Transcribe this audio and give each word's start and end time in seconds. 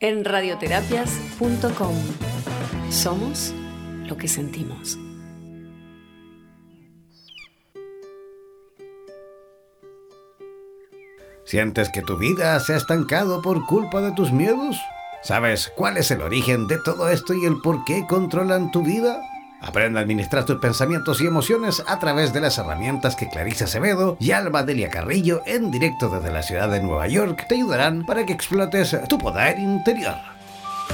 en 0.00 0.24
radioterapias.com. 0.24 1.94
Somos 2.90 3.54
lo 4.06 4.16
que 4.16 4.28
sentimos. 4.28 4.98
¿Sientes 11.44 11.88
que 11.90 12.02
tu 12.02 12.18
vida 12.18 12.60
se 12.60 12.74
ha 12.74 12.76
estancado 12.76 13.40
por 13.40 13.64
culpa 13.64 14.02
de 14.02 14.12
tus 14.12 14.32
miedos? 14.32 14.76
¿Sabes 15.22 15.72
cuál 15.74 15.96
es 15.96 16.10
el 16.10 16.20
origen 16.20 16.66
de 16.66 16.78
todo 16.78 17.08
esto 17.08 17.34
y 17.34 17.44
el 17.46 17.60
por 17.62 17.84
qué 17.84 18.06
controlan 18.06 18.70
tu 18.70 18.82
vida? 18.82 19.22
Aprende 19.60 19.98
a 19.98 20.02
administrar 20.02 20.44
tus 20.44 20.58
pensamientos 20.58 21.20
y 21.20 21.26
emociones 21.26 21.82
a 21.86 21.98
través 21.98 22.32
de 22.32 22.40
las 22.40 22.58
herramientas 22.58 23.16
que 23.16 23.28
Clarice 23.28 23.64
Acevedo 23.64 24.16
y 24.20 24.30
Alma 24.30 24.62
Delia 24.62 24.88
Carrillo 24.88 25.42
en 25.46 25.72
directo 25.72 26.08
desde 26.08 26.32
la 26.32 26.42
ciudad 26.42 26.68
de 26.68 26.80
Nueva 26.80 27.08
York 27.08 27.46
te 27.48 27.56
ayudarán 27.56 28.06
para 28.06 28.24
que 28.24 28.32
explotes 28.32 28.96
tu 29.08 29.18
poder 29.18 29.58
interior. 29.58 30.14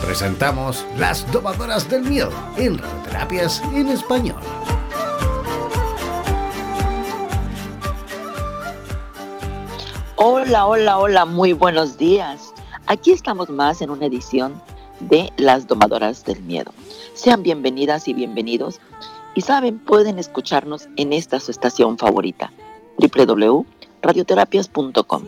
Presentamos 0.01 0.87
Las 0.97 1.31
Domadoras 1.31 1.89
del 1.91 2.03
Miedo 2.03 2.33
en 2.57 2.79
Radioterapias 2.79 3.63
en 3.75 3.89
Español. 3.89 4.41
Hola, 10.17 10.67
hola, 10.67 10.99
hola, 10.99 11.25
muy 11.27 11.53
buenos 11.53 11.99
días. 11.99 12.55
Aquí 12.87 13.13
estamos 13.13 13.51
más 13.51 13.83
en 13.83 13.91
una 13.91 14.07
edición 14.07 14.61
de 15.01 15.31
Las 15.37 15.67
Domadoras 15.67 16.25
del 16.25 16.43
Miedo. 16.43 16.73
Sean 17.15 17.43
bienvenidas 17.45 18.09
y 18.09 18.13
bienvenidos. 18.13 18.81
Y 19.37 19.43
saben, 19.43 19.79
pueden 19.79 20.19
escucharnos 20.19 20.89
en 20.97 21.13
esta 21.13 21.39
su 21.39 21.53
estación 21.53 21.97
favorita, 21.97 22.53
www.radioterapias.com. 22.99 25.23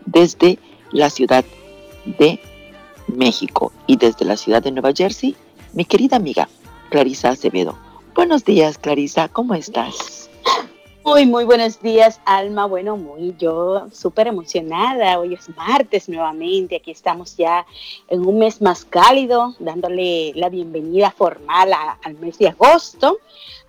desde 0.05 0.59
la 0.91 1.09
Ciudad 1.09 1.45
de 2.05 2.39
México 3.07 3.71
y 3.85 3.97
desde 3.97 4.25
la 4.25 4.37
ciudad 4.37 4.61
de 4.61 4.71
Nueva 4.71 4.91
Jersey, 4.95 5.35
mi 5.73 5.85
querida 5.85 6.17
amiga 6.17 6.47
Clarisa 6.89 7.29
Acevedo. 7.29 7.77
Buenos 8.15 8.45
días, 8.45 8.77
Clarisa, 8.77 9.27
¿cómo 9.29 9.53
estás? 9.53 10.29
Muy, 11.07 11.25
muy 11.25 11.45
buenos 11.45 11.81
días, 11.81 12.19
Alma. 12.25 12.65
Bueno, 12.65 12.97
muy 12.97 13.33
yo 13.39 13.87
súper 13.93 14.27
emocionada. 14.27 15.17
Hoy 15.19 15.35
es 15.35 15.47
martes 15.55 16.09
nuevamente. 16.09 16.75
Aquí 16.75 16.91
estamos 16.91 17.37
ya 17.37 17.65
en 18.09 18.27
un 18.27 18.39
mes 18.39 18.61
más 18.61 18.83
cálido, 18.83 19.55
dándole 19.59 20.33
la 20.35 20.49
bienvenida 20.49 21.09
formal 21.11 21.71
al 22.03 22.13
mes 22.15 22.37
de 22.39 22.49
agosto. 22.49 23.19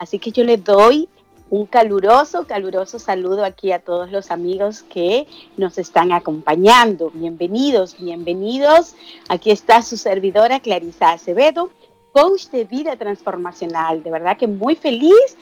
Así 0.00 0.18
que 0.18 0.32
yo 0.32 0.42
le 0.42 0.56
doy 0.56 1.08
un 1.50 1.66
caluroso, 1.66 2.46
caluroso 2.46 2.98
saludo 2.98 3.44
aquí 3.44 3.72
a 3.72 3.78
todos 3.78 4.10
los 4.10 4.30
amigos 4.30 4.82
que 4.82 5.26
nos 5.56 5.78
están 5.78 6.12
acompañando. 6.12 7.10
Bienvenidos, 7.14 7.96
bienvenidos. 7.98 8.94
Aquí 9.28 9.50
está 9.50 9.82
su 9.82 9.96
servidora 9.96 10.60
Clarisa 10.60 11.12
Acevedo, 11.12 11.70
coach 12.12 12.48
de 12.48 12.64
vida 12.64 12.96
transformacional. 12.96 14.02
De 14.02 14.10
verdad 14.10 14.36
que 14.36 14.46
muy 14.46 14.74
feliz 14.74 15.36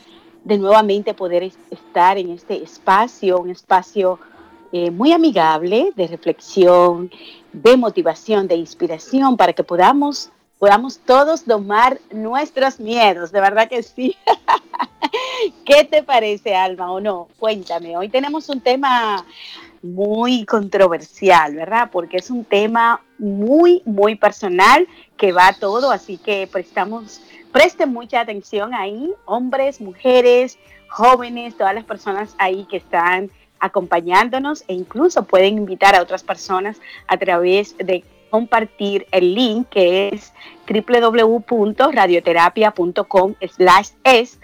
de 0.45 0.59
nuevamente 0.59 1.13
poder 1.13 1.43
estar 1.71 2.19
en 2.19 2.31
este 2.31 2.63
espacio, 2.63 3.41
un 3.41 3.51
espacio 3.51 4.21
eh, 4.71 4.93
muy 4.93 5.11
amigable 5.11 5.93
de 5.97 6.07
reflexión, 6.07 7.11
de 7.53 7.77
motivación, 7.77 8.47
de 8.47 8.55
inspiración, 8.55 9.37
para 9.37 9.53
que 9.53 9.65
podamos, 9.65 10.31
podamos 10.59 10.99
todos 10.99 11.47
domar 11.47 11.99
nuestros 12.11 12.81
miedos, 12.81 13.33
de 13.33 13.41
verdad 13.41 13.69
que 13.69 13.83
sí. 13.83 14.17
¿Qué 15.65 15.85
te 15.85 16.03
parece, 16.03 16.55
Alma, 16.55 16.91
o 16.93 17.01
no? 17.01 17.29
Cuéntame, 17.39 17.97
hoy 17.97 18.09
tenemos 18.09 18.49
un 18.49 18.61
tema 18.61 19.25
muy 19.83 20.45
controversial, 20.45 21.55
¿verdad? 21.55 21.91
Porque 21.93 22.17
es 22.17 22.31
un 22.31 22.45
tema 22.45 23.01
muy, 23.19 23.83
muy 23.85 24.17
personal 24.17 24.87
que 25.17 25.33
va 25.33 25.49
a 25.49 25.53
todo, 25.53 25.91
así 25.91 26.19
que 26.19 26.49
Presten 27.53 27.93
mucha 27.93 28.21
atención 28.21 28.75
ahí, 28.75 29.13
hombres, 29.25 29.81
mujeres, 29.81 30.59
jóvenes, 30.89 31.57
todas 31.57 31.75
las 31.75 31.85
personas 31.85 32.35
ahí 32.39 32.67
que 32.69 32.77
están 32.77 33.31
acompañándonos 33.61 34.65
e 34.69 34.75
incluso 34.75 35.25
pueden 35.25 35.57
invitar 35.59 35.95
a 35.95 36.03
otras 36.03 36.23
personas 36.23 36.81
a 37.07 37.17
través 37.17 37.77
de 37.79 38.05
compartir 38.31 39.07
el 39.11 39.35
link 39.35 39.69
que 39.69 40.09
es 40.09 40.33
www.radioterapia.com 40.69 43.35
slash 43.49 43.91
es 44.05 44.39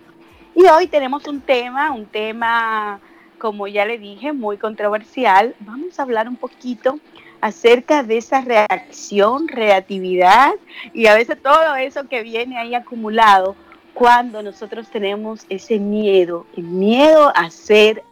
Y 0.54 0.66
hoy 0.66 0.86
tenemos 0.86 1.26
un 1.26 1.40
tema, 1.40 1.90
un 1.92 2.04
tema, 2.06 3.00
como 3.38 3.66
ya 3.68 3.86
le 3.86 3.98
dije, 3.98 4.32
muy 4.32 4.56
controversial. 4.58 5.54
Vamos 5.60 5.98
a 5.98 6.02
hablar 6.02 6.28
un 6.28 6.36
poquito 6.36 6.98
acerca 7.42 8.04
de 8.04 8.18
esa 8.18 8.40
reacción, 8.40 9.48
reactividad 9.48 10.52
y 10.94 11.06
a 11.06 11.14
veces 11.14 11.42
todo 11.42 11.74
eso 11.74 12.08
que 12.08 12.22
viene 12.22 12.56
ahí 12.56 12.74
acumulado 12.74 13.56
cuando 13.94 14.42
nosotros 14.44 14.88
tenemos 14.90 15.40
ese 15.48 15.80
miedo, 15.80 16.46
el 16.56 16.62
miedo 16.62 17.32
a 17.34 17.50
ser 17.50 18.04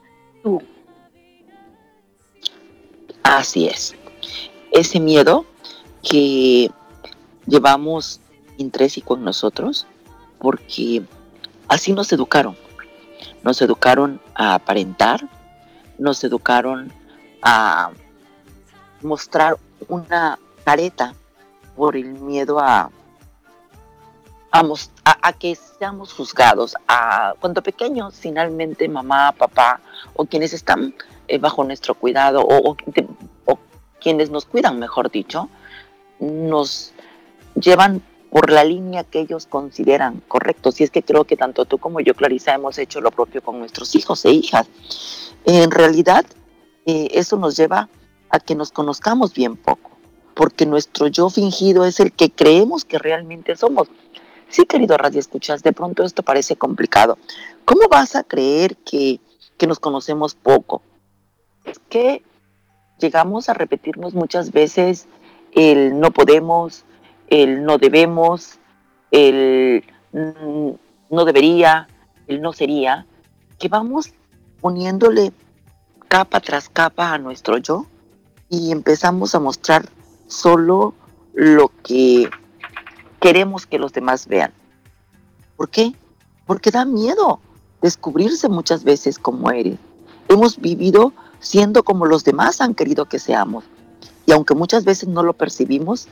tú. 0.42 0.60
Así 3.22 3.68
es. 3.68 3.94
Ese 4.72 4.98
miedo 4.98 5.46
que 6.02 6.68
llevamos 7.46 8.20
intrínseco 8.56 9.14
en 9.14 9.24
nosotros 9.24 9.86
porque 10.40 11.02
así 11.68 11.92
nos 11.92 12.12
educaron. 12.12 12.56
Nos 13.44 13.62
educaron 13.62 14.20
a 14.34 14.54
aparentar, 14.54 15.28
nos 15.98 16.24
educaron 16.24 16.92
a 17.42 17.92
mostrar 19.02 19.56
una 19.88 20.38
careta 20.64 21.14
por 21.76 21.96
el 21.96 22.08
miedo 22.08 22.58
a, 22.60 22.90
a, 24.50 25.32
que 25.32 25.54
seamos 25.54 26.12
juzgados. 26.12 26.76
A, 26.88 27.34
cuando 27.40 27.62
pequeños, 27.62 28.14
finalmente 28.18 28.88
mamá, 28.88 29.32
papá 29.32 29.80
o 30.14 30.24
quienes 30.24 30.52
están 30.52 30.94
eh, 31.28 31.38
bajo 31.38 31.64
nuestro 31.64 31.94
cuidado 31.94 32.44
o, 32.46 32.76
quienes 34.00 34.30
nos 34.30 34.46
cuidan, 34.46 34.78
mejor 34.78 35.10
dicho, 35.10 35.50
nos 36.20 36.94
llevan 37.54 38.02
por 38.30 38.50
la 38.50 38.64
línea 38.64 39.04
que 39.04 39.20
ellos 39.20 39.44
consideran 39.44 40.22
correcto. 40.26 40.72
Si 40.72 40.84
es 40.84 40.90
que 40.90 41.02
creo 41.02 41.24
que 41.24 41.36
tanto 41.36 41.66
tú 41.66 41.76
como 41.76 42.00
yo, 42.00 42.14
Clarisa, 42.14 42.54
hemos 42.54 42.78
hecho 42.78 43.02
lo 43.02 43.10
propio 43.10 43.42
con 43.42 43.58
nuestros 43.58 43.94
hijos 43.94 44.24
e 44.24 44.30
hijas. 44.30 44.68
En 45.44 45.70
realidad, 45.70 46.24
eh, 46.86 47.08
eso 47.12 47.36
nos 47.36 47.56
lleva 47.58 47.90
a 48.30 48.40
que 48.40 48.54
nos 48.54 48.72
conozcamos 48.72 49.34
bien 49.34 49.56
poco, 49.56 49.90
porque 50.34 50.66
nuestro 50.66 51.08
yo 51.08 51.28
fingido 51.30 51.84
es 51.84 52.00
el 52.00 52.12
que 52.12 52.30
creemos 52.30 52.84
que 52.84 52.98
realmente 52.98 53.56
somos. 53.56 53.88
Sí, 54.48 54.64
querido 54.66 54.96
Radio 54.96 55.20
Escuchas, 55.20 55.62
de 55.62 55.72
pronto 55.72 56.02
esto 56.02 56.22
parece 56.22 56.56
complicado. 56.56 57.18
¿Cómo 57.64 57.88
vas 57.88 58.16
a 58.16 58.24
creer 58.24 58.76
que, 58.78 59.20
que 59.56 59.66
nos 59.66 59.78
conocemos 59.78 60.34
poco? 60.34 60.82
Es 61.64 61.78
que 61.88 62.22
llegamos 62.98 63.48
a 63.48 63.54
repetirnos 63.54 64.14
muchas 64.14 64.52
veces 64.52 65.06
el 65.52 65.98
no 65.98 66.10
podemos, 66.10 66.84
el 67.28 67.64
no 67.64 67.78
debemos, 67.78 68.58
el 69.10 69.84
no 70.12 71.24
debería, 71.24 71.88
el 72.26 72.40
no 72.40 72.52
sería, 72.52 73.06
que 73.58 73.68
vamos 73.68 74.12
poniéndole 74.60 75.32
capa 76.08 76.40
tras 76.40 76.68
capa 76.68 77.12
a 77.12 77.18
nuestro 77.18 77.58
yo 77.58 77.86
y 78.50 78.72
empezamos 78.72 79.34
a 79.34 79.40
mostrar 79.40 79.88
solo 80.26 80.92
lo 81.32 81.70
que 81.82 82.28
queremos 83.20 83.66
que 83.66 83.78
los 83.78 83.92
demás 83.92 84.26
vean. 84.26 84.52
¿Por 85.56 85.70
qué? 85.70 85.94
Porque 86.46 86.70
da 86.70 86.84
miedo 86.84 87.40
descubrirse 87.80 88.48
muchas 88.48 88.84
veces 88.84 89.18
como 89.18 89.50
eres. 89.50 89.78
Hemos 90.28 90.58
vivido 90.58 91.12
siendo 91.38 91.84
como 91.84 92.06
los 92.06 92.24
demás 92.24 92.60
han 92.60 92.74
querido 92.74 93.06
que 93.06 93.18
seamos. 93.18 93.64
Y 94.26 94.32
aunque 94.32 94.54
muchas 94.54 94.84
veces 94.84 95.08
no 95.08 95.22
lo 95.22 95.32
percibimos, 95.32 96.08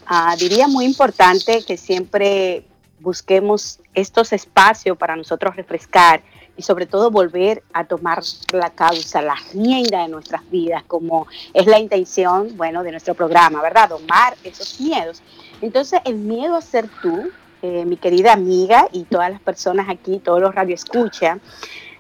ah, 0.06 0.38
diría 0.40 0.70
muy 0.70 0.86
importante 0.86 1.66
que 1.66 1.76
siempre 1.76 2.64
busquemos 3.02 3.82
estos 3.94 4.32
espacios 4.32 4.98
para 4.98 5.18
nosotros 5.18 5.58
refrescar 5.58 6.22
y 6.58 6.64
sobre 6.64 6.88
todo 6.88 7.12
volver 7.12 7.64
a 7.72 7.86
tomar 7.86 8.22
la 8.52 8.72
causa, 8.72 9.22
la 9.22 9.36
rienda 9.54 10.02
de 10.02 10.10
nuestras 10.10 10.50
vidas, 10.50 10.84
como 10.84 11.28
es 11.54 11.68
la 11.68 11.80
intención, 11.80 12.58
bueno, 12.58 12.84
de 12.84 12.92
nuestro 12.92 13.14
programa, 13.14 13.62
¿verdad? 13.62 13.90
Tomar 13.90 14.36
esos 14.44 14.80
miedos. 14.82 15.22
Entonces, 15.62 16.02
el 16.06 16.16
miedo 16.16 16.56
a 16.56 16.62
ser 16.62 16.90
tú, 17.02 17.30
eh, 17.62 17.86
mi 17.86 17.98
querida 17.98 18.34
amiga 18.34 18.88
y 18.92 19.04
todas 19.04 19.32
las 19.32 19.40
personas 19.40 19.88
aquí, 19.90 20.20
todos 20.20 20.42
los 20.42 20.54
radioescuchas, 20.54 21.40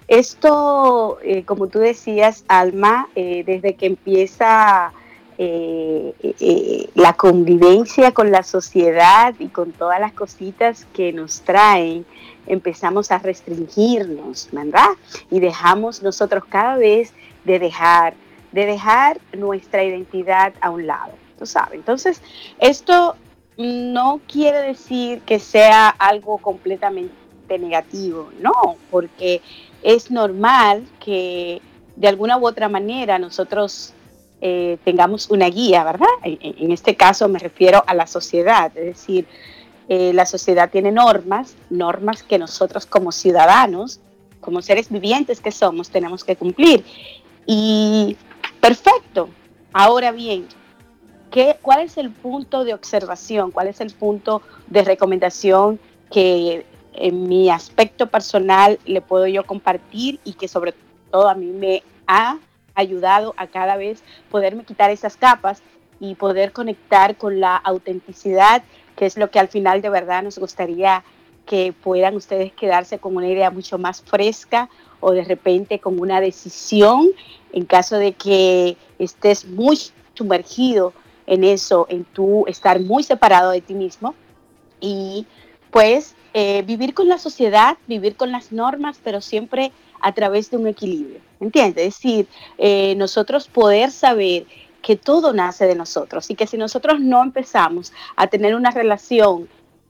esto, 0.07 1.19
eh, 1.21 1.43
como 1.43 1.67
tú 1.67 1.79
decías, 1.79 2.45
Alma, 2.47 3.09
eh, 3.15 3.43
desde 3.45 3.75
que 3.75 3.87
empieza 3.87 4.93
eh, 5.39 6.89
la 6.95 7.13
convivencia 7.13 8.11
con 8.11 8.31
la 8.31 8.43
sociedad 8.43 9.35
y 9.37 9.47
con 9.47 9.71
todas 9.71 9.99
las 9.99 10.13
cositas 10.13 10.87
que 10.93 11.13
nos 11.13 11.41
traen, 11.41 12.05
empezamos 12.47 13.11
a 13.11 13.19
restringirnos, 13.19 14.49
¿verdad? 14.51 14.89
Y 15.29 15.39
dejamos 15.39 16.01
nosotros 16.01 16.43
cada 16.49 16.77
vez 16.77 17.13
de 17.45 17.59
dejar, 17.59 18.15
de 18.51 18.65
dejar 18.65 19.19
nuestra 19.37 19.83
identidad 19.83 20.53
a 20.61 20.71
un 20.71 20.87
lado, 20.87 21.13
sabes. 21.43 21.75
Entonces, 21.75 22.21
esto 22.59 23.15
no 23.57 24.21
quiere 24.27 24.59
decir 24.59 25.21
que 25.21 25.39
sea 25.39 25.89
algo 25.89 26.37
completamente 26.37 27.13
negativo, 27.59 28.29
no, 28.39 28.75
porque 28.91 29.41
es 29.83 30.11
normal 30.11 30.85
que 30.99 31.61
de 31.95 32.07
alguna 32.07 32.37
u 32.37 32.47
otra 32.47 32.69
manera 32.69 33.17
nosotros 33.17 33.93
eh, 34.39 34.77
tengamos 34.83 35.29
una 35.31 35.49
guía, 35.49 35.83
¿verdad? 35.83 36.07
En, 36.23 36.71
este 36.71 36.95
caso 36.95 37.27
me 37.27 37.39
refiero 37.39 37.83
a 37.87 37.93
la 37.95 38.05
sociedad, 38.05 38.71
es 38.77 38.85
decir, 38.85 39.27
eh, 39.89 40.11
la 40.13 40.25
sociedad 40.25 40.69
tiene 40.69 40.91
normas, 40.91 41.55
normas 41.69 42.21
que 42.21 42.37
nosotros 42.37 42.85
como 42.85 43.11
ciudadanos, 43.11 43.99
como 44.39 44.61
seres 44.61 44.89
vivientes 44.91 45.41
que 45.41 45.51
somos, 45.51 45.89
tenemos 45.89 46.23
que 46.23 46.35
cumplir. 46.35 46.85
Y 47.47 48.15
perfecto. 48.59 49.29
Ahora 49.73 50.11
bien, 50.11 50.47
¿qué, 51.31 51.57
¿cuál 51.61 51.81
es 51.81 51.97
el 51.97 52.11
punto 52.11 52.63
de 52.63 52.73
observación? 52.73 53.51
¿Cuál 53.51 53.67
es 53.67 53.81
el 53.81 53.91
punto 53.91 54.43
de 54.67 54.83
recomendación 54.83 55.79
que 56.11 56.65
en 56.93 57.27
mi 57.27 57.49
aspecto 57.49 58.07
personal 58.07 58.79
le 58.85 59.01
puedo 59.01 59.25
yo 59.27 59.45
compartir 59.45 60.19
y 60.23 60.33
que 60.33 60.47
sobre 60.47 60.73
todo 61.11 61.27
a 61.29 61.35
mí 61.35 61.47
me 61.47 61.83
ha 62.07 62.37
ayudado 62.77 63.33
a 63.37 63.47
cada 63.47 63.75
vez 63.77 64.03
poderme 64.29 64.63
quitar 64.63 64.89
esas 64.91 65.17
capas 65.17 65.61
y 65.99 66.15
poder 66.15 66.51
conectar 66.51 67.17
con 67.17 67.39
la 67.39 67.55
autenticidad, 67.55 68.63
que 68.95 69.05
es 69.05 69.17
lo 69.17 69.29
que 69.31 69.39
al 69.39 69.47
final 69.47 69.81
de 69.81 69.89
verdad 69.89 70.23
nos 70.23 70.37
gustaría 70.37 71.03
que 71.45 71.73
puedan 71.73 72.15
ustedes 72.15 72.53
quedarse 72.53 72.99
con 72.99 73.15
una 73.15 73.27
idea 73.27 73.49
mucho 73.49 73.77
más 73.77 74.01
fresca 74.01 74.69
o 74.99 75.11
de 75.11 75.23
repente 75.23 75.79
con 75.79 75.99
una 75.99 76.21
decisión 76.21 77.07
en 77.53 77.65
caso 77.65 77.97
de 77.97 78.13
que 78.13 78.77
estés 78.99 79.45
muy 79.45 79.79
sumergido 80.13 80.93
en 81.25 81.43
eso, 81.43 81.87
en 81.89 82.03
tu 82.05 82.45
estar 82.47 82.79
muy 82.79 83.03
separado 83.03 83.51
de 83.51 83.61
ti 83.61 83.73
mismo 83.73 84.13
y 84.79 85.25
pues 85.71 86.15
eh, 86.33 86.63
vivir 86.63 86.93
con 86.93 87.07
la 87.07 87.17
sociedad, 87.17 87.77
vivir 87.87 88.15
con 88.15 88.31
las 88.31 88.51
normas, 88.51 88.99
pero 89.03 89.21
siempre 89.21 89.71
a 90.01 90.11
través 90.13 90.49
de 90.51 90.57
un 90.57 90.67
equilibrio, 90.67 91.19
¿entiendes? 91.39 91.87
Es 91.87 91.95
decir, 91.95 92.27
eh, 92.57 92.95
nosotros 92.95 93.47
poder 93.47 93.91
saber 93.91 94.45
que 94.81 94.95
todo 94.95 95.33
nace 95.33 95.65
de 95.65 95.75
nosotros 95.75 96.29
y 96.29 96.35
que 96.35 96.47
si 96.47 96.57
nosotros 96.57 96.99
no 96.99 97.21
empezamos 97.21 97.91
a 98.15 98.27
tener 98.27 98.55
una 98.55 98.71
relación 98.71 99.49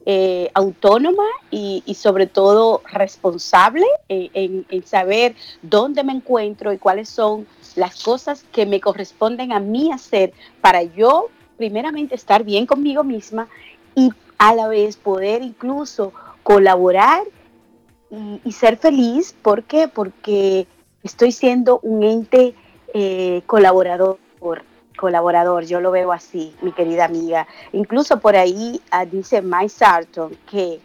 eh, 0.10 0.50
autónoma 0.54 1.26
y, 1.52 1.84
sobre 1.94 2.28
todo 2.28 2.82
responsable 2.90 3.86
en, 4.08 4.66
saber 4.86 5.36
dónde 5.62 6.02
me 6.06 6.14
encuentro 6.14 6.72
y 6.72 6.78
cuáles 6.78 7.10
son 7.10 7.46
las 7.76 8.02
cosas 8.04 8.46
que 8.54 8.66
me 8.66 8.80
corresponden 8.80 9.52
a 9.52 9.60
mí 9.60 9.92
hacer 9.92 10.32
para 10.62 10.82
yo 10.82 11.28
primeramente 11.58 12.16
estar 12.16 12.46
bien 12.46 12.66
conmigo 12.66 13.04
misma 13.04 13.50
y 13.96 14.12
a 14.38 14.56
la 14.56 14.70
vez 14.70 14.96
poder 14.96 15.42
incluso 15.42 16.14
colaborar 16.42 17.24
y, 18.44 18.52
ser 18.52 18.78
feliz. 18.78 19.36
¿Por 19.42 19.64
qué? 19.64 19.88
Porque 19.88 20.68
estoy 21.04 21.32
siendo 21.32 21.80
un 21.84 22.04
ente 22.04 22.56
eh, 22.94 23.42
colaborador 23.46 24.18
colaborador, 24.98 25.64
yo 25.66 25.80
lo 25.80 25.92
veo 25.92 26.12
así, 26.12 26.54
mi 26.62 26.74
querida 26.74 27.06
amiga. 27.06 27.48
Incluso 27.72 28.20
por 28.20 28.36
ahí 28.36 28.82
ah, 28.92 29.06
dice 29.06 29.42
Mike 29.42 29.70
Sarton 29.70 30.36
que 30.50 30.82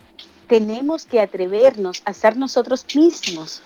tenemos 0.46 1.06
que 1.06 1.20
atrevernos 1.20 2.02
a 2.04 2.12
ser 2.12 2.36
nosotros 2.36 2.86
mismos, 2.94 3.62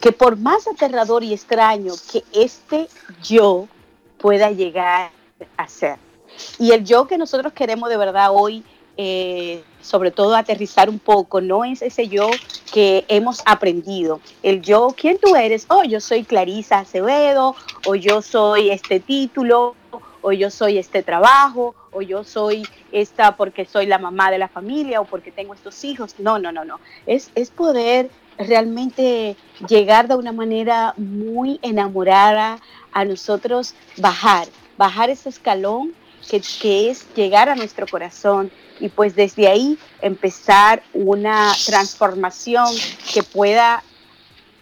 que 0.00 0.12
por 0.12 0.36
más 0.36 0.68
aterrador 0.68 1.24
y 1.24 1.32
extraño 1.32 1.94
que 2.12 2.22
este 2.32 2.88
yo 3.22 3.66
pueda 4.18 4.52
llegar 4.52 5.10
a 5.56 5.66
ser. 5.66 5.96
Y 6.58 6.72
el 6.72 6.84
yo 6.84 7.06
que 7.06 7.18
nosotros 7.18 7.52
queremos 7.52 7.88
de 7.88 7.96
verdad 7.96 8.28
hoy 8.32 8.62
eh, 8.96 9.62
sobre 9.80 10.10
todo 10.10 10.36
aterrizar 10.36 10.88
un 10.90 10.98
poco, 10.98 11.40
no 11.40 11.64
es 11.64 11.82
ese 11.82 12.08
yo 12.08 12.28
que 12.72 13.04
hemos 13.08 13.42
aprendido. 13.46 14.20
El 14.42 14.62
yo, 14.62 14.94
¿quién 14.96 15.18
tú 15.18 15.36
eres? 15.36 15.66
Oh, 15.68 15.84
yo 15.84 16.00
soy 16.00 16.24
Clarisa 16.24 16.80
Acevedo, 16.80 17.54
o 17.86 17.94
yo 17.94 18.22
soy 18.22 18.70
este 18.70 19.00
título, 19.00 19.74
o 20.22 20.32
yo 20.32 20.50
soy 20.50 20.78
este 20.78 21.02
trabajo, 21.02 21.74
o 21.92 22.02
yo 22.02 22.24
soy 22.24 22.66
esta 22.92 23.36
porque 23.36 23.64
soy 23.64 23.86
la 23.86 23.98
mamá 23.98 24.30
de 24.30 24.38
la 24.38 24.48
familia, 24.48 25.00
o 25.00 25.04
porque 25.04 25.32
tengo 25.32 25.54
estos 25.54 25.82
hijos. 25.84 26.16
No, 26.18 26.38
no, 26.38 26.52
no, 26.52 26.64
no. 26.64 26.78
Es, 27.06 27.30
es 27.34 27.50
poder 27.50 28.10
realmente 28.38 29.36
llegar 29.68 30.08
de 30.08 30.16
una 30.16 30.32
manera 30.32 30.94
muy 30.96 31.58
enamorada 31.62 32.58
a 32.92 33.04
nosotros 33.04 33.74
bajar, 33.96 34.48
bajar 34.76 35.10
ese 35.10 35.28
escalón 35.28 35.92
que, 36.28 36.90
es 36.90 37.06
llegar 37.14 37.48
a 37.48 37.54
nuestro 37.54 37.86
corazón, 37.86 38.50
y 38.78 38.88
pues 38.88 39.14
desde 39.14 39.46
ahí 39.46 39.78
empezar 40.00 40.82
una 40.94 41.52
transformación 41.66 42.66
que 43.12 43.22
pueda 43.22 43.82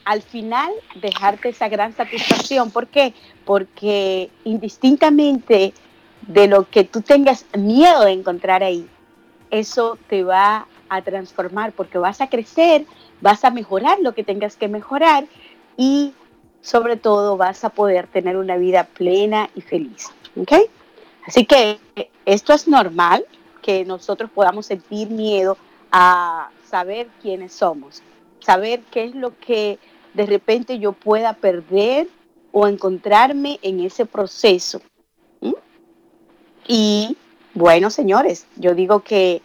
al 0.05 0.23
final 0.23 0.71
dejarte 1.01 1.51
esa 1.51 1.69
gran 1.69 1.95
satisfacción. 1.95 2.71
¿Por 2.71 2.89
qué? 2.89 3.15
Porque 3.45 4.31
indistintamente 4.45 5.73
de 6.23 6.49
lo 6.49 6.69
que 6.69 6.85
tú 6.85 7.01
tengas 7.01 7.45
miedo 7.57 8.05
de 8.05 8.13
encontrar 8.13 8.65
ahí, 8.65 8.89
eso 9.51 9.99
te 10.09 10.25
va 10.25 10.67
a 10.89 11.03
transformar 11.03 11.73
porque 11.73 11.99
vas 11.99 12.21
a 12.21 12.29
crecer 12.29 12.87
vas 13.21 13.45
a 13.45 13.51
mejorar 13.51 13.99
lo 14.01 14.15
que 14.15 14.25
tengas 14.25 14.57
que 14.57 14.69
mejorar 14.69 15.25
y 15.77 16.13
sobre 16.61 16.97
todo 16.97 17.37
vas 17.37 17.65
a 17.65 17.71
poder 17.71 18.07
tener 18.07 18.37
una 18.37 18.57
vida 18.57 18.85
plena 18.85 19.49
y 19.55 19.61
feliz. 19.61 20.09
¿Ok? 20.37 20.53
Así 21.29 21.45
que 21.45 21.79
esto 22.25 22.55
es 22.55 22.67
normal, 22.67 23.27
que 23.61 23.85
nosotros 23.85 24.31
podamos 24.31 24.65
sentir 24.65 25.11
miedo 25.11 25.59
a 25.93 26.49
saber 26.71 27.09
quiénes 27.21 27.53
somos, 27.53 28.03
saber 28.41 28.81
qué 28.91 29.05
es 29.05 29.15
lo 29.15 29.39
que 29.39 29.79
de 30.15 30.25
repente 30.25 30.79
yo 30.79 30.93
pueda 30.95 31.35
perder 31.35 32.09
o 32.51 32.67
encontrarme 32.67 33.59
en 33.61 33.81
ese 33.81 34.07
proceso. 34.07 34.81
Y 36.67 37.15
bueno, 37.53 37.91
señores, 37.91 38.47
yo 38.57 38.75
digo 38.75 39.01
que 39.01 39.43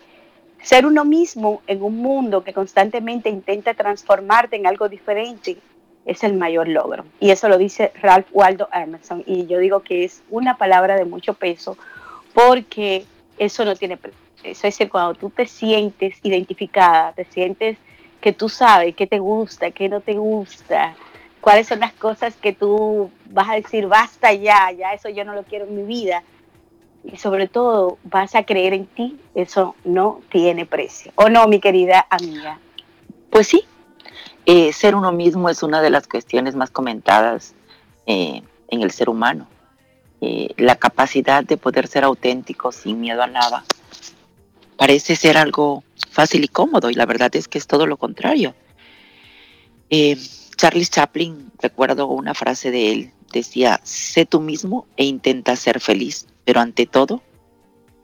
ser 0.61 0.85
uno 0.85 1.03
mismo 1.03 1.61
en 1.67 1.83
un 1.83 1.97
mundo 1.97 2.45
que 2.45 2.53
constantemente 2.53 3.29
intenta 3.29 3.73
transformarte 3.73 4.55
en 4.55 4.67
algo 4.67 4.87
diferente 4.87 5.57
es 6.05 6.23
el 6.23 6.33
mayor 6.33 6.67
logro. 6.67 7.05
Y 7.19 7.31
eso 7.31 7.49
lo 7.49 7.57
dice 7.57 7.91
Ralph 8.01 8.27
Waldo 8.31 8.67
Emerson. 8.73 9.23
Y 9.25 9.45
yo 9.47 9.59
digo 9.59 9.81
que 9.81 10.03
es 10.03 10.23
una 10.29 10.57
palabra 10.57 10.95
de 10.95 11.05
mucho 11.05 11.33
peso 11.33 11.77
porque 12.33 13.05
eso 13.37 13.65
no 13.65 13.75
tiene 13.75 13.97
precio. 13.97 14.19
Es 14.43 14.61
decir, 14.61 14.89
cuando 14.89 15.13
tú 15.13 15.29
te 15.29 15.45
sientes 15.45 16.17
identificada, 16.23 17.13
te 17.13 17.25
sientes 17.25 17.77
que 18.19 18.33
tú 18.33 18.49
sabes 18.49 18.95
qué 18.95 19.07
te 19.07 19.19
gusta, 19.19 19.71
qué 19.71 19.89
no 19.89 20.01
te 20.01 20.13
gusta, 20.13 20.95
cuáles 21.41 21.67
son 21.67 21.79
las 21.79 21.93
cosas 21.93 22.35
que 22.35 22.53
tú 22.53 23.09
vas 23.25 23.49
a 23.49 23.55
decir, 23.55 23.87
basta 23.87 24.33
ya, 24.33 24.71
ya 24.71 24.93
eso 24.93 25.09
yo 25.09 25.25
no 25.25 25.33
lo 25.33 25.43
quiero 25.43 25.65
en 25.65 25.75
mi 25.75 25.83
vida. 25.83 26.23
Y 27.03 27.17
sobre 27.17 27.47
todo 27.47 27.97
vas 28.03 28.33
a 28.35 28.43
creer 28.43 28.73
en 28.73 28.85
ti, 28.85 29.19
eso 29.35 29.75
no 29.83 30.21
tiene 30.29 30.65
precio. 30.65 31.11
¿O 31.15 31.27
no, 31.27 31.47
mi 31.47 31.59
querida 31.59 32.07
amiga? 32.09 32.59
Pues 33.29 33.47
sí, 33.47 33.65
eh, 34.45 34.73
ser 34.73 34.95
uno 34.95 35.11
mismo 35.11 35.49
es 35.49 35.63
una 35.63 35.81
de 35.81 35.89
las 35.89 36.07
cuestiones 36.07 36.55
más 36.55 36.71
comentadas 36.71 37.53
eh, 38.05 38.41
en 38.67 38.81
el 38.81 38.91
ser 38.91 39.09
humano. 39.09 39.47
Eh, 40.21 40.53
la 40.57 40.75
capacidad 40.75 41.43
de 41.43 41.57
poder 41.57 41.87
ser 41.87 42.03
auténtico 42.03 42.71
sin 42.71 43.01
miedo 43.01 43.21
a 43.21 43.27
nada 43.27 43.65
parece 44.77 45.15
ser 45.15 45.37
algo 45.37 45.83
fácil 46.09 46.43
y 46.43 46.47
cómodo 46.47 46.89
y 46.89 46.93
la 46.93 47.05
verdad 47.05 47.35
es 47.35 47.47
que 47.47 47.57
es 47.57 47.67
todo 47.67 47.85
lo 47.85 47.97
contrario. 47.97 48.55
Charles 50.57 50.89
Chaplin, 50.89 51.51
recuerdo 51.61 52.07
una 52.07 52.33
frase 52.33 52.71
de 52.71 52.91
él, 52.91 53.11
decía, 53.31 53.79
sé 53.83 54.25
tú 54.25 54.39
mismo 54.39 54.87
e 54.97 55.05
intenta 55.05 55.55
ser 55.55 55.79
feliz, 55.79 56.25
pero 56.45 56.61
ante 56.61 56.85
todo, 56.87 57.21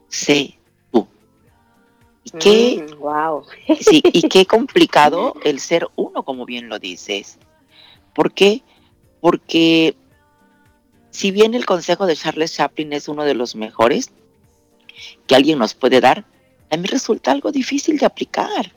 sé 0.08 0.59
y 2.24 2.30
qué, 2.38 2.86
wow. 2.98 3.44
Mm, 3.68 3.74
sí, 3.80 4.02
y 4.04 4.28
qué 4.28 4.46
complicado 4.46 5.34
el 5.44 5.60
ser 5.60 5.88
uno, 5.96 6.22
como 6.22 6.44
bien 6.44 6.68
lo 6.68 6.78
dices. 6.78 7.38
¿Por 8.14 8.32
qué? 8.32 8.62
Porque 9.20 9.96
si 11.10 11.30
bien 11.30 11.54
el 11.54 11.66
consejo 11.66 12.06
de 12.06 12.16
Charles 12.16 12.54
Chaplin 12.54 12.92
es 12.92 13.08
uno 13.08 13.24
de 13.24 13.34
los 13.34 13.54
mejores 13.54 14.10
que 15.26 15.34
alguien 15.34 15.58
nos 15.58 15.74
puede 15.74 16.00
dar, 16.00 16.24
a 16.70 16.76
mí 16.76 16.86
resulta 16.86 17.32
algo 17.32 17.50
difícil 17.50 17.98
de 17.98 18.06
aplicar, 18.06 18.72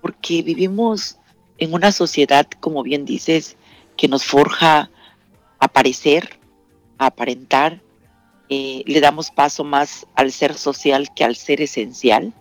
porque 0.00 0.42
vivimos 0.42 1.18
en 1.58 1.74
una 1.74 1.92
sociedad, 1.92 2.46
como 2.60 2.82
bien 2.82 3.04
dices, 3.04 3.56
que 3.96 4.08
nos 4.08 4.24
forja 4.24 4.90
a 5.58 5.68
parecer, 5.68 6.38
a 6.98 7.06
aparentar, 7.06 7.80
eh, 8.48 8.82
le 8.86 9.00
damos 9.00 9.30
paso 9.30 9.64
más 9.64 10.06
al 10.14 10.30
ser 10.30 10.54
social 10.54 11.08
que 11.14 11.24
al 11.24 11.36
ser 11.36 11.60
esencial. 11.60 12.32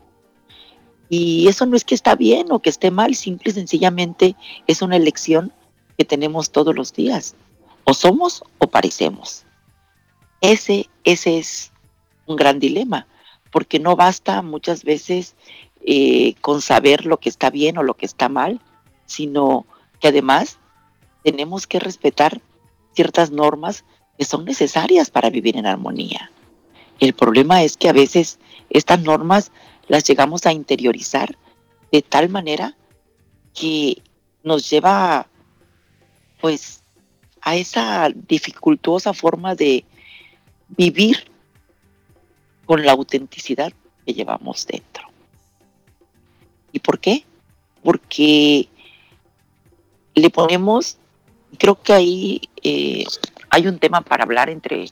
Y 1.16 1.48
eso 1.48 1.68
no 1.68 1.76
es 1.78 1.86
que 1.86 1.94
está 1.94 2.16
bien 2.16 2.48
o 2.50 2.58
que 2.58 2.72
esté 2.72 2.90
mal, 2.90 3.14
simple 3.14 3.52
y 3.52 3.54
sencillamente 3.54 4.36
es 4.66 4.82
una 4.82 4.96
elección 4.96 5.54
que 5.96 6.06
tenemos 6.06 6.50
todos 6.50 6.76
los 6.76 6.92
días. 6.92 7.36
O 7.84 7.94
somos 7.94 8.44
o 8.58 8.66
parecemos. 8.66 9.44
Ese, 10.42 10.90
ese 11.04 11.38
es 11.38 11.72
un 12.26 12.36
gran 12.36 12.58
dilema, 12.58 13.06
porque 13.52 13.78
no 13.78 13.96
basta 13.96 14.42
muchas 14.42 14.84
veces 14.84 15.36
eh, 15.86 16.34
con 16.42 16.64
saber 16.64 17.06
lo 17.06 17.18
que 17.18 17.30
está 17.30 17.52
bien 17.52 17.78
o 17.78 17.84
lo 17.84 17.94
que 17.94 18.08
está 18.08 18.28
mal, 18.28 18.60
sino 19.06 19.68
que 20.00 20.08
además 20.08 20.58
tenemos 21.24 21.68
que 21.68 21.80
respetar 21.80 22.42
ciertas 22.96 23.30
normas 23.30 23.86
que 24.18 24.26
son 24.26 24.46
necesarias 24.46 25.12
para 25.12 25.30
vivir 25.30 25.58
en 25.58 25.68
armonía. 25.68 26.32
El 27.00 27.14
problema 27.14 27.62
es 27.62 27.78
que 27.78 27.90
a 27.90 27.94
veces 27.94 28.40
estas 28.72 29.04
normas 29.04 29.52
las 29.88 30.04
llegamos 30.04 30.46
a 30.46 30.54
interiorizar 30.54 31.38
de 31.92 32.02
tal 32.02 32.30
manera 32.30 32.76
que 33.54 34.02
nos 34.44 34.70
lleva 34.70 35.28
pues 36.42 36.84
a 37.42 37.56
esa 37.56 38.10
dificultosa 38.10 39.14
forma 39.14 39.56
de 39.56 39.86
vivir 40.70 41.32
con 42.66 42.86
la 42.86 42.94
autenticidad 42.94 43.72
que 44.06 44.14
llevamos 44.14 44.66
dentro. 44.66 45.08
¿Y 46.72 46.80
por 46.80 47.00
qué? 47.00 47.24
Porque 47.84 48.68
le 50.16 50.30
ponemos, 50.30 50.98
creo 51.58 51.82
que 51.82 51.94
ahí 51.94 52.42
eh, 52.64 53.06
hay 53.50 53.68
un 53.68 53.78
tema 53.78 54.02
para 54.02 54.24
hablar 54.24 54.50
entre, 54.50 54.86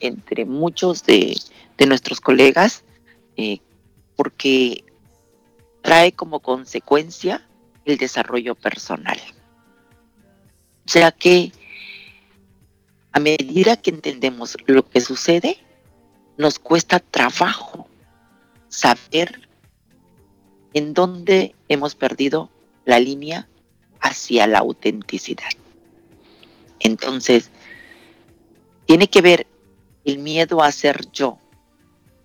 entre 0.00 0.44
muchos 0.44 1.04
de, 1.04 1.36
nuestros 1.84 2.20
colegas 2.20 2.84
eh, 3.36 3.58
porque 4.22 4.84
trae 5.82 6.12
como 6.12 6.38
consecuencia 6.38 7.44
el 7.84 7.98
desarrollo 7.98 8.54
personal. 8.54 9.20
Ya 10.86 11.10
que 11.10 11.50
a 13.10 13.18
medida 13.18 13.76
que 13.76 13.90
entendemos 13.90 14.56
lo 14.66 14.88
que 14.88 15.00
sucede, 15.00 15.58
nos 16.36 16.60
cuesta 16.60 17.00
trabajo 17.00 17.88
saber 18.68 19.48
en 20.72 20.94
dónde 20.94 21.56
hemos 21.66 21.96
perdido 21.96 22.48
la 22.84 23.00
línea 23.00 23.48
hacia 24.00 24.46
la 24.46 24.60
autenticidad. 24.60 25.50
Entonces, 26.78 27.50
tiene 28.86 29.08
que 29.08 29.20
ver 29.20 29.48
el 30.04 30.18
miedo 30.18 30.62
a 30.62 30.70
ser 30.70 31.10
yo 31.10 31.41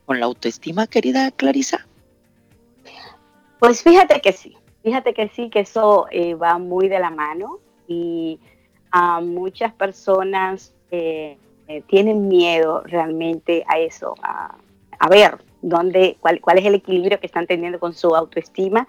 con 0.07 0.21
la 0.21 0.25
autoestima, 0.25 0.87
querida 0.87 1.29
Clarisa? 1.31 1.85
Pues 3.59 3.83
fíjate 3.83 4.21
que 4.21 4.31
sí, 4.31 4.55
fíjate 4.81 5.13
que 5.13 5.27
sí, 5.27 5.49
que 5.49 5.59
eso 5.59 6.07
eh, 6.11 6.33
va 6.33 6.57
muy 6.57 6.87
de 6.87 6.97
la 6.97 7.09
mano 7.09 7.59
y 7.87 8.39
a 8.91 9.19
muchas 9.19 9.73
personas 9.73 10.73
eh, 10.91 11.37
eh, 11.67 11.81
tienen 11.87 12.29
miedo 12.29 12.83
realmente 12.85 13.65
a 13.67 13.79
eso, 13.79 14.15
a, 14.23 14.55
ver 15.09 15.39
dónde, 15.61 16.15
cuál, 16.21 16.39
cuál 16.39 16.59
es 16.59 16.65
el 16.65 16.75
equilibrio 16.75 17.19
que 17.19 17.25
están 17.25 17.45
teniendo 17.45 17.77
con 17.77 17.93
su 17.93 18.15
autoestima 18.15 18.87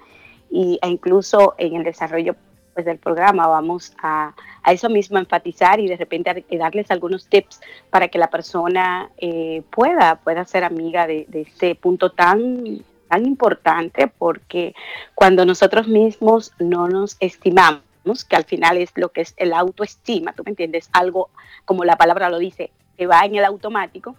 y, 0.51 0.79
e 0.81 0.89
incluso 0.89 1.55
en 1.59 1.75
el 1.75 1.83
desarrollo 1.83 2.37
pues, 2.79 2.87
del 2.87 2.99
programa. 2.99 3.49
Vamos 3.49 3.93
a, 4.01 4.33
eso 4.71 4.89
mismo 4.89 5.19
enfatizar 5.19 5.81
y 5.81 5.89
de 5.89 5.97
repente 5.97 6.45
darles 6.53 6.93
algunos 6.93 7.27
tips 7.27 7.61
para 7.91 8.07
que 8.07 8.19
la 8.19 8.31
persona 8.31 9.11
eh, 9.17 9.65
pueda, 9.71 10.21
pueda 10.21 10.45
ser 10.45 10.63
amiga 10.63 11.09
de, 11.09 11.27
este 11.33 11.75
punto 11.75 12.11
tan, 12.11 12.85
tan 13.09 13.27
importante 13.27 14.07
porque 14.07 14.77
cuando 15.17 15.45
nosotros 15.45 15.89
mismos 15.89 16.53
no 16.61 16.87
nos 16.87 17.17
estimamos, 17.19 17.83
que 18.29 18.37
al 18.37 18.45
final 18.45 18.77
es 18.77 18.93
lo 18.95 19.09
que 19.09 19.23
es 19.23 19.35
el 19.39 19.55
autoestima, 19.55 20.33
tú 20.35 20.45
me 20.45 20.51
entiendes, 20.51 20.89
algo 20.93 21.31
como 21.65 21.85
la 21.85 21.97
palabra 21.97 22.31
lo 22.31 22.39
dice, 22.39 22.71
que 22.97 23.09
va 23.09 23.25
en 23.25 23.35
el 23.35 23.45
automático 23.45 24.15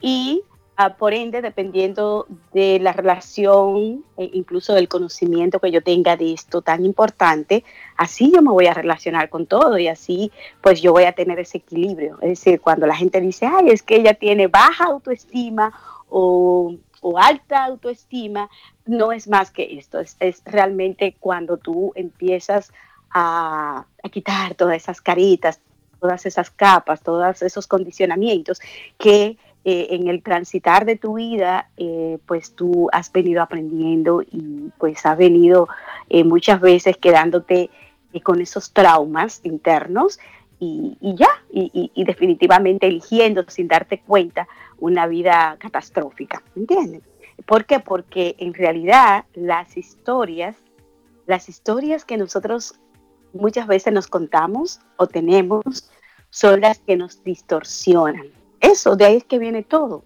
y 0.00 0.42
Ah, 0.82 0.96
por 0.96 1.12
ende, 1.12 1.42
dependiendo 1.42 2.26
de 2.54 2.78
la 2.80 2.94
relación, 2.94 4.02
e 4.16 4.30
incluso 4.32 4.72
del 4.72 4.88
conocimiento 4.88 5.60
que 5.60 5.70
yo 5.70 5.82
tenga 5.82 6.16
de 6.16 6.32
esto 6.32 6.62
tan 6.62 6.86
importante, 6.86 7.64
así 7.98 8.32
yo 8.32 8.40
me 8.40 8.50
voy 8.50 8.66
a 8.66 8.72
relacionar 8.72 9.28
con 9.28 9.44
todo 9.44 9.76
y 9.76 9.88
así 9.88 10.32
pues 10.62 10.80
yo 10.80 10.92
voy 10.92 11.04
a 11.04 11.12
tener 11.12 11.38
ese 11.38 11.58
equilibrio. 11.58 12.16
Es 12.22 12.30
decir, 12.30 12.62
cuando 12.62 12.86
la 12.86 12.96
gente 12.96 13.20
dice, 13.20 13.44
ay, 13.44 13.68
es 13.68 13.82
que 13.82 13.96
ella 13.96 14.14
tiene 14.14 14.46
baja 14.46 14.84
autoestima 14.86 15.70
o, 16.08 16.78
alta 17.18 17.66
autoestima, 17.66 18.48
no 18.86 19.12
es 19.12 19.28
más 19.28 19.50
que 19.50 19.76
esto, 19.76 20.00
es, 20.00 20.42
realmente 20.46 21.14
cuando 21.20 21.58
tú 21.58 21.92
empiezas 21.94 22.72
a, 23.10 23.84
a 24.02 24.08
quitar 24.08 24.54
todas 24.54 24.78
esas 24.78 25.02
caritas, 25.02 25.60
todas 26.00 26.24
esas 26.24 26.48
capas, 26.48 27.02
todos 27.02 27.42
esos 27.42 27.66
condicionamientos 27.66 28.62
que 28.96 29.36
eh, 29.64 29.88
en 29.90 30.08
el 30.08 30.22
transitar 30.22 30.84
de 30.84 30.96
tu 30.96 31.14
vida, 31.14 31.70
eh, 31.76 32.18
pues 32.26 32.54
tú 32.54 32.88
has 32.92 33.12
venido 33.12 33.42
aprendiendo 33.42 34.22
y 34.22 34.70
pues 34.78 35.04
has 35.04 35.18
venido 35.18 35.68
eh, 36.08 36.24
muchas 36.24 36.60
veces 36.60 36.96
quedándote 36.96 37.70
con 38.22 38.40
esos 38.40 38.72
traumas 38.72 39.40
internos 39.44 40.18
y, 40.58 40.96
ya, 41.00 41.28
y, 41.50 42.04
definitivamente 42.04 42.86
eligiendo 42.86 43.44
sin 43.48 43.66
darte 43.66 44.00
cuenta 44.00 44.46
una 44.78 45.06
vida 45.06 45.56
catastrófica, 45.58 46.42
¿entiendes? 46.54 47.02
¿Por 47.46 47.64
qué? 47.64 47.80
Porque 47.80 48.34
en 48.38 48.52
realidad 48.52 49.24
las 49.32 49.78
historias 49.78 50.56
las 51.30 51.48
historias 51.48 52.04
que 52.04 52.16
nosotros 52.16 52.74
muchas 53.32 53.68
veces 53.68 53.92
nos 53.92 54.08
contamos 54.08 54.80
o 54.96 55.06
tenemos 55.06 55.90
son 56.30 56.60
las 56.60 56.80
que 56.80 56.96
nos 56.96 57.22
distorsionan. 57.22 58.39
Eso, 58.60 58.96
de 58.96 59.04
ahí 59.06 59.16
es 59.16 59.24
que 59.24 59.38
viene 59.38 59.62
todo, 59.62 60.04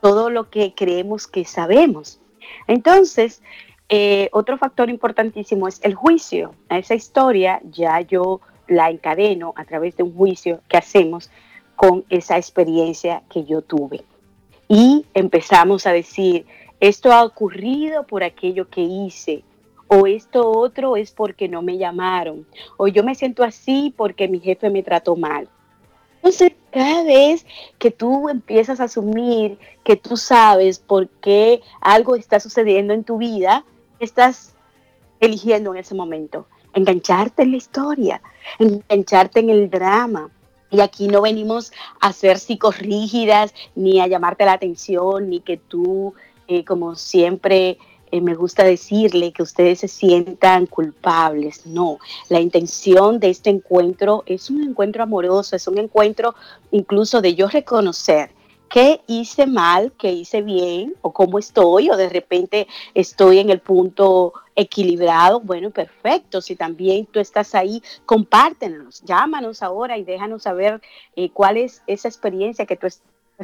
todo 0.00 0.30
lo 0.30 0.50
que 0.50 0.74
creemos 0.74 1.26
que 1.26 1.44
sabemos. 1.44 2.20
Entonces, 2.66 3.42
eh, 3.88 4.28
otro 4.32 4.56
factor 4.56 4.88
importantísimo 4.88 5.68
es 5.68 5.80
el 5.82 5.94
juicio. 5.94 6.54
A 6.68 6.78
esa 6.78 6.94
historia 6.94 7.60
ya 7.64 8.00
yo 8.00 8.40
la 8.68 8.90
encadeno 8.90 9.52
a 9.56 9.64
través 9.64 9.96
de 9.96 10.04
un 10.04 10.14
juicio 10.14 10.60
que 10.68 10.76
hacemos 10.76 11.30
con 11.76 12.04
esa 12.08 12.36
experiencia 12.36 13.22
que 13.28 13.44
yo 13.44 13.62
tuve. 13.62 14.04
Y 14.68 15.06
empezamos 15.14 15.86
a 15.86 15.92
decir, 15.92 16.46
esto 16.78 17.12
ha 17.12 17.24
ocurrido 17.24 18.06
por 18.06 18.22
aquello 18.22 18.68
que 18.68 18.80
hice, 18.80 19.42
o 19.88 20.06
esto 20.06 20.48
otro 20.48 20.96
es 20.96 21.10
porque 21.10 21.48
no 21.48 21.62
me 21.62 21.76
llamaron, 21.76 22.46
o 22.76 22.86
yo 22.86 23.02
me 23.02 23.16
siento 23.16 23.42
así 23.42 23.92
porque 23.96 24.28
mi 24.28 24.38
jefe 24.38 24.70
me 24.70 24.84
trató 24.84 25.16
mal. 25.16 25.48
Entonces, 26.16 26.52
cada 26.70 27.02
vez 27.04 27.46
que 27.78 27.90
tú 27.90 28.28
empiezas 28.28 28.80
a 28.80 28.84
asumir 28.84 29.58
que 29.84 29.96
tú 29.96 30.16
sabes 30.16 30.78
por 30.78 31.08
qué 31.08 31.62
algo 31.80 32.16
está 32.16 32.40
sucediendo 32.40 32.94
en 32.94 33.04
tu 33.04 33.18
vida, 33.18 33.64
estás 33.98 34.54
eligiendo 35.20 35.72
en 35.72 35.80
ese 35.80 35.94
momento 35.94 36.46
engancharte 36.74 37.42
en 37.42 37.52
la 37.52 37.56
historia, 37.56 38.22
engancharte 38.58 39.40
en 39.40 39.50
el 39.50 39.70
drama. 39.70 40.30
Y 40.70 40.80
aquí 40.80 41.08
no 41.08 41.22
venimos 41.22 41.72
a 42.00 42.12
ser 42.12 42.38
psicorrígidas, 42.38 43.52
ni 43.74 44.00
a 44.00 44.06
llamarte 44.06 44.44
la 44.44 44.52
atención, 44.52 45.28
ni 45.28 45.40
que 45.40 45.56
tú, 45.56 46.14
eh, 46.46 46.64
como 46.64 46.94
siempre 46.94 47.78
eh, 48.10 48.20
me 48.20 48.34
gusta 48.34 48.64
decirle 48.64 49.32
que 49.32 49.42
ustedes 49.42 49.80
se 49.80 49.88
sientan 49.88 50.66
culpables. 50.66 51.66
No, 51.66 51.98
la 52.28 52.40
intención 52.40 53.20
de 53.20 53.30
este 53.30 53.50
encuentro 53.50 54.22
es 54.26 54.50
un 54.50 54.62
encuentro 54.62 55.02
amoroso, 55.02 55.56
es 55.56 55.68
un 55.68 55.78
encuentro 55.78 56.34
incluso 56.70 57.20
de 57.20 57.34
yo 57.34 57.48
reconocer 57.48 58.30
qué 58.70 59.00
hice 59.08 59.46
mal, 59.46 59.92
qué 59.98 60.12
hice 60.12 60.42
bien, 60.42 60.94
o 61.02 61.12
cómo 61.12 61.38
estoy, 61.38 61.90
o 61.90 61.96
de 61.96 62.08
repente 62.08 62.68
estoy 62.94 63.38
en 63.38 63.50
el 63.50 63.58
punto 63.58 64.32
equilibrado. 64.54 65.40
Bueno, 65.40 65.70
perfecto. 65.70 66.40
Si 66.40 66.54
también 66.54 67.06
tú 67.06 67.18
estás 67.18 67.54
ahí, 67.54 67.82
compártenos, 68.06 69.02
llámanos 69.02 69.62
ahora 69.62 69.98
y 69.98 70.04
déjanos 70.04 70.44
saber 70.44 70.80
eh, 71.16 71.30
cuál 71.30 71.56
es 71.56 71.82
esa 71.86 72.08
experiencia 72.08 72.64
que 72.64 72.76
tú 72.76 72.86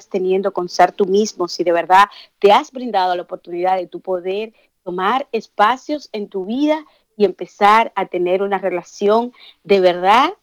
teniendo 0.04 0.52
con 0.52 0.68
ser 0.68 0.92
tú 0.92 1.06
mismo, 1.06 1.48
si 1.48 1.64
de 1.64 1.72
verdad 1.72 2.04
te 2.38 2.52
has 2.52 2.70
brindado 2.70 3.14
la 3.16 3.22
oportunidad 3.22 3.76
de 3.76 3.86
tu 3.86 4.00
poder 4.00 4.52
tomar 4.84 5.26
espacios 5.32 6.08
en 6.12 6.28
tu 6.28 6.44
vida 6.44 6.84
y 7.16 7.24
empezar 7.24 7.92
a 7.96 8.06
tener 8.06 8.42
una 8.42 8.58
relación 8.58 9.32
de 9.64 9.80
verdad 9.80 10.34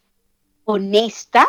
honesta, 0.65 1.47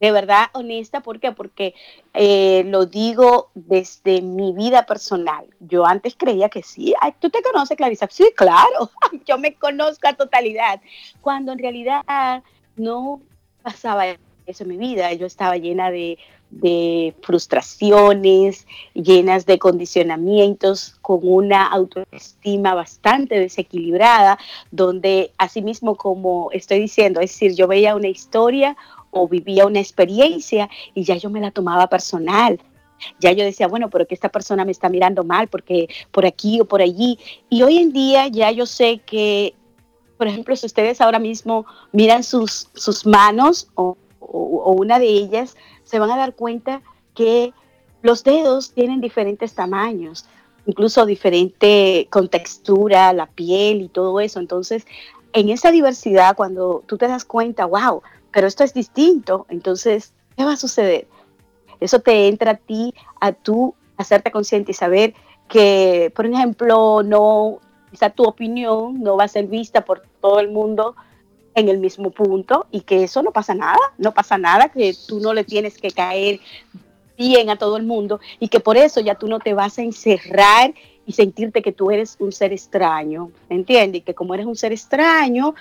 de 0.00 0.12
verdad 0.12 0.48
honesta, 0.52 1.00
¿por 1.00 1.18
qué? 1.18 1.32
Porque 1.32 1.74
eh, 2.12 2.64
lo 2.66 2.84
digo 2.84 3.50
desde 3.54 4.20
mi 4.20 4.52
vida 4.52 4.84
personal. 4.84 5.46
Yo 5.60 5.86
antes 5.86 6.14
creía 6.16 6.50
que 6.50 6.62
sí, 6.62 6.94
tú 7.18 7.30
te 7.30 7.42
conoces, 7.42 7.76
Clarisa, 7.76 8.06
sí, 8.10 8.30
claro, 8.36 8.90
yo 9.26 9.38
me 9.38 9.54
conozco 9.54 10.06
a 10.08 10.12
totalidad, 10.12 10.80
cuando 11.22 11.52
en 11.52 11.58
realidad 11.58 12.42
no 12.76 13.22
pasaba 13.62 14.04
eso 14.46 14.62
en 14.62 14.68
mi 14.68 14.76
vida, 14.76 15.12
yo 15.14 15.26
estaba 15.26 15.56
llena 15.56 15.90
de 15.90 16.18
de 16.50 17.14
frustraciones, 17.22 18.66
llenas 18.94 19.46
de 19.46 19.58
condicionamientos, 19.58 20.96
con 21.02 21.20
una 21.22 21.66
autoestima 21.66 22.74
bastante 22.74 23.38
desequilibrada, 23.38 24.38
donde 24.70 25.32
asimismo, 25.38 25.96
como 25.96 26.50
estoy 26.52 26.80
diciendo, 26.80 27.20
es 27.20 27.32
decir, 27.32 27.54
yo 27.54 27.66
veía 27.66 27.96
una 27.96 28.08
historia 28.08 28.76
o 29.10 29.28
vivía 29.28 29.66
una 29.66 29.80
experiencia 29.80 30.68
y 30.94 31.04
ya 31.04 31.16
yo 31.16 31.30
me 31.30 31.40
la 31.40 31.50
tomaba 31.50 31.88
personal. 31.88 32.60
Ya 33.20 33.32
yo 33.32 33.44
decía, 33.44 33.68
bueno, 33.68 33.90
pero 33.90 34.06
que 34.06 34.14
esta 34.14 34.30
persona 34.30 34.64
me 34.64 34.72
está 34.72 34.88
mirando 34.88 35.22
mal 35.22 35.48
porque 35.48 35.88
por 36.10 36.24
aquí 36.24 36.60
o 36.60 36.64
por 36.64 36.80
allí. 36.80 37.18
Y 37.50 37.62
hoy 37.62 37.78
en 37.78 37.92
día 37.92 38.28
ya 38.28 38.50
yo 38.50 38.64
sé 38.64 39.02
que, 39.04 39.54
por 40.16 40.26
ejemplo, 40.26 40.56
si 40.56 40.64
ustedes 40.64 41.00
ahora 41.00 41.18
mismo 41.18 41.66
miran 41.92 42.24
sus, 42.24 42.68
sus 42.74 43.04
manos 43.04 43.68
o, 43.74 43.96
o 44.28 44.72
una 44.72 44.98
de 44.98 45.06
ellas, 45.06 45.56
se 45.84 45.98
van 45.98 46.10
a 46.10 46.16
dar 46.16 46.34
cuenta 46.34 46.82
que 47.14 47.52
los 48.02 48.22
dedos 48.24 48.72
tienen 48.72 49.00
diferentes 49.00 49.54
tamaños, 49.54 50.26
incluso 50.66 51.06
diferente 51.06 52.08
contextura, 52.10 53.12
la 53.12 53.26
piel 53.26 53.82
y 53.82 53.88
todo 53.88 54.20
eso. 54.20 54.40
Entonces, 54.40 54.86
en 55.32 55.48
esa 55.48 55.70
diversidad, 55.70 56.36
cuando 56.36 56.82
tú 56.86 56.98
te 56.98 57.08
das 57.08 57.24
cuenta, 57.24 57.66
wow, 57.66 58.02
pero 58.32 58.46
esto 58.46 58.64
es 58.64 58.74
distinto, 58.74 59.46
entonces, 59.48 60.12
¿qué 60.36 60.44
va 60.44 60.52
a 60.52 60.56
suceder? 60.56 61.08
Eso 61.80 62.00
te 62.00 62.28
entra 62.28 62.52
a 62.52 62.56
ti, 62.56 62.94
a 63.20 63.32
tú 63.32 63.74
hacerte 63.96 64.30
consciente 64.30 64.72
y 64.72 64.74
saber 64.74 65.14
que, 65.48 66.12
por 66.14 66.26
ejemplo, 66.26 67.02
no, 67.02 67.60
quizá 67.90 68.10
tu 68.10 68.24
opinión 68.24 69.02
no 69.02 69.16
va 69.16 69.24
a 69.24 69.28
ser 69.28 69.46
vista 69.46 69.84
por 69.84 70.02
todo 70.20 70.40
el 70.40 70.50
mundo 70.50 70.96
en 71.56 71.68
el 71.68 71.78
mismo 71.78 72.10
punto 72.10 72.66
y 72.70 72.82
que 72.82 73.02
eso 73.02 73.22
no 73.22 73.32
pasa 73.32 73.54
nada, 73.54 73.78
no 73.98 74.12
pasa 74.12 74.38
nada, 74.38 74.68
que 74.68 74.94
tú 75.08 75.20
no 75.20 75.32
le 75.32 75.42
tienes 75.42 75.78
que 75.78 75.90
caer 75.90 76.38
bien 77.16 77.48
a 77.48 77.56
todo 77.56 77.78
el 77.78 77.84
mundo 77.84 78.20
y 78.38 78.48
que 78.48 78.60
por 78.60 78.76
eso 78.76 79.00
ya 79.00 79.14
tú 79.14 79.26
no 79.26 79.40
te 79.40 79.54
vas 79.54 79.78
a 79.78 79.82
encerrar 79.82 80.74
y 81.06 81.12
sentirte 81.12 81.62
que 81.62 81.72
tú 81.72 81.90
eres 81.90 82.16
un 82.20 82.30
ser 82.30 82.52
extraño, 82.52 83.30
¿entiendes? 83.48 84.00
Y 84.00 84.04
que 84.04 84.14
como 84.14 84.34
eres 84.34 84.44
un 84.44 84.54
ser 84.54 84.72
extraño, 84.72 85.54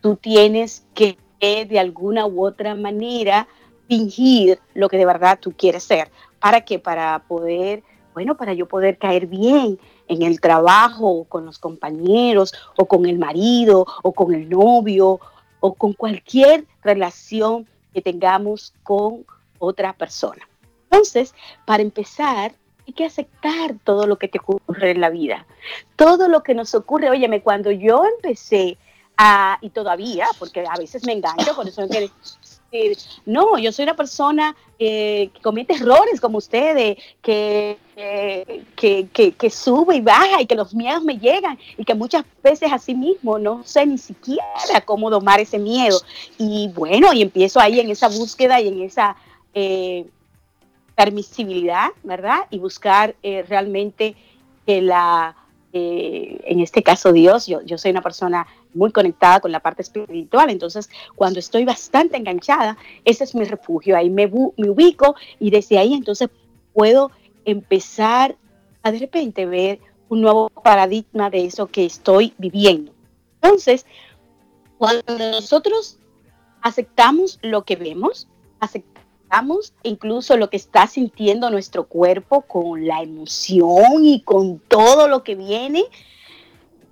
tú 0.00 0.16
tienes 0.16 0.84
que 0.94 1.18
de 1.40 1.80
alguna 1.80 2.24
u 2.24 2.46
otra 2.46 2.76
manera 2.76 3.48
fingir 3.88 4.60
lo 4.74 4.88
que 4.88 4.96
de 4.96 5.06
verdad 5.06 5.40
tú 5.40 5.52
quieres 5.56 5.82
ser. 5.82 6.08
¿Para 6.38 6.60
qué? 6.60 6.78
Para 6.78 7.24
poder, 7.26 7.82
bueno, 8.14 8.36
para 8.36 8.52
yo 8.52 8.68
poder 8.68 8.96
caer 8.96 9.26
bien 9.26 9.76
en 10.06 10.22
el 10.22 10.40
trabajo, 10.40 11.08
o 11.08 11.24
con 11.24 11.44
los 11.44 11.58
compañeros, 11.58 12.54
o 12.76 12.86
con 12.86 13.06
el 13.06 13.18
marido, 13.18 13.86
o 14.04 14.12
con 14.12 14.34
el 14.34 14.48
novio, 14.48 15.18
o 15.62 15.74
con 15.74 15.92
cualquier 15.92 16.66
relación 16.82 17.66
que 17.94 18.02
tengamos 18.02 18.74
con 18.82 19.24
otra 19.58 19.92
persona. 19.92 20.46
Entonces, 20.90 21.34
para 21.64 21.82
empezar, 21.82 22.52
hay 22.86 22.92
que 22.92 23.04
aceptar 23.04 23.76
todo 23.84 24.06
lo 24.08 24.18
que 24.18 24.26
te 24.26 24.38
ocurre 24.38 24.90
en 24.90 25.00
la 25.00 25.08
vida. 25.08 25.46
Todo 25.94 26.28
lo 26.28 26.42
que 26.42 26.54
nos 26.54 26.74
ocurre, 26.74 27.10
óyeme, 27.10 27.42
cuando 27.42 27.70
yo 27.70 28.04
empecé 28.16 28.76
a, 29.16 29.58
y 29.60 29.70
todavía, 29.70 30.26
porque 30.40 30.64
a 30.68 30.76
veces 30.76 31.06
me 31.06 31.12
engancho, 31.12 31.54
por 31.54 31.68
eso 31.68 31.82
no 31.82 31.88
no, 33.26 33.58
yo 33.58 33.70
soy 33.72 33.82
una 33.84 33.96
persona 33.96 34.56
que 34.78 35.30
comete 35.42 35.74
errores 35.74 36.20
como 36.20 36.38
ustedes, 36.38 36.96
que, 37.20 37.78
que, 38.74 39.34
que, 39.38 39.50
sube 39.50 39.96
y 39.96 40.00
baja 40.00 40.40
y 40.40 40.46
que 40.46 40.54
los 40.54 40.74
miedos 40.74 41.04
me 41.04 41.18
llegan 41.18 41.58
y 41.76 41.84
que 41.84 41.94
muchas 41.94 42.24
veces 42.42 42.72
así 42.72 42.94
mismo 42.94 43.38
no 43.38 43.62
sé 43.64 43.86
ni 43.86 43.98
siquiera 43.98 44.80
cómo 44.84 45.10
domar 45.10 45.40
ese 45.40 45.58
miedo. 45.58 46.00
Y 46.38 46.70
bueno, 46.74 47.12
y 47.12 47.22
empiezo 47.22 47.60
ahí 47.60 47.78
en 47.80 47.90
esa 47.90 48.08
búsqueda 48.08 48.60
y 48.60 48.68
en 48.68 48.82
esa 48.82 49.16
eh, 49.54 50.06
permisibilidad, 50.94 51.90
¿verdad? 52.02 52.46
Y 52.50 52.58
buscar 52.58 53.14
eh, 53.22 53.44
realmente 53.48 54.14
que 54.66 54.80
la, 54.80 55.36
eh, 55.72 56.40
en 56.44 56.60
este 56.60 56.82
caso 56.82 57.12
Dios, 57.12 57.46
yo, 57.46 57.62
yo 57.62 57.78
soy 57.78 57.90
una 57.90 58.02
persona 58.02 58.46
muy 58.74 58.92
conectada 58.92 59.40
con 59.40 59.52
la 59.52 59.60
parte 59.60 59.82
espiritual. 59.82 60.50
Entonces, 60.50 60.88
cuando 61.14 61.38
estoy 61.38 61.64
bastante 61.64 62.16
enganchada, 62.16 62.76
ese 63.04 63.24
es 63.24 63.34
mi 63.34 63.44
refugio. 63.44 63.96
Ahí 63.96 64.10
me, 64.10 64.26
ubico 64.26 65.14
y 65.38 65.50
desde 65.50 65.78
ahí 65.78 65.94
entonces 65.94 66.28
puedo 66.72 67.10
empezar 67.44 68.36
a 68.82 68.92
de 68.92 68.98
repente 68.98 69.46
ver 69.46 69.80
un 70.08 70.20
nuevo 70.20 70.48
paradigma 70.50 71.30
de 71.30 71.44
eso 71.44 71.66
que 71.66 71.84
estoy 71.84 72.34
viviendo. 72.38 72.92
Entonces, 73.40 73.86
cuando 74.78 75.18
nosotros 75.18 75.98
aceptamos 76.60 77.38
lo 77.42 77.64
que 77.64 77.76
vemos, 77.76 78.28
aceptamos 78.60 79.72
incluso 79.82 80.36
lo 80.36 80.50
que 80.50 80.56
está 80.56 80.86
sintiendo 80.86 81.48
nuestro 81.50 81.84
cuerpo 81.84 82.42
con 82.42 82.86
la 82.86 83.02
emoción 83.02 84.04
y 84.04 84.20
con 84.22 84.58
todo 84.58 85.08
lo 85.08 85.22
que 85.24 85.34
viene, 85.34 85.84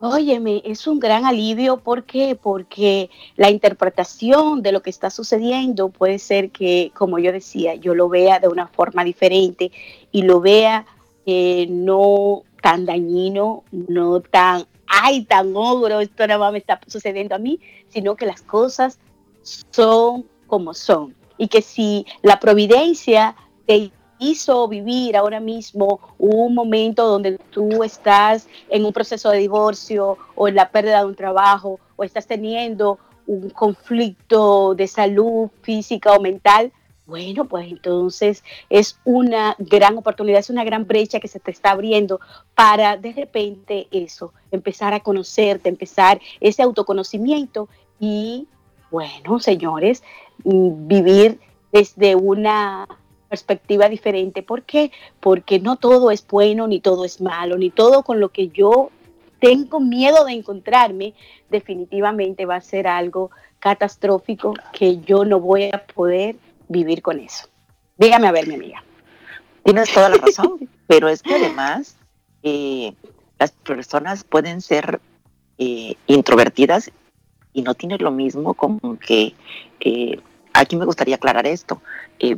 Óyeme, 0.02 0.62
es 0.64 0.86
un 0.86 0.98
gran 0.98 1.26
alivio. 1.26 1.76
¿Por 1.76 2.04
qué? 2.04 2.34
Porque 2.34 3.10
la 3.36 3.50
interpretación 3.50 4.62
de 4.62 4.72
lo 4.72 4.80
que 4.80 4.88
está 4.88 5.10
sucediendo 5.10 5.90
puede 5.90 6.18
ser 6.18 6.50
que, 6.50 6.90
como 6.94 7.18
yo 7.18 7.32
decía, 7.32 7.74
yo 7.74 7.94
lo 7.94 8.08
vea 8.08 8.38
de 8.38 8.48
una 8.48 8.66
forma 8.66 9.04
diferente 9.04 9.70
y 10.10 10.22
lo 10.22 10.40
vea 10.40 10.86
eh, 11.26 11.66
no 11.68 12.44
tan 12.62 12.86
dañino, 12.86 13.64
no 13.72 14.20
tan, 14.20 14.64
ay, 14.86 15.24
tan 15.24 15.54
ogro, 15.54 16.00
esto 16.00 16.26
nada 16.26 16.40
más 16.40 16.52
me 16.52 16.58
está 16.58 16.80
sucediendo 16.86 17.34
a 17.34 17.38
mí, 17.38 17.60
sino 17.88 18.16
que 18.16 18.24
las 18.24 18.40
cosas 18.40 18.98
son 19.42 20.24
como 20.46 20.72
son. 20.72 21.14
Y 21.36 21.48
que 21.48 21.60
si 21.60 22.06
la 22.22 22.40
providencia 22.40 23.36
te 23.66 23.90
hizo 24.20 24.68
vivir 24.68 25.16
ahora 25.16 25.40
mismo 25.40 25.98
un 26.18 26.54
momento 26.54 27.06
donde 27.06 27.38
tú 27.50 27.82
estás 27.82 28.46
en 28.68 28.84
un 28.84 28.92
proceso 28.92 29.30
de 29.30 29.38
divorcio 29.38 30.18
o 30.36 30.46
en 30.46 30.54
la 30.54 30.70
pérdida 30.70 31.00
de 31.00 31.06
un 31.06 31.16
trabajo 31.16 31.80
o 31.96 32.04
estás 32.04 32.26
teniendo 32.26 32.98
un 33.26 33.50
conflicto 33.50 34.74
de 34.74 34.86
salud 34.86 35.48
física 35.62 36.12
o 36.12 36.20
mental, 36.20 36.72
bueno, 37.06 37.46
pues 37.46 37.68
entonces 37.68 38.44
es 38.68 38.98
una 39.04 39.56
gran 39.58 39.98
oportunidad, 39.98 40.38
es 40.38 40.50
una 40.50 40.64
gran 40.64 40.86
brecha 40.86 41.18
que 41.18 41.26
se 41.26 41.40
te 41.40 41.50
está 41.50 41.72
abriendo 41.72 42.20
para 42.54 42.96
de 42.96 43.12
repente 43.12 43.88
eso, 43.90 44.32
empezar 44.52 44.94
a 44.94 45.00
conocerte, 45.00 45.68
empezar 45.68 46.20
ese 46.38 46.62
autoconocimiento 46.62 47.68
y, 47.98 48.46
bueno, 48.90 49.40
señores, 49.40 50.04
mm, 50.44 50.86
vivir 50.86 51.40
desde 51.72 52.14
una 52.14 52.86
perspectiva 53.30 53.88
diferente. 53.88 54.42
¿Por 54.42 54.64
qué? 54.64 54.90
Porque 55.20 55.60
no 55.60 55.76
todo 55.76 56.10
es 56.10 56.26
bueno, 56.26 56.66
ni 56.66 56.80
todo 56.80 57.04
es 57.04 57.20
malo, 57.20 57.56
ni 57.56 57.70
todo 57.70 58.02
con 58.02 58.18
lo 58.18 58.30
que 58.30 58.48
yo 58.48 58.90
tengo 59.38 59.80
miedo 59.80 60.24
de 60.26 60.32
encontrarme, 60.32 61.14
definitivamente 61.48 62.44
va 62.44 62.56
a 62.56 62.60
ser 62.60 62.86
algo 62.86 63.30
catastrófico 63.60 64.54
que 64.72 64.98
yo 64.98 65.24
no 65.24 65.40
voy 65.40 65.70
a 65.72 65.84
poder 65.86 66.36
vivir 66.68 67.02
con 67.02 67.20
eso. 67.20 67.46
Dígame 67.96 68.26
a 68.26 68.32
ver, 68.32 68.48
mi 68.48 68.54
amiga. 68.54 68.84
Tienes 69.64 69.92
toda 69.94 70.08
la 70.08 70.16
razón, 70.16 70.68
pero 70.88 71.08
es 71.08 71.22
que 71.22 71.34
además 71.34 71.96
eh, 72.42 72.92
las 73.38 73.52
personas 73.52 74.24
pueden 74.24 74.60
ser 74.60 75.00
eh, 75.58 75.94
introvertidas 76.06 76.90
y 77.52 77.62
no 77.62 77.74
tienen 77.74 78.02
lo 78.02 78.10
mismo 78.10 78.54
como 78.54 78.98
que 78.98 79.34
eh, 79.80 80.18
aquí 80.52 80.76
me 80.76 80.84
gustaría 80.84 81.16
aclarar 81.16 81.46
esto. 81.46 81.80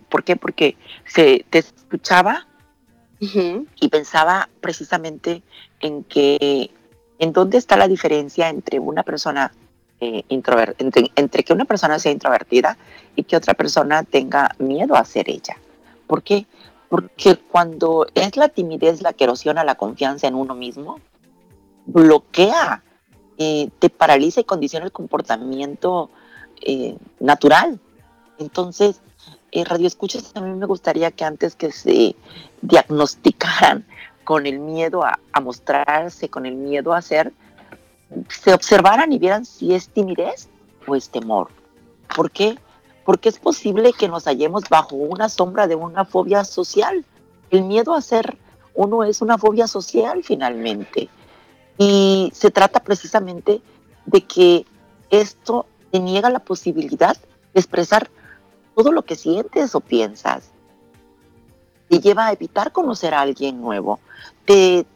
¿Por 0.09 0.25
qué? 0.25 0.37
Porque 0.37 0.77
se 1.07 1.45
te 1.51 1.59
escuchaba 1.59 2.47
y 3.21 3.89
pensaba 3.89 4.49
precisamente 4.61 5.43
en 5.81 6.05
que 6.05 6.71
en 7.19 7.33
dónde 7.33 7.59
está 7.59 7.77
la 7.77 7.89
diferencia 7.89 8.49
entre 8.49 8.81
una 8.81 9.03
persona 9.05 9.53
eh, 10.05 10.25
entre, 10.29 11.45
que 11.45 11.53
una 11.53 11.65
persona 11.65 11.97
sea 12.01 12.11
introvertida 12.11 12.77
y 13.15 13.23
que 13.23 13.37
otra 13.37 13.55
persona 13.55 14.03
tenga 14.03 14.51
miedo 14.59 14.97
a 14.97 15.05
ser 15.05 15.31
ella. 15.31 15.57
¿Por 16.09 16.25
qué? 16.25 16.47
Porque 16.89 17.37
cuando 17.37 18.09
es 18.17 18.37
la 18.37 18.49
timidez 18.49 19.01
la 19.01 19.13
que 19.13 19.23
erosiona 19.23 19.63
la 19.63 19.77
confianza 19.77 20.27
en 20.27 20.35
uno 20.35 20.57
mismo, 20.57 20.99
bloquea, 21.87 22.83
eh, 23.39 23.71
te 23.79 23.91
paraliza 23.91 24.41
y 24.41 24.45
condiciona 24.45 24.87
el 24.87 24.91
comportamiento 24.91 26.11
eh, 26.61 26.97
natural. 27.21 27.79
Entonces, 28.39 29.01
Radio 29.53 29.87
Escuchas, 29.87 30.33
a 30.35 30.41
mí 30.41 30.55
me 30.55 30.67
gustaría 30.67 31.11
que 31.11 31.25
antes 31.25 31.55
que 31.55 31.73
se 31.73 32.17
diagnosticaran 32.63 33.87
con 34.25 34.47
el 34.47 34.59
miedo 34.59 35.05
a, 35.05 35.19
a 35.33 35.41
mostrarse, 35.41 36.29
con 36.29 36.47
el 36.47 36.55
miedo 36.55 36.95
a 36.95 37.03
ser, 37.03 37.33
se 38.29 38.53
observaran 38.53 39.13
y 39.13 39.19
vieran 39.19 39.45
si 39.45 39.75
es 39.75 39.89
timidez 39.89 40.49
o 40.87 40.95
es 40.95 41.09
temor. 41.09 41.49
¿Por 42.15 42.31
qué? 42.31 42.59
Porque 43.05 43.29
es 43.29 43.39
posible 43.39 43.93
que 43.93 44.09
nos 44.09 44.25
hallemos 44.25 44.69
bajo 44.69 44.97
una 44.97 45.29
sombra 45.29 45.67
de 45.67 45.75
una 45.75 46.05
fobia 46.05 46.45
social. 46.45 47.05
El 47.51 47.65
miedo 47.65 47.95
a 47.95 48.01
ser 48.01 48.39
uno 48.75 49.05
es 49.05 49.21
una 49.23 49.39
fobia 49.39 49.67
social 49.67 50.23
finalmente. 50.23 51.09
Y 51.79 52.31
se 52.35 52.51
trata 52.51 52.81
precisamente 52.81 53.61
de 54.07 54.21
que 54.23 54.67
esto 55.11 55.67
te 55.91 56.01
niega 56.01 56.31
la 56.31 56.39
posibilidad 56.39 57.17
de 57.17 57.61
expresar 57.61 58.11
todo 58.75 58.93
lo 58.93 59.03
que 59.03 59.17
sientes 59.17 59.75
o 59.75 59.81
piensas. 59.81 60.51
Te 61.89 62.01
lleva 62.01 62.27
a 62.27 62.33
evitar 62.33 62.73
conocer 62.73 63.15
a 63.15 63.21
alguien 63.21 63.61
nuevo. 63.61 64.01
Te 64.45 64.87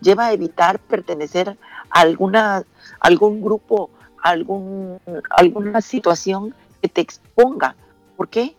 lleva 0.00 0.26
a 0.26 0.32
evitar 0.32 0.78
pertenecer 0.78 1.56
alguna, 1.90 2.64
algún 3.00 3.40
grupo, 3.40 3.90
algún, 4.22 5.00
alguna 5.30 5.80
situación 5.80 6.54
que 6.82 6.88
te 6.88 7.00
exponga. 7.00 7.76
¿Por 8.16 8.28
qué? 8.28 8.56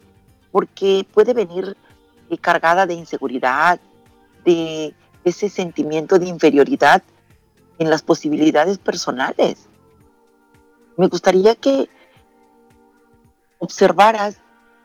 Porque 0.52 1.06
puede 1.14 1.34
venir 1.34 1.76
cargada 2.42 2.86
de 2.86 2.94
inseguridad, 2.94 3.80
de 4.44 4.94
ese 5.24 5.50
sentimiento 5.50 6.20
de 6.20 6.28
inferioridad 6.28 7.04
en 7.80 7.90
las 7.90 8.02
posibilidades 8.02 8.78
personales. 8.78 9.68
Me 10.98 11.08
gustaría 11.08 11.56
que 11.56 11.90
observaras 13.60 14.38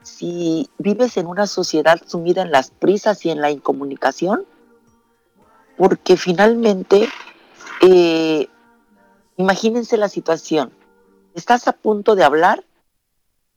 si 0.02 0.70
vives 0.78 1.16
en 1.16 1.26
una 1.26 1.46
sociedad 1.46 2.00
sumida 2.06 2.42
en 2.42 2.50
las 2.50 2.70
prisas 2.70 3.24
y 3.24 3.30
en 3.30 3.40
la 3.40 3.50
incomunicación, 3.50 4.44
porque 5.76 6.16
finalmente 6.16 7.08
eh, 7.80 8.48
imagínense 9.36 9.96
la 9.96 10.08
situación. 10.08 10.72
Estás 11.34 11.68
a 11.68 11.72
punto 11.72 12.16
de 12.16 12.24
hablar, 12.24 12.64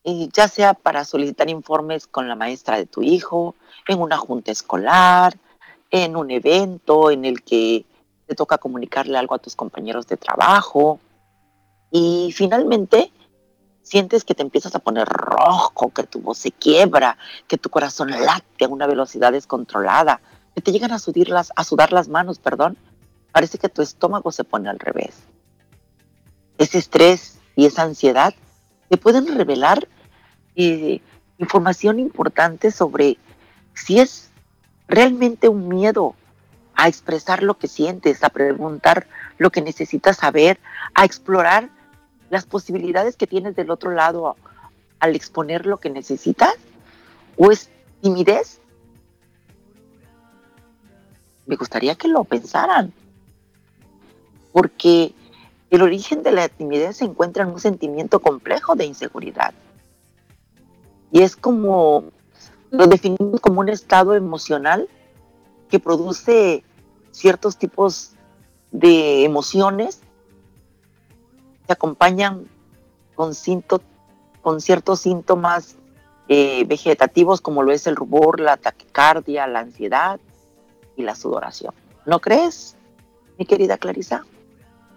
eh, 0.04 0.30
ya 0.32 0.48
sea 0.48 0.74
para 0.74 1.06
solicitar 1.06 1.50
informes 1.50 2.08
con 2.08 2.28
la 2.28 2.36
maestra 2.36 2.78
de 2.78 2.86
tu 2.86 3.02
hijo, 3.04 3.56
en 3.88 4.00
una 4.00 4.18
junta 4.18 4.52
escolar, 4.52 5.38
en 5.92 6.16
un 6.16 6.32
evento 6.32 7.12
en 7.12 7.26
el 7.26 7.44
que 7.44 7.86
te 8.28 8.36
toca 8.36 8.58
comunicarle 8.58 9.18
algo 9.18 9.36
a 9.36 9.40
tus 9.40 9.56
compañeros 9.56 10.08
de 10.08 10.18
trabajo. 10.18 11.00
Y 11.92 12.34
finalmente 12.36 13.12
sientes 13.84 14.24
que 14.24 14.34
te 14.34 14.42
empiezas 14.42 14.74
a 14.76 14.80
poner 14.80 15.08
rojo, 15.08 15.92
que 15.92 16.04
tu 16.04 16.22
voz 16.22 16.40
se 16.40 16.52
quiebra, 16.52 17.18
que 17.48 17.58
tu 17.58 17.70
corazón 17.70 18.10
late 18.10 18.66
a 18.66 18.70
una 18.70 18.88
velocidad 18.88 19.32
descontrolada, 19.32 20.22
que 20.56 20.62
te 20.62 20.72
llegan 20.72 20.92
a, 20.92 20.98
las, 21.28 21.52
a 21.56 21.64
sudar 21.64 21.92
las 21.94 22.08
manos, 22.08 22.40
perdón, 22.40 22.78
parece 23.32 23.58
que 23.58 23.70
tu 23.70 23.82
estómago 23.82 24.32
se 24.32 24.44
pone 24.44 24.70
al 24.70 24.80
revés. 24.80 25.16
Ese 26.58 26.78
estrés 26.78 27.40
y 27.56 27.66
esa 27.66 27.84
ansiedad 27.84 28.34
te 28.90 28.98
pueden 28.98 29.28
revelar 29.36 29.88
eh, 30.56 31.02
información 31.38 32.00
importante 32.00 32.72
sobre 32.72 33.18
si 33.74 34.00
es 34.00 34.30
realmente 34.88 35.50
un 35.50 35.68
miedo 35.68 36.16
a 36.76 36.88
expresar 36.88 37.44
lo 37.44 37.58
que 37.58 37.68
sientes, 37.68 38.24
a 38.24 38.30
preguntar 38.30 39.08
lo 39.38 39.52
que 39.52 39.62
necesitas 39.62 40.18
saber, 40.18 40.60
a 40.94 41.06
explorar 41.06 41.70
las 42.34 42.46
posibilidades 42.46 43.16
que 43.16 43.28
tienes 43.28 43.56
del 43.56 43.70
otro 43.70 43.92
lado 43.92 44.36
al 45.00 45.16
exponer 45.16 45.66
lo 45.66 45.78
que 45.78 45.90
necesitas, 45.90 46.56
o 47.38 47.52
es 47.52 47.70
timidez. 48.02 48.60
Me 51.46 51.56
gustaría 51.56 51.96
que 51.96 52.08
lo 52.08 52.24
pensaran 52.24 52.92
porque 54.52 55.14
el 55.70 55.82
origen 55.82 56.24
de 56.24 56.32
la 56.32 56.50
timidez 56.50 56.98
se 56.98 57.06
encuentra 57.06 57.44
en 57.44 57.50
un 57.50 57.60
sentimiento 57.60 58.20
complejo 58.20 58.76
de 58.76 58.86
inseguridad. 58.86 59.54
Y 61.12 61.22
es 61.22 61.36
como, 61.36 62.06
lo 62.72 62.88
definimos 62.88 63.42
como 63.42 63.60
un 63.60 63.70
estado 63.70 64.16
emocional 64.16 64.88
que 65.70 65.80
produce 65.80 66.64
ciertos 67.12 67.58
tipos 67.58 68.14
de 68.72 69.24
emociones 69.24 70.02
que 71.66 71.74
acompañan 71.74 72.48
con, 73.16 73.34
con 74.42 74.62
ciertos 74.62 75.00
síntomas 75.00 75.78
eh, 76.28 76.64
vegetativos 76.66 77.42
como 77.42 77.64
lo 77.64 77.72
es 77.72 77.88
el 77.88 77.96
rubor, 77.96 78.40
la 78.40 78.58
taquicardia, 78.58 79.48
la 79.48 79.60
ansiedad 79.60 80.20
y 80.96 81.04
la 81.04 81.16
sudoración. 81.16 81.74
¿No 82.06 82.20
crees, 82.20 82.76
mi 83.38 83.46
querida 83.46 83.78
Clarisa? 83.78 84.26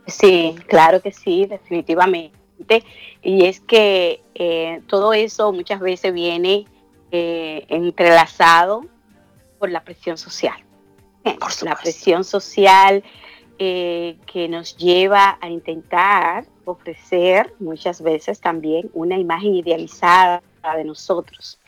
Sí, 0.07 0.55
claro 0.69 1.01
que 1.01 1.13
sí, 1.13 1.47
definitivamente. 1.47 2.85
Y 3.23 3.45
es 3.45 3.61
que 3.61 4.23
eh, 4.35 4.83
todo 4.87 5.13
eso 5.13 5.53
muchas 5.53 5.81
veces 5.81 6.13
viene 6.13 6.67
eh, 7.11 7.67
entrelazado 7.69 8.87
por 9.59 9.71
la 9.71 9.83
presión 9.83 10.17
social. 10.17 10.57
la 11.63 11.77
presión 11.77 12.25
social 12.25 13.03
eh, 13.59 14.17
que 14.27 14.49
nos 14.49 14.77
lleva 14.77 15.39
a 15.41 15.49
intentar 15.49 16.47
ofrecer 16.67 17.55
muchas 17.61 18.03
veces 18.03 18.41
también 18.41 18.91
una 18.93 19.17
imagen 19.17 19.55
idealizada 19.55 20.43
de 20.77 20.85
nosotros. 20.85 21.59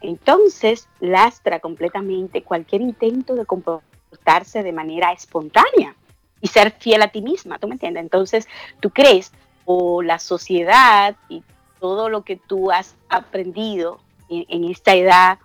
Entonces, 0.00 0.88
lastra 1.00 1.60
completamente 1.60 2.42
cualquier 2.42 2.80
intento 2.80 3.34
de 3.34 3.44
comportarse 3.44 4.62
de 4.62 4.72
manera 4.72 5.12
espontánea 5.12 5.94
y 6.40 6.48
ser 6.48 6.70
fiel 6.72 7.02
a 7.02 7.08
ti 7.08 7.20
misma, 7.20 7.58
¿tú 7.58 7.68
me 7.68 7.74
entiendes? 7.74 8.02
Entonces, 8.02 8.48
tú 8.80 8.90
crees, 8.90 9.32
o 9.64 10.02
la 10.02 10.18
sociedad 10.18 11.14
y 11.28 11.42
todo 11.78 12.08
lo 12.08 12.22
que 12.22 12.36
tú 12.36 12.70
has 12.70 12.96
aprendido 13.08 14.00
en, 14.30 14.64
esta 14.64 14.94
edad 14.94 15.38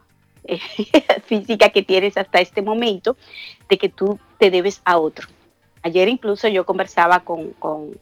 eh, 0.46 0.60
física 1.26 1.70
que 1.70 1.84
tienes 1.84 2.16
hasta 2.16 2.40
este 2.40 2.62
momento, 2.62 3.18
de 3.68 3.78
que 3.78 3.90
tú 3.90 4.18
te 4.38 4.50
debes 4.50 4.82
a 4.86 4.98
otro. 4.98 5.28
Ayer 5.84 6.08
incluso 6.08 6.48
yo 6.48 6.66
conversaba 6.66 7.20
con, 7.20 7.54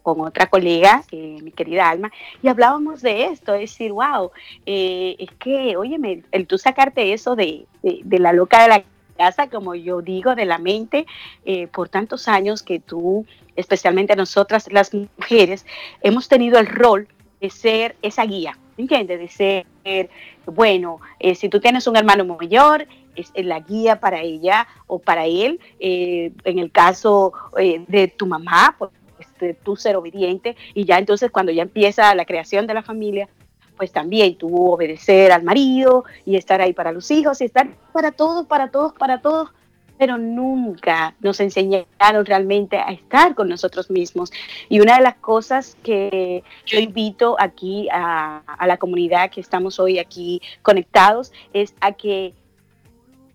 otra 0.03 0.45
colega, 0.47 1.03
mi 1.11 1.51
querida 1.51 1.89
Alma, 1.89 2.11
y 2.43 2.47
hablábamos 2.47 3.01
de 3.01 3.25
esto, 3.25 3.55
es 3.55 3.71
decir, 3.71 3.91
wow, 3.91 4.29
eh, 4.67 5.15
es 5.17 5.29
que, 5.39 5.75
óyeme, 5.75 6.21
el 6.31 6.45
tú 6.45 6.59
sacarte 6.59 7.11
eso 7.11 7.35
de, 7.35 7.65
la 7.81 8.33
loca 8.33 8.61
de 8.61 8.69
la 8.69 8.83
casa, 9.17 9.49
como 9.49 9.73
yo 9.73 10.03
digo, 10.03 10.35
de 10.35 10.45
la 10.45 10.59
mente, 10.59 11.07
eh, 11.43 11.65
por 11.67 11.89
tantos 11.89 12.27
años 12.27 12.61
que 12.61 12.79
tú, 12.79 13.25
especialmente 13.55 14.15
nosotras 14.15 14.71
las 14.71 14.93
mujeres, 14.93 15.65
hemos 16.01 16.27
tenido 16.27 16.59
el 16.59 16.67
rol 16.67 17.07
de 17.39 17.49
ser 17.49 17.95
esa 18.03 18.23
guía, 18.25 18.59
¿entiendes? 18.77 19.19
De 19.19 19.27
ser, 19.27 20.09
bueno, 20.45 20.99
eh, 21.19 21.33
si 21.33 21.49
tú 21.49 21.59
tienes 21.59 21.87
un 21.87 21.97
hermano 21.97 22.25
mayor, 22.25 22.85
es 23.15 23.31
la 23.35 23.59
guía 23.59 23.99
para 23.99 24.21
ella 24.21 24.67
o 24.87 24.99
para 24.99 25.25
él. 25.25 25.59
Eh, 25.79 26.31
en 26.43 26.59
el 26.59 26.71
caso 26.71 27.33
eh, 27.57 27.83
de 27.87 28.07
tu 28.07 28.25
mamá, 28.25 28.75
pues 28.77 28.91
este, 29.19 29.53
tú 29.53 29.75
ser 29.75 29.95
obediente 29.95 30.55
y 30.73 30.85
ya 30.85 30.97
entonces 30.97 31.31
cuando 31.31 31.51
ya 31.51 31.63
empieza 31.63 32.13
la 32.15 32.25
creación 32.25 32.67
de 32.67 32.73
la 32.73 32.83
familia, 32.83 33.29
pues 33.77 33.91
también 33.91 34.35
tú 34.35 34.71
obedecer 34.71 35.31
al 35.31 35.43
marido 35.43 36.05
y 36.25 36.35
estar 36.35 36.61
ahí 36.61 36.73
para 36.73 36.91
los 36.91 37.09
hijos 37.09 37.41
y 37.41 37.45
estar 37.45 37.67
para 37.91 38.11
todos, 38.11 38.45
para 38.45 38.69
todos, 38.69 38.93
para 38.93 39.21
todos, 39.21 39.49
pero 39.97 40.17
nunca 40.17 41.15
nos 41.19 41.39
enseñaron 41.39 42.25
realmente 42.25 42.77
a 42.77 42.91
estar 42.91 43.33
con 43.33 43.49
nosotros 43.49 43.89
mismos. 43.89 44.31
Y 44.69 44.79
una 44.79 44.97
de 44.97 45.03
las 45.03 45.15
cosas 45.15 45.77
que 45.83 46.43
yo 46.65 46.79
invito 46.79 47.35
aquí 47.39 47.87
a, 47.91 48.43
a 48.45 48.67
la 48.67 48.77
comunidad 48.77 49.31
que 49.31 49.41
estamos 49.41 49.79
hoy 49.79 49.99
aquí 49.99 50.41
conectados 50.61 51.31
es 51.53 51.73
a 51.81 51.91
que 51.93 52.33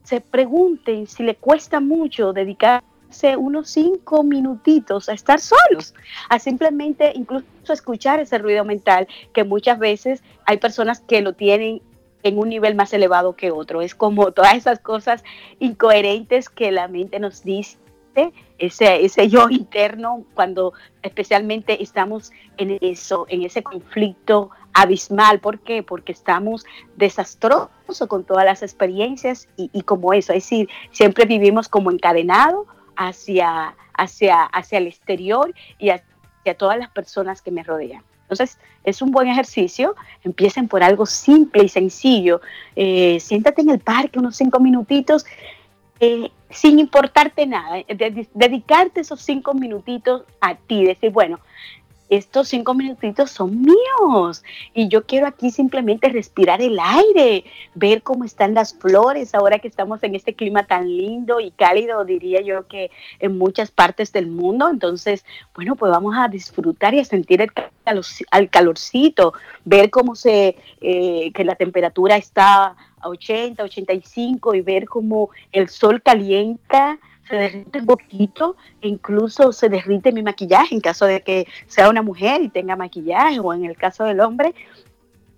se 0.07 0.21
pregunten 0.21 1.09
si 1.09 1.25
le 1.25 1.35
cuesta 1.35 1.81
mucho 1.81 2.33
dedicarse 2.33 3.37
unos 3.37 3.69
cinco 3.71 4.23
minutitos 4.23 5.09
a 5.09 5.15
estar 5.15 5.41
solos, 5.41 5.95
a 6.29 6.39
simplemente 6.39 7.13
incluso 7.17 7.45
escuchar 7.69 8.21
ese 8.21 8.39
ruido 8.39 8.65
mental 8.65 9.09
que 9.33 9.43
muchas 9.43 9.81
veces 9.81 10.23
hay 10.45 10.59
personas 10.59 11.01
que 11.01 11.23
lo 11.23 11.33
tienen 11.33 11.83
en 12.23 12.39
un 12.39 12.49
nivel 12.49 12.77
más 12.77 12.93
elevado 12.93 13.35
que 13.35 13.51
otro. 13.51 13.83
Es 13.83 13.97
como 13.97 14.31
todas 14.31 14.55
esas 14.55 14.79
cosas 14.79 15.25
incoherentes 15.59 16.49
que 16.49 16.71
la 16.71 16.87
mente 16.87 17.19
nos 17.19 17.43
dice 17.43 17.77
ese, 18.59 19.05
ese 19.05 19.29
yo 19.29 19.49
interno 19.51 20.25
cuando 20.35 20.73
especialmente 21.03 21.83
estamos 21.83 22.33
en 22.57 22.79
eso, 22.81 23.27
en 23.29 23.43
ese 23.43 23.63
conflicto 23.63 24.51
abismal. 24.73 25.41
¿Por 25.41 25.61
qué? 25.61 25.83
Porque 25.83 26.13
estamos 26.13 26.65
desastrosos 26.97 27.71
con 28.09 28.25
todas 28.25 28.45
las 28.45 28.63
experiencias 28.63 29.49
y, 29.57 29.83
como 29.83 30.13
eso, 30.13 30.33
es 30.33 30.45
decir, 30.45 30.69
siempre 30.91 31.25
vivimos 31.25 31.69
como 31.69 31.91
encadenado 31.91 32.67
hacia, 32.97 33.75
hacia, 33.95 34.43
hacia 34.45 34.79
el 34.79 34.87
exterior 34.87 35.55
y 35.79 35.91
hacia 35.91 36.55
todas 36.57 36.79
las 36.79 36.91
personas 36.91 37.43
que 37.43 37.51
me 37.51 37.63
rodean. 37.63 38.03
Entonces, 38.23 38.59
es 38.83 39.03
un 39.03 39.13
buen 39.13 39.29
ejercicio. 39.29 39.95
Empiecen 40.25 40.67
por 40.67 40.83
algo 40.83 41.07
simple 41.07 41.65
y 41.65 41.69
sencillo. 41.69 42.41
Eh, 42.75 43.19
siéntate 43.21 43.63
en 43.63 43.71
el 43.71 43.79
parque 43.79 44.19
unos 44.19 44.37
cinco 44.37 44.59
minutitos 44.59 45.25
eh, 46.01 46.31
sin 46.51 46.79
importarte 46.79 47.47
nada, 47.47 47.77
dedicarte 48.35 49.01
esos 49.01 49.21
cinco 49.21 49.55
minutitos 49.55 50.25
a 50.41 50.55
ti, 50.55 50.85
decir, 50.85 51.11
bueno, 51.11 51.41
estos 52.09 52.49
cinco 52.49 52.75
minutitos 52.75 53.31
son 53.31 53.63
míos 53.63 54.45
y 54.75 54.89
yo 54.89 55.05
quiero 55.05 55.27
aquí 55.27 55.51
simplemente 55.51 56.09
respirar 56.09 56.63
el 56.63 56.79
aire, 56.81 57.45
ver 57.75 58.03
cómo 58.03 58.25
están 58.25 58.55
las 58.55 58.75
flores 58.75 59.35
ahora 59.35 59.59
que 59.59 59.69
estamos 59.69 60.03
en 60.03 60.15
este 60.15 60.35
clima 60.35 60.67
tan 60.67 60.89
lindo 60.89 61.41
y 61.41 61.51
cálido, 61.51 62.05
diría 62.05 62.41
yo 62.43 62.67
que 62.67 62.91
en 63.19 63.37
muchas 63.39 63.71
partes 63.71 64.13
del 64.13 64.29
mundo. 64.29 64.69
Entonces, 64.69 65.25
bueno, 65.55 65.77
pues 65.77 65.91
vamos 65.91 66.15
a 66.17 66.29
disfrutar 66.29 66.95
y 66.95 67.01
a 67.01 67.05
sentir 67.05 67.41
el, 67.43 68.51
calorcito, 68.51 69.35
ver 69.65 69.91
cómo 69.91 70.15
se, 70.15 70.57
eh, 70.81 71.33
que 71.33 71.45
la 71.45 71.57
temperatura 71.57 72.17
está 72.17 72.77
a 73.01 73.09
80, 73.09 73.63
85 73.63 74.55
y 74.55 74.61
ver 74.61 74.87
cómo 74.87 75.31
el 75.53 75.69
sol 75.69 76.03
calienta 76.03 76.99
se 77.29 77.37
derrite 77.37 77.81
un 77.81 77.87
poquito, 77.87 78.57
e 78.81 78.89
incluso 78.89 79.53
se 79.53 79.69
derrite 79.69 80.13
mi 80.13 80.23
maquillaje 80.23 80.75
en 80.75 80.81
caso 80.81 81.07
de 81.07 81.23
que 81.23 81.47
sea 81.67 81.89
una 81.89 82.03
mujer 82.03 82.43
y 82.43 82.49
tenga 82.49 82.77
maquillaje, 82.77 83.41
o 83.41 83.53
en 83.53 83.65
el 83.65 83.77
caso 83.77 84.05
del 84.05 84.21
hombre, 84.21 84.55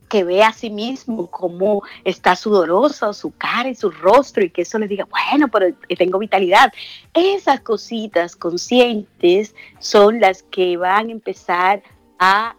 que 0.09 0.25
vea 0.25 0.49
a 0.49 0.53
sí 0.53 0.71
mismo 0.71 1.27
cómo 1.31 1.83
está 2.05 2.35
sudoroso 2.35 3.13
su 3.13 3.31
cara 3.37 3.69
y 3.69 3.75
su 3.75 3.91
rostro 3.91 4.43
y 4.43 4.51
que 4.51 4.63
eso 4.63 4.79
le 4.79 4.89
diga, 4.89 5.07
bueno, 5.11 5.49
pero 5.49 5.75
tengo 5.99 6.19
vitalidad. 6.19 6.73
Esas 7.13 7.61
cositas 7.61 8.35
conscientes 8.35 9.55
son 9.79 10.21
las 10.21 10.43
que 10.45 10.77
van 10.79 11.09
a 11.09 11.13
empezar 11.13 11.83
a 12.19 12.57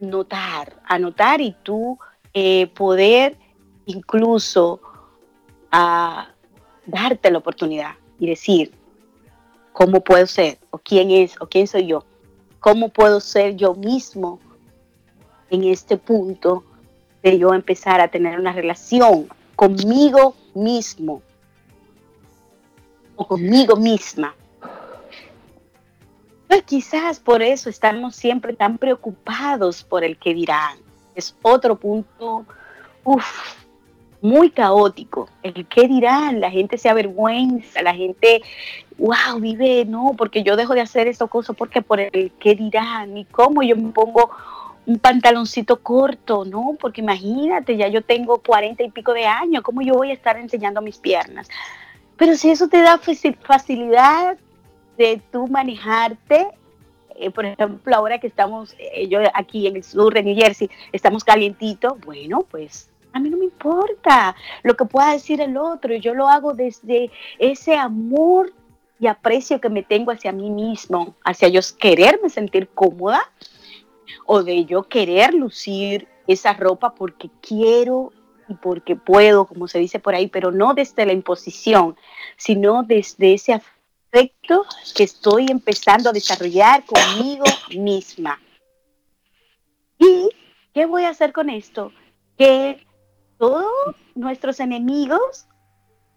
notar, 0.00 0.80
a 0.86 0.98
notar 0.98 1.40
y 1.42 1.54
tú 1.62 1.98
eh, 2.32 2.66
poder 2.68 3.36
incluso 3.86 4.80
a 5.70 6.28
darte 6.86 7.30
la 7.30 7.38
oportunidad 7.38 7.94
y 8.24 8.26
decir, 8.26 8.72
¿cómo 9.72 10.00
puedo 10.00 10.26
ser? 10.26 10.58
¿O 10.70 10.78
quién 10.78 11.10
es? 11.10 11.38
¿O 11.40 11.46
quién 11.46 11.66
soy 11.66 11.86
yo? 11.86 12.04
¿Cómo 12.58 12.88
puedo 12.88 13.20
ser 13.20 13.54
yo 13.54 13.74
mismo 13.74 14.40
en 15.50 15.64
este 15.64 15.98
punto 15.98 16.64
de 17.22 17.38
yo 17.38 17.52
empezar 17.52 18.00
a 18.00 18.08
tener 18.08 18.40
una 18.40 18.52
relación 18.52 19.28
conmigo 19.54 20.34
mismo 20.54 21.20
o 23.16 23.26
conmigo 23.26 23.76
misma? 23.76 24.34
Pues 26.48 26.62
quizás 26.62 27.20
por 27.20 27.42
eso 27.42 27.68
estamos 27.68 28.16
siempre 28.16 28.54
tan 28.54 28.78
preocupados 28.78 29.84
por 29.84 30.02
el 30.02 30.16
que 30.16 30.32
dirán. 30.32 30.78
Es 31.14 31.36
otro 31.42 31.76
punto, 31.76 32.46
uff, 33.04 33.63
muy 34.24 34.48
caótico. 34.50 35.28
El 35.42 35.66
qué 35.66 35.86
dirán, 35.86 36.40
la 36.40 36.50
gente 36.50 36.78
se 36.78 36.88
avergüenza, 36.88 37.82
la 37.82 37.94
gente, 37.94 38.40
wow, 38.96 39.38
vive, 39.38 39.84
no, 39.84 40.14
porque 40.16 40.42
yo 40.42 40.56
dejo 40.56 40.72
de 40.72 40.80
hacer 40.80 41.08
esta 41.08 41.26
cosa 41.26 41.52
porque 41.52 41.82
por 41.82 42.00
el 42.00 42.32
qué 42.40 42.54
dirán 42.54 43.18
y 43.18 43.26
cómo 43.26 43.62
yo 43.62 43.76
me 43.76 43.92
pongo 43.92 44.30
un 44.86 44.98
pantaloncito 44.98 45.76
corto, 45.82 46.46
¿no? 46.46 46.74
Porque 46.80 47.02
imagínate, 47.02 47.76
ya 47.76 47.88
yo 47.88 48.00
tengo 48.00 48.38
cuarenta 48.38 48.82
y 48.82 48.90
pico 48.90 49.12
de 49.12 49.26
años, 49.26 49.62
¿cómo 49.62 49.82
yo 49.82 49.92
voy 49.92 50.10
a 50.10 50.14
estar 50.14 50.38
enseñando 50.38 50.80
mis 50.80 50.96
piernas? 50.96 51.46
Pero 52.16 52.34
si 52.34 52.50
eso 52.50 52.66
te 52.68 52.80
da 52.80 52.98
facilidad 53.42 54.38
de 54.96 55.20
tú 55.32 55.48
manejarte, 55.48 56.48
eh, 57.16 57.30
por 57.30 57.44
ejemplo, 57.44 57.94
ahora 57.94 58.18
que 58.18 58.26
estamos, 58.26 58.74
eh, 58.78 59.06
yo 59.06 59.20
aquí 59.34 59.66
en 59.66 59.76
el 59.76 59.84
sur 59.84 60.14
de 60.14 60.22
New 60.22 60.34
Jersey, 60.34 60.70
estamos 60.92 61.24
calientitos, 61.24 62.00
bueno, 62.00 62.46
pues 62.50 62.88
a 63.14 63.20
mí 63.20 63.30
no 63.30 63.38
me 63.38 63.44
importa 63.44 64.34
lo 64.64 64.76
que 64.76 64.84
pueda 64.84 65.12
decir 65.12 65.40
el 65.40 65.56
otro, 65.56 65.94
yo 65.94 66.14
lo 66.14 66.28
hago 66.28 66.52
desde 66.52 67.10
ese 67.38 67.76
amor 67.76 68.52
y 68.98 69.06
aprecio 69.06 69.60
que 69.60 69.68
me 69.68 69.84
tengo 69.84 70.10
hacia 70.10 70.32
mí 70.32 70.50
mismo, 70.50 71.14
hacia 71.24 71.48
yo 71.48 71.60
quererme 71.78 72.28
sentir 72.28 72.68
cómoda 72.68 73.22
o 74.26 74.42
de 74.42 74.64
yo 74.64 74.82
querer 74.82 75.32
lucir 75.32 76.08
esa 76.26 76.54
ropa 76.54 76.94
porque 76.94 77.30
quiero 77.40 78.12
y 78.48 78.54
porque 78.54 78.96
puedo, 78.96 79.46
como 79.46 79.68
se 79.68 79.78
dice 79.78 80.00
por 80.00 80.16
ahí, 80.16 80.26
pero 80.26 80.50
no 80.50 80.74
desde 80.74 81.06
la 81.06 81.12
imposición, 81.12 81.96
sino 82.36 82.82
desde 82.82 83.34
ese 83.34 83.52
afecto 83.52 84.66
que 84.96 85.04
estoy 85.04 85.46
empezando 85.50 86.10
a 86.10 86.12
desarrollar 86.12 86.82
conmigo 86.84 87.44
misma. 87.76 88.40
¿Y 89.98 90.30
qué 90.72 90.86
voy 90.86 91.04
a 91.04 91.10
hacer 91.10 91.32
con 91.32 91.48
esto? 91.48 91.92
Que 92.36 92.84
todos 93.38 93.96
nuestros 94.14 94.60
enemigos 94.60 95.46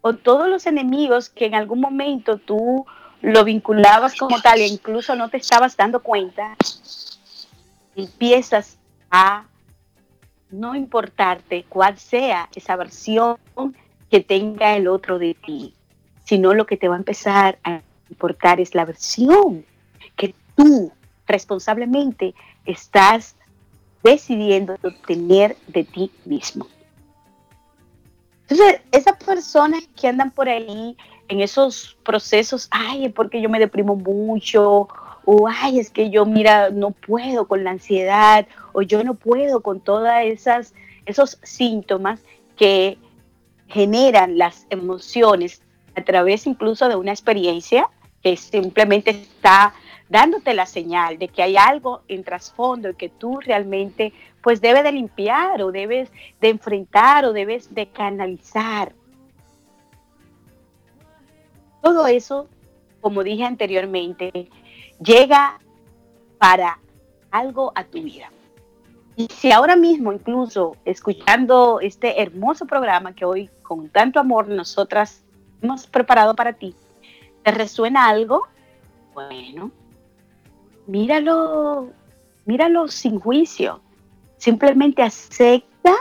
o 0.02 0.14
todos 0.14 0.48
los 0.48 0.66
enemigos 0.66 1.30
que 1.30 1.46
en 1.46 1.56
algún 1.56 1.80
momento 1.80 2.38
tú 2.38 2.86
lo 3.22 3.44
vinculabas 3.44 4.16
como 4.16 4.40
tal 4.42 4.60
e 4.60 4.68
incluso 4.68 5.16
no 5.16 5.30
te 5.30 5.38
estabas 5.38 5.76
dando 5.76 6.02
cuenta, 6.04 6.56
empiezas 7.96 8.78
a 9.10 9.46
no 10.52 10.76
importarte 10.76 11.66
cuál 11.68 11.98
sea 11.98 12.50
esa 12.56 12.76
versión 12.76 13.38
que 14.10 14.22
tenga 14.22 14.76
el 14.76 14.88
otro 14.88 15.20
de 15.20 15.34
ti, 15.34 15.74
sino 16.24 16.54
lo 16.54 16.66
que 16.66 16.78
te 16.78 16.88
va 16.88 16.96
a 16.96 17.00
empezar 17.00 17.60
a 17.64 17.82
importar 18.10 18.60
es 18.60 18.76
la 18.76 18.86
versión 18.86 19.66
que 20.16 20.34
tú 20.56 20.92
responsablemente 21.26 22.34
estás 22.66 23.36
decidiendo 24.04 24.78
tener 25.06 25.58
de 25.68 25.84
ti 25.84 26.12
mismo. 26.24 26.68
Entonces, 28.50 28.82
esas 28.92 29.18
personas 29.18 29.84
que 30.00 30.08
andan 30.08 30.32
por 30.32 30.48
ahí 30.48 30.96
en 31.28 31.42
esos 31.42 31.98
procesos, 32.04 32.68
ay, 32.72 33.06
es 33.06 33.14
porque 33.14 33.42
yo 33.42 33.50
me 33.50 33.60
deprimo 33.60 33.96
mucho, 33.96 34.88
o 35.26 35.48
ay, 35.50 35.80
es 35.80 35.90
que 35.90 36.10
yo, 36.10 36.26
mira, 36.26 36.70
no 36.70 36.92
puedo 36.92 37.48
con 37.48 37.66
la 37.66 37.72
ansiedad, 37.72 38.48
o 38.72 38.82
yo 38.82 39.04
no 39.04 39.16
puedo 39.16 39.62
con 39.62 39.84
esas 40.24 40.74
esos 41.06 41.40
síntomas 41.42 42.22
que 42.58 42.98
generan 43.68 44.38
las 44.38 44.68
emociones 44.70 45.62
a 45.96 46.04
través 46.04 46.46
incluso 46.48 46.88
de 46.88 46.96
una 46.96 47.12
experiencia 47.12 47.90
que 48.22 48.38
simplemente 48.38 49.12
está 49.12 49.74
dándote 50.10 50.54
la 50.54 50.66
señal 50.66 51.18
de 51.18 51.28
que 51.28 51.44
hay 51.44 51.58
algo 51.58 52.02
en 52.08 52.24
trasfondo 52.24 52.90
y 52.90 52.96
que 52.96 53.10
tú 53.10 53.40
realmente 53.40 54.14
pues 54.48 54.62
debes 54.62 54.86
de 54.86 54.94
limpiar 54.94 55.62
o 55.62 55.74
debes 55.74 56.10
de 56.40 56.48
enfrentar 56.48 57.26
o 57.26 57.34
debes 57.34 57.76
de 57.76 57.86
canalizar. 57.90 58.94
Todo 61.82 62.08
eso, 62.08 62.48
como 63.02 63.26
dije 63.26 63.44
anteriormente, 63.44 64.50
llega 65.04 65.60
para 66.38 66.80
algo 67.30 67.74
a 67.76 67.84
tu 67.84 68.02
vida. 68.02 68.32
Y 69.18 69.28
si 69.28 69.52
ahora 69.52 69.76
mismo, 69.76 70.14
incluso 70.14 70.78
escuchando 70.86 71.82
este 71.82 72.22
hermoso 72.22 72.66
programa 72.66 73.14
que 73.14 73.26
hoy 73.26 73.50
con 73.64 73.90
tanto 73.90 74.18
amor 74.18 74.48
nosotras 74.48 75.26
hemos 75.62 75.88
preparado 75.88 76.38
para 76.38 76.54
ti, 76.54 76.74
te 77.44 77.52
resuena 77.52 78.08
algo, 78.08 78.48
bueno, 79.14 79.72
míralo, 80.86 81.90
míralo 82.46 82.88
sin 82.88 83.20
juicio. 83.20 83.82
Simplemente 84.38 85.02
acepta 85.02 85.96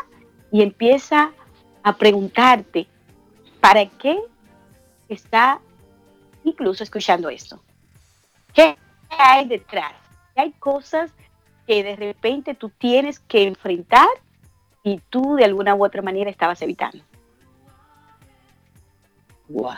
y 0.53 0.63
empieza 0.63 1.33
a 1.83 1.97
preguntarte, 1.97 2.87
¿para 3.61 3.87
qué 3.87 4.19
está 5.09 5.61
incluso 6.45 6.85
escuchando 6.85 7.29
esto? 7.29 7.63
¿Qué 8.53 8.77
hay 9.09 9.47
detrás? 9.47 9.95
Hay 10.35 10.53
cosas 10.53 11.13
que 11.67 11.83
de 11.83 11.97
repente 11.97 12.55
tú 12.55 12.71
tienes 12.71 13.21
que 13.21 13.43
enfrentar 13.43 14.09
y 14.83 15.01
tú 15.11 15.37
de 15.37 15.45
alguna 15.45 15.75
u 15.75 15.85
otra 15.85 16.03
manera 16.03 16.31
estabas 16.31 16.63
evitando. 16.63 17.03
Wow. 19.49 19.75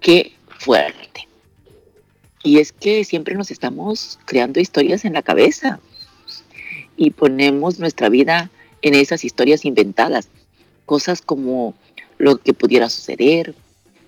Qué 0.00 0.36
fuerte. 0.58 1.29
Y 2.42 2.58
es 2.58 2.72
que 2.72 3.04
siempre 3.04 3.34
nos 3.34 3.50
estamos 3.50 4.18
creando 4.24 4.60
historias 4.60 5.04
en 5.04 5.12
la 5.12 5.22
cabeza 5.22 5.80
y 6.96 7.10
ponemos 7.10 7.78
nuestra 7.78 8.08
vida 8.08 8.50
en 8.82 8.94
esas 8.94 9.24
historias 9.24 9.64
inventadas. 9.64 10.28
Cosas 10.86 11.20
como 11.20 11.74
lo 12.18 12.38
que 12.38 12.54
pudiera 12.54 12.88
suceder, 12.88 13.54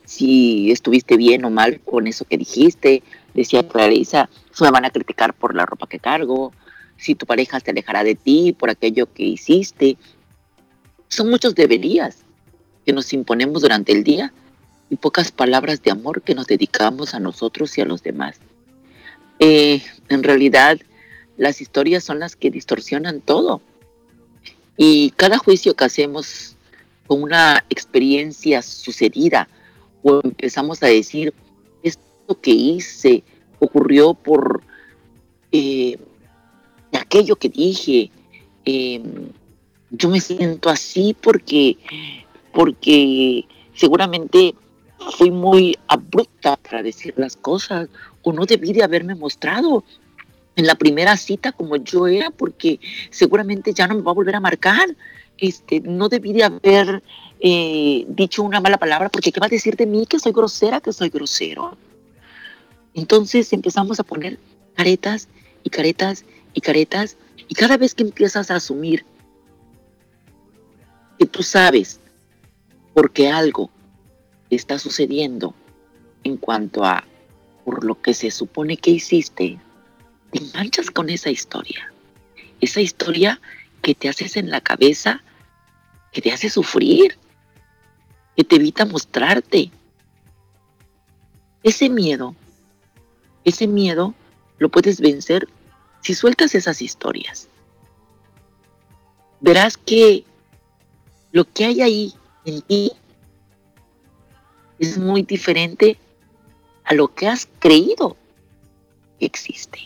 si 0.04 0.70
estuviste 0.70 1.16
bien 1.16 1.44
o 1.44 1.50
mal 1.50 1.80
con 1.80 2.06
eso 2.06 2.24
que 2.24 2.38
dijiste. 2.38 3.02
Decía 3.34 3.66
Clarisa, 3.66 4.28
me 4.60 4.70
van 4.70 4.84
a 4.84 4.90
criticar 4.90 5.34
por 5.34 5.54
la 5.54 5.64
ropa 5.64 5.86
que 5.86 5.98
cargo, 5.98 6.52
si 6.96 7.14
tu 7.14 7.26
pareja 7.26 7.60
se 7.60 7.70
alejará 7.70 8.04
de 8.04 8.14
ti 8.14 8.52
por 8.52 8.70
aquello 8.70 9.12
que 9.12 9.24
hiciste. 9.24 9.96
Son 11.08 11.30
muchos 11.30 11.54
deberías 11.54 12.18
que 12.84 12.92
nos 12.92 13.12
imponemos 13.12 13.62
durante 13.62 13.92
el 13.92 14.04
día 14.04 14.32
y 14.92 14.96
pocas 14.96 15.32
palabras 15.32 15.82
de 15.82 15.90
amor 15.90 16.20
que 16.20 16.34
nos 16.34 16.46
dedicamos 16.46 17.14
a 17.14 17.18
nosotros 17.18 17.78
y 17.78 17.80
a 17.80 17.86
los 17.86 18.02
demás. 18.02 18.36
Eh, 19.38 19.82
en 20.10 20.22
realidad, 20.22 20.78
las 21.38 21.62
historias 21.62 22.04
son 22.04 22.18
las 22.18 22.36
que 22.36 22.50
distorsionan 22.50 23.22
todo. 23.22 23.62
Y 24.76 25.12
cada 25.12 25.38
juicio 25.38 25.72
que 25.72 25.84
hacemos 25.86 26.56
con 27.06 27.22
una 27.22 27.64
experiencia 27.70 28.60
sucedida 28.60 29.48
o 30.02 30.20
empezamos 30.22 30.82
a 30.82 30.88
decir, 30.88 31.32
esto 31.82 32.38
que 32.42 32.50
hice 32.50 33.24
ocurrió 33.60 34.12
por 34.12 34.62
eh, 35.52 35.96
aquello 36.92 37.36
que 37.36 37.48
dije, 37.48 38.10
em, 38.66 39.30
yo 39.88 40.10
me 40.10 40.20
siento 40.20 40.68
así 40.68 41.16
porque, 41.18 41.78
porque 42.52 43.46
seguramente 43.74 44.54
fui 45.10 45.30
muy 45.30 45.76
abrupta 45.88 46.56
para 46.56 46.82
decir 46.82 47.14
las 47.16 47.36
cosas 47.36 47.88
o 48.22 48.32
no 48.32 48.46
debí 48.46 48.72
de 48.72 48.82
haberme 48.82 49.14
mostrado 49.14 49.84
en 50.56 50.66
la 50.66 50.74
primera 50.74 51.16
cita 51.16 51.52
como 51.52 51.76
yo 51.76 52.06
era 52.06 52.30
porque 52.30 52.78
seguramente 53.10 53.72
ya 53.72 53.86
no 53.86 53.94
me 53.94 54.02
va 54.02 54.12
a 54.12 54.14
volver 54.14 54.36
a 54.36 54.40
marcar. 54.40 54.94
Este, 55.38 55.80
no 55.80 56.08
debí 56.08 56.32
de 56.32 56.44
haber 56.44 57.02
eh, 57.40 58.04
dicho 58.08 58.42
una 58.42 58.60
mala 58.60 58.78
palabra 58.78 59.08
porque 59.08 59.32
¿qué 59.32 59.40
va 59.40 59.46
a 59.46 59.50
decir 59.50 59.76
de 59.76 59.86
mí 59.86 60.06
que 60.06 60.18
soy 60.18 60.32
grosera, 60.32 60.80
que 60.80 60.92
soy 60.92 61.08
grosero? 61.08 61.76
Entonces 62.94 63.52
empezamos 63.52 63.98
a 63.98 64.04
poner 64.04 64.38
caretas 64.74 65.28
y 65.64 65.70
caretas 65.70 66.24
y 66.54 66.60
caretas 66.60 67.16
y 67.48 67.54
cada 67.54 67.76
vez 67.76 67.94
que 67.94 68.02
empiezas 68.02 68.50
a 68.50 68.56
asumir 68.56 69.04
que 71.18 71.26
tú 71.26 71.42
sabes 71.42 72.00
porque 72.94 73.28
algo 73.28 73.70
está 74.56 74.78
sucediendo 74.78 75.54
en 76.24 76.36
cuanto 76.36 76.84
a 76.84 77.04
por 77.64 77.84
lo 77.84 78.00
que 78.00 78.14
se 78.14 78.30
supone 78.30 78.76
que 78.76 78.90
hiciste, 78.90 79.58
te 80.30 80.40
manchas 80.54 80.90
con 80.90 81.10
esa 81.10 81.30
historia. 81.30 81.92
Esa 82.60 82.80
historia 82.80 83.40
que 83.82 83.94
te 83.94 84.08
haces 84.08 84.36
en 84.36 84.50
la 84.50 84.60
cabeza, 84.60 85.22
que 86.12 86.20
te 86.20 86.32
hace 86.32 86.50
sufrir, 86.50 87.16
que 88.36 88.44
te 88.44 88.56
evita 88.56 88.84
mostrarte. 88.84 89.70
Ese 91.62 91.88
miedo, 91.88 92.34
ese 93.44 93.66
miedo 93.66 94.14
lo 94.58 94.68
puedes 94.68 95.00
vencer 95.00 95.48
si 96.02 96.14
sueltas 96.14 96.54
esas 96.54 96.82
historias. 96.82 97.48
Verás 99.40 99.76
que 99.76 100.24
lo 101.32 101.44
que 101.44 101.64
hay 101.64 101.80
ahí 101.80 102.14
en 102.44 102.60
ti 102.62 102.92
es 104.82 104.98
muy 104.98 105.22
diferente 105.22 105.96
a 106.84 106.94
lo 106.94 107.14
que 107.14 107.28
has 107.28 107.48
creído 107.60 108.16
que 109.18 109.26
existe. 109.26 109.78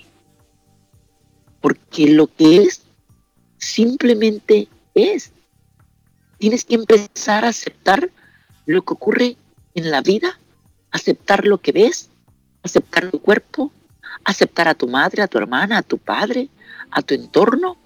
Porque 1.60 2.08
lo 2.08 2.28
que 2.28 2.62
es 2.62 2.82
simplemente 3.58 4.68
es. 4.94 5.32
Tienes 6.38 6.64
que 6.64 6.76
empezar 6.76 7.44
a 7.44 7.48
aceptar 7.48 8.10
lo 8.64 8.82
que 8.82 8.94
ocurre 8.94 9.36
en 9.74 9.90
la 9.90 10.00
vida, 10.00 10.38
aceptar 10.90 11.46
lo 11.46 11.58
que 11.58 11.72
ves, 11.72 12.08
aceptar 12.62 13.10
tu 13.10 13.20
cuerpo, 13.20 13.72
aceptar 14.24 14.66
a 14.66 14.74
tu 14.74 14.88
madre, 14.88 15.22
a 15.22 15.28
tu 15.28 15.36
hermana, 15.36 15.78
a 15.78 15.82
tu 15.82 15.98
padre, 15.98 16.48
a 16.90 17.02
tu 17.02 17.12
entorno, 17.12 17.76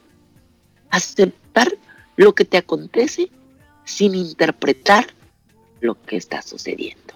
aceptar 0.90 1.76
lo 2.16 2.34
que 2.36 2.44
te 2.44 2.56
acontece 2.56 3.30
sin 3.84 4.14
interpretar 4.14 5.06
lo 5.80 6.00
que 6.02 6.16
está 6.16 6.42
sucediendo. 6.42 7.14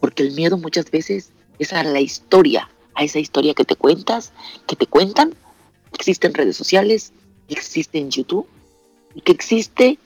Porque 0.00 0.22
el 0.22 0.32
miedo 0.32 0.56
muchas 0.56 0.90
veces 0.90 1.32
es 1.58 1.72
a 1.72 1.82
la 1.82 2.00
historia, 2.00 2.70
a 2.94 3.04
esa 3.04 3.18
historia 3.18 3.54
que 3.54 3.64
te 3.64 3.76
cuentas, 3.76 4.32
que 4.66 4.76
te 4.76 4.86
cuentan, 4.86 5.30
que 5.30 5.96
existe 5.96 6.26
en 6.26 6.34
redes 6.34 6.56
sociales, 6.56 7.12
existe 7.48 7.98
en 7.98 8.10
YouTube 8.10 8.46
y 9.14 9.20
que 9.20 9.32
existe 9.32 9.98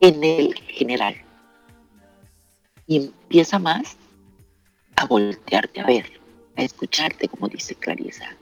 en 0.00 0.24
el 0.24 0.54
general. 0.54 1.16
Y 2.86 2.96
empieza 2.96 3.58
más 3.58 3.96
a 4.96 5.06
voltearte 5.06 5.80
a 5.80 5.86
ver, 5.86 6.20
a 6.56 6.62
escucharte, 6.62 7.28
como 7.28 7.48
dice 7.48 7.74
Clarisa. 7.74 8.36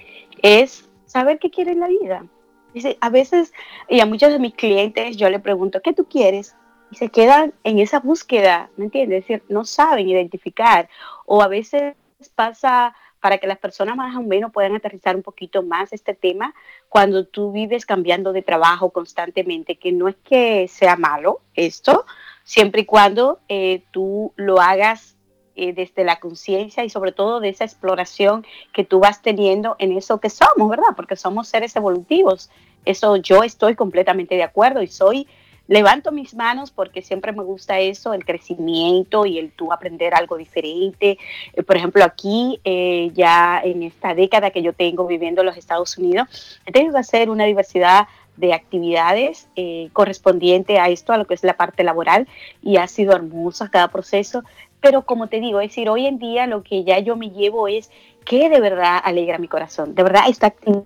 es 0.41 0.89
saber 1.05 1.37
qué 1.37 1.51
quiere 1.51 1.73
en 1.73 1.79
la 1.79 1.87
vida. 1.87 2.25
Dice, 2.73 2.97
a 3.01 3.09
veces, 3.11 3.53
y 3.87 3.99
a 3.99 4.07
muchos 4.07 4.31
de 4.31 4.39
mis 4.39 4.55
clientes 4.55 5.15
yo 5.15 5.29
le 5.29 5.39
pregunto, 5.39 5.79
¿qué 5.83 5.93
tú 5.93 6.05
quieres? 6.05 6.55
Y 6.89 6.95
se 6.95 7.09
quedan 7.09 7.53
en 7.63 7.77
esa 7.77 7.99
búsqueda, 7.99 8.71
¿me 8.77 8.85
entiendes? 8.85 9.21
Es 9.21 9.27
decir, 9.27 9.43
no 9.47 9.63
saben 9.63 10.09
identificar. 10.09 10.89
O 11.27 11.43
a 11.43 11.47
veces 11.47 11.95
pasa 12.33 12.95
para 13.19 13.37
que 13.37 13.47
las 13.47 13.57
personas 13.57 13.95
más 13.95 14.15
o 14.15 14.21
menos 14.21 14.51
puedan 14.51 14.75
aterrizar 14.75 15.15
un 15.15 15.23
poquito 15.23 15.63
más 15.63 15.91
este 15.93 16.13
tema 16.13 16.53
cuando 16.87 17.25
tú 17.25 17.51
vives 17.51 17.85
cambiando 17.85 18.33
de 18.33 18.41
trabajo 18.41 18.89
constantemente, 18.91 19.77
que 19.77 19.91
no 19.91 20.07
es 20.07 20.15
que 20.23 20.67
sea 20.67 20.95
malo 20.95 21.41
esto, 21.53 22.05
siempre 22.43 22.81
y 22.81 22.85
cuando 22.85 23.39
eh, 23.49 23.83
tú 23.91 24.33
lo 24.35 24.59
hagas 24.59 25.15
eh, 25.55 25.73
desde 25.73 26.05
la 26.05 26.21
conciencia 26.21 26.85
y 26.85 26.89
sobre 26.89 27.11
todo 27.11 27.41
de 27.41 27.49
esa 27.49 27.65
exploración 27.65 28.45
que 28.73 28.85
tú 28.85 28.99
vas 28.99 29.21
teniendo 29.21 29.75
en 29.79 29.91
eso 29.91 30.21
que 30.21 30.29
somos, 30.29 30.69
¿verdad? 30.69 30.95
Porque 30.95 31.17
somos 31.17 31.49
seres 31.49 31.75
evolutivos. 31.75 32.49
Eso 32.85 33.17
yo 33.17 33.43
estoy 33.43 33.75
completamente 33.75 34.35
de 34.35 34.43
acuerdo 34.43 34.81
y 34.81 34.87
soy 34.87 35.27
levanto 35.69 36.11
mis 36.11 36.35
manos 36.35 36.71
porque 36.71 37.01
siempre 37.01 37.31
me 37.31 37.43
gusta 37.43 37.79
eso, 37.79 38.13
el 38.13 38.25
crecimiento 38.25 39.25
y 39.25 39.37
el 39.37 39.51
tú 39.51 39.71
aprender 39.71 40.13
algo 40.13 40.35
diferente. 40.35 41.17
Eh, 41.53 41.63
por 41.63 41.77
ejemplo, 41.77 42.03
aquí 42.03 42.59
eh, 42.65 43.11
ya 43.13 43.61
en 43.63 43.83
esta 43.83 44.13
década 44.13 44.49
que 44.49 44.61
yo 44.61 44.73
tengo 44.73 45.07
viviendo 45.07 45.41
en 45.41 45.47
los 45.47 45.57
Estados 45.57 45.97
Unidos, 45.97 46.59
he 46.65 46.71
tenido 46.71 46.93
que 46.93 46.99
hacer 46.99 47.29
una 47.29 47.45
diversidad 47.45 48.07
de 48.35 48.53
actividades 48.53 49.49
correspondiente 49.91 50.79
a 50.79 50.87
esto, 50.87 51.11
a 51.11 51.17
lo 51.17 51.27
que 51.27 51.33
es 51.33 51.43
la 51.43 51.57
parte 51.57 51.83
laboral, 51.83 52.25
y 52.63 52.77
ha 52.77 52.87
sido 52.87 53.13
hermoso 53.13 53.67
cada 53.69 53.89
proceso, 53.89 54.43
pero 54.81 55.01
como 55.01 55.27
te 55.27 55.39
digo, 55.39 55.59
es 55.59 55.71
decir, 55.71 55.89
hoy 55.89 56.05
en 56.05 56.19
día 56.19 56.47
lo 56.47 56.63
que 56.63 56.83
ya 56.83 56.99
yo 56.99 57.15
me 57.15 57.31
llevo 57.31 57.67
es 57.67 57.91
que 58.25 58.49
de 58.49 58.59
verdad 58.59 58.99
alegra 59.03 59.37
mi 59.37 59.47
corazón. 59.47 59.95
De 59.95 60.03
verdad, 60.03 60.23
actividad, 60.27 60.83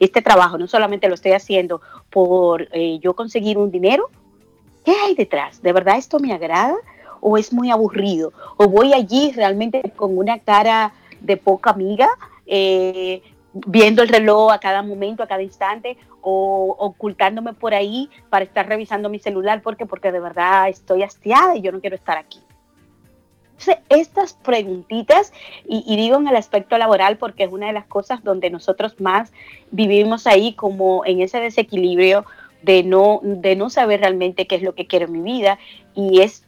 este 0.00 0.22
trabajo, 0.22 0.58
no 0.58 0.66
solamente 0.66 1.08
lo 1.08 1.14
estoy 1.14 1.32
haciendo 1.32 1.80
por 2.10 2.68
eh, 2.72 2.98
yo 3.00 3.14
conseguir 3.14 3.58
un 3.58 3.70
dinero. 3.70 4.10
¿Qué 4.84 4.92
hay 4.92 5.14
detrás? 5.14 5.62
¿De 5.62 5.72
verdad 5.72 5.96
esto 5.96 6.18
me 6.18 6.32
agrada? 6.32 6.76
¿O 7.20 7.38
es 7.38 7.52
muy 7.52 7.70
aburrido? 7.70 8.32
¿O 8.56 8.68
voy 8.68 8.92
allí 8.92 9.32
realmente 9.32 9.92
con 9.96 10.16
una 10.18 10.38
cara 10.38 10.92
de 11.20 11.36
poca 11.36 11.70
amiga? 11.70 12.08
Eh, 12.46 13.22
viendo 13.52 14.02
el 14.02 14.08
reloj 14.08 14.52
a 14.52 14.58
cada 14.58 14.82
momento, 14.82 15.22
a 15.22 15.26
cada 15.26 15.42
instante, 15.42 15.96
o 16.20 16.74
ocultándome 16.78 17.52
por 17.52 17.72
ahí 17.72 18.10
para 18.28 18.44
estar 18.44 18.68
revisando 18.68 19.08
mi 19.08 19.18
celular, 19.18 19.62
porque 19.62 19.86
porque 19.86 20.12
de 20.12 20.20
verdad 20.20 20.68
estoy 20.68 21.02
hastiada 21.02 21.56
y 21.56 21.62
yo 21.62 21.72
no 21.72 21.80
quiero 21.80 21.96
estar 21.96 22.18
aquí 22.18 22.40
estas 23.88 24.34
preguntitas, 24.34 25.32
y, 25.66 25.96
digo 25.96 26.16
en 26.16 26.28
el 26.28 26.36
aspecto 26.36 26.76
laboral 26.78 27.18
porque 27.18 27.44
es 27.44 27.52
una 27.52 27.68
de 27.68 27.72
las 27.72 27.86
cosas 27.86 28.22
donde 28.24 28.50
nosotros 28.50 29.00
más 29.00 29.32
vivimos 29.70 30.26
ahí 30.26 30.52
como 30.54 31.04
en 31.04 31.20
ese 31.20 31.40
desequilibrio 31.40 32.24
de 32.62 32.82
no, 32.82 33.20
de 33.22 33.56
no 33.56 33.70
saber 33.70 34.00
realmente 34.00 34.46
qué 34.46 34.56
es 34.56 34.62
lo 34.62 34.74
que 34.74 34.86
quiero 34.86 35.06
en 35.06 35.12
mi 35.12 35.20
vida 35.20 35.58
y 35.94 36.20
es 36.20 36.44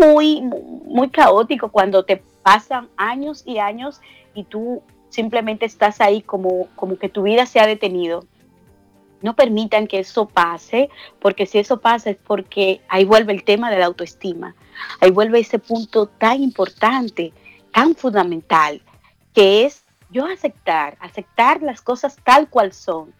muy, 0.00 0.40
muy 0.40 1.10
caótico 1.10 1.70
cuando 1.70 2.04
te 2.04 2.22
pasan 2.42 2.88
años 2.96 3.42
y 3.44 3.58
años 3.58 4.00
y 4.34 4.44
tú 4.44 4.82
simplemente 5.08 5.66
estás 5.66 6.00
ahí 6.00 6.22
como, 6.22 6.68
como 6.76 6.96
que 6.96 7.08
tu 7.08 7.22
vida 7.22 7.46
se 7.46 7.60
ha 7.60 7.66
detenido. 7.66 8.24
No 9.20 9.34
permitan 9.34 9.86
que 9.86 9.98
eso 9.98 10.26
pase, 10.26 10.90
porque 11.18 11.46
si 11.46 11.58
eso 11.58 11.80
pasa 11.80 12.10
es 12.10 12.16
porque 12.16 12.80
ahí 12.88 13.04
vuelve 13.04 13.32
el 13.32 13.44
tema 13.44 13.70
de 13.70 13.78
la 13.78 13.86
autoestima. 13.86 14.54
Ahí 15.00 15.10
vuelve 15.10 15.40
ese 15.40 15.58
punto 15.58 16.06
tan 16.06 16.42
importante, 16.42 17.32
tan 17.72 17.94
fundamental, 17.94 18.80
que 19.34 19.64
es 19.64 19.84
yo 20.10 20.26
aceptar, 20.26 20.96
aceptar 21.00 21.62
las 21.62 21.80
cosas 21.80 22.16
tal 22.24 22.48
cual 22.48 22.72
son, 22.72 23.12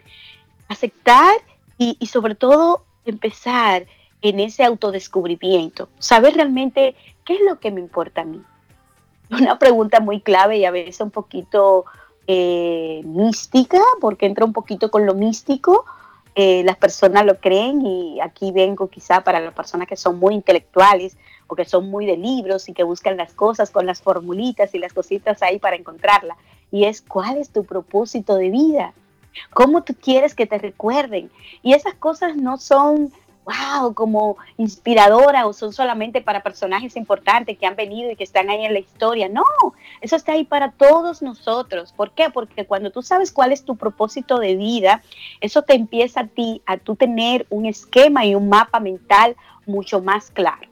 aceptar 0.69 1.35
y, 1.77 1.95
sobre 2.07 2.35
todo 2.35 2.85
empezar 3.05 3.87
en 4.21 4.41
ese 4.41 4.65
autodescubrimiento, 4.65 5.89
saber 5.99 6.35
realmente 6.35 6.97
qué 7.25 7.35
es 7.35 7.41
lo 7.43 7.61
que 7.61 7.71
me 7.71 7.81
importa 7.81 8.23
a 8.23 8.25
mí. 8.25 8.43
Una 9.31 9.59
pregunta 9.59 10.01
muy 10.01 10.21
clave 10.21 10.59
y 10.59 10.65
a 10.65 10.71
veces 10.71 11.01
un 11.01 11.11
poquito 11.11 11.85
eh, 12.31 13.01
mística, 13.07 13.81
porque 14.03 14.27
entra 14.27 14.45
un 14.45 14.53
poquito 14.53 14.91
con 14.91 15.07
lo 15.07 15.15
místico, 15.15 15.87
eh, 16.35 16.63
las 16.63 16.77
personas 16.77 17.25
lo 17.25 17.41
creen 17.41 17.85
y 17.85 18.21
aquí 18.21 18.53
vengo 18.53 18.89
quizá 18.89 19.25
para 19.25 19.41
las 19.41 19.55
personas 19.55 19.89
que 19.89 19.97
son 19.97 20.19
muy 20.19 20.35
intelectuales 20.35 21.17
o 21.47 21.57
que 21.57 21.65
son 21.65 21.91
muy 21.91 22.05
de 22.05 22.19
libros 22.19 22.69
y 22.69 22.75
que 22.75 22.83
buscan 22.83 23.17
las 23.17 23.33
cosas 23.33 23.71
con 23.71 23.87
las 23.87 24.03
formulitas 24.03 24.75
y 24.75 24.79
las 24.79 24.93
cositas 24.93 25.43
ahí 25.43 25.59
para 25.59 25.77
encontrarla. 25.77 26.37
Y 26.71 26.85
es 26.85 27.01
cuál 27.01 27.39
es 27.39 27.49
tu 27.49 27.65
propósito 27.65 28.37
de 28.37 28.51
vida, 28.51 28.93
cómo 29.55 29.83
tú 29.83 29.95
quieres 29.95 30.35
que 30.35 30.47
te 30.47 30.59
recuerden. 30.59 31.31
Y 31.63 31.73
esas 31.73 31.95
cosas 31.95 32.37
no 32.37 32.59
son 32.59 33.11
wow, 33.49 33.95
como 33.95 34.37
inspiradora 34.59 35.47
o 35.47 35.53
son 35.55 35.73
solamente 35.73 36.21
para 36.21 36.43
personajes 36.43 36.97
importantes 36.97 37.57
que 37.57 37.67
han 37.67 37.77
venido 37.77 38.11
y 38.11 38.17
que 38.17 38.25
están 38.25 38.51
ahí 38.51 38.67
en 38.67 38.75
la 38.75 38.79
historia. 38.79 39.29
No, 39.29 39.45
eso 40.03 40.17
está 40.17 40.33
ahí 40.33 40.45
para 40.45 40.73
todos 40.73 41.23
nosotros. 41.23 41.93
¿Por 41.93 42.11
qué? 42.13 42.29
Porque 42.31 42.67
cuando 42.67 42.91
tú 42.91 43.03
sabes 43.03 43.33
cuál 43.33 43.53
es 43.53 43.65
tu 43.65 43.77
propósito 43.77 44.39
de 44.39 44.57
vida, 44.57 45.03
eso 45.41 45.63
te 45.63 45.75
empieza 45.75 46.21
a 46.21 46.27
ti, 46.27 46.63
a 46.67 46.77
tú 46.77 46.95
tener 46.95 47.47
un 47.49 47.65
esquema 47.65 48.27
y 48.27 48.35
un 48.35 48.51
mapa 48.51 48.81
mental 48.81 49.35
mucho 49.65 50.03
más 50.03 50.31
claro. 50.31 50.69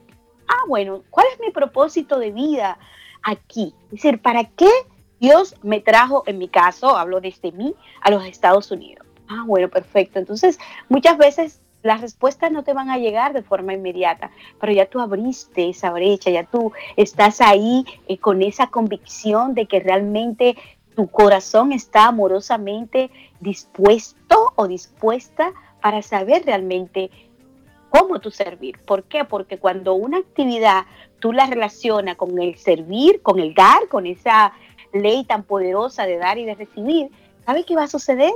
Ah, 0.47 0.65
bueno, 0.69 1.03
¿cuál 1.11 1.27
es 1.33 1.41
mi 1.41 1.51
propósito 1.51 2.19
de 2.19 2.31
vida 2.31 2.79
aquí? 3.23 3.75
Es 3.87 4.03
decir, 4.03 4.21
¿para 4.21 4.45
qué 4.45 4.71
Dios 5.19 5.57
me 5.63 5.81
trajo, 5.81 6.25
en 6.27 6.37
mi 6.39 6.49
caso, 6.49 6.97
hablo 6.97 7.21
desde 7.21 7.53
mí, 7.53 7.75
a 8.03 8.11
los 8.11 8.25
Estados 8.27 8.71
Unidos? 8.71 9.07
Ah, 9.29 9.45
bueno, 9.47 9.69
perfecto. 9.69 10.19
Entonces, 10.19 10.59
muchas 10.89 11.19
veces 11.19 11.61
las 11.87 12.01
respuestas 12.01 12.53
no 12.53 12.65
te 12.65 12.75
van 12.75 12.91
a 12.91 12.99
llegar 12.99 13.33
de 13.33 13.43
forma 13.43 13.73
inmediata, 13.73 14.31
pero 14.61 14.73
ya 14.73 14.87
tú 14.87 15.01
abriste 15.01 15.69
esa 15.69 15.91
brecha, 15.91 16.31
ya 16.31 16.45
tú 16.45 16.73
estás 16.97 17.41
ahí 17.41 17.85
eh, 18.09 18.19
con 18.19 18.43
esa 18.43 18.67
convicción 18.67 19.55
de 19.55 19.67
que 19.67 19.81
realmente 19.81 20.57
tu 20.95 21.09
corazón 21.09 21.73
está 21.73 22.07
amorosamente 22.07 23.11
dispuesto 23.41 24.53
o 24.57 24.67
dispuesta 24.67 25.53
para 25.81 26.03
saber 26.03 26.45
realmente 26.45 27.11
cómo 27.91 28.19
tú 28.19 28.31
servir. 28.31 28.79
¿Por 28.85 29.05
qué? 29.05 29.25
Porque 29.25 29.59
cuando 29.59 29.95
una 29.95 30.19
actividad 30.19 30.85
tú 31.21 31.33
la 31.33 31.47
relacionas 31.47 32.17
con 32.17 32.39
el 32.41 32.57
servir, 32.57 33.23
con 33.23 33.39
el 33.39 33.55
dar, 33.55 33.89
con 33.89 34.07
esa 34.07 34.53
ley 34.93 35.25
tan 35.25 35.45
poderosa 35.45 36.07
de 36.07 36.17
dar 36.19 36.39
y 36.39 36.45
de 36.45 36.55
recibir, 36.55 37.11
¿sabes 37.45 37.65
qué 37.67 37.77
va 37.77 37.85
a 37.85 37.89
suceder? 37.89 38.33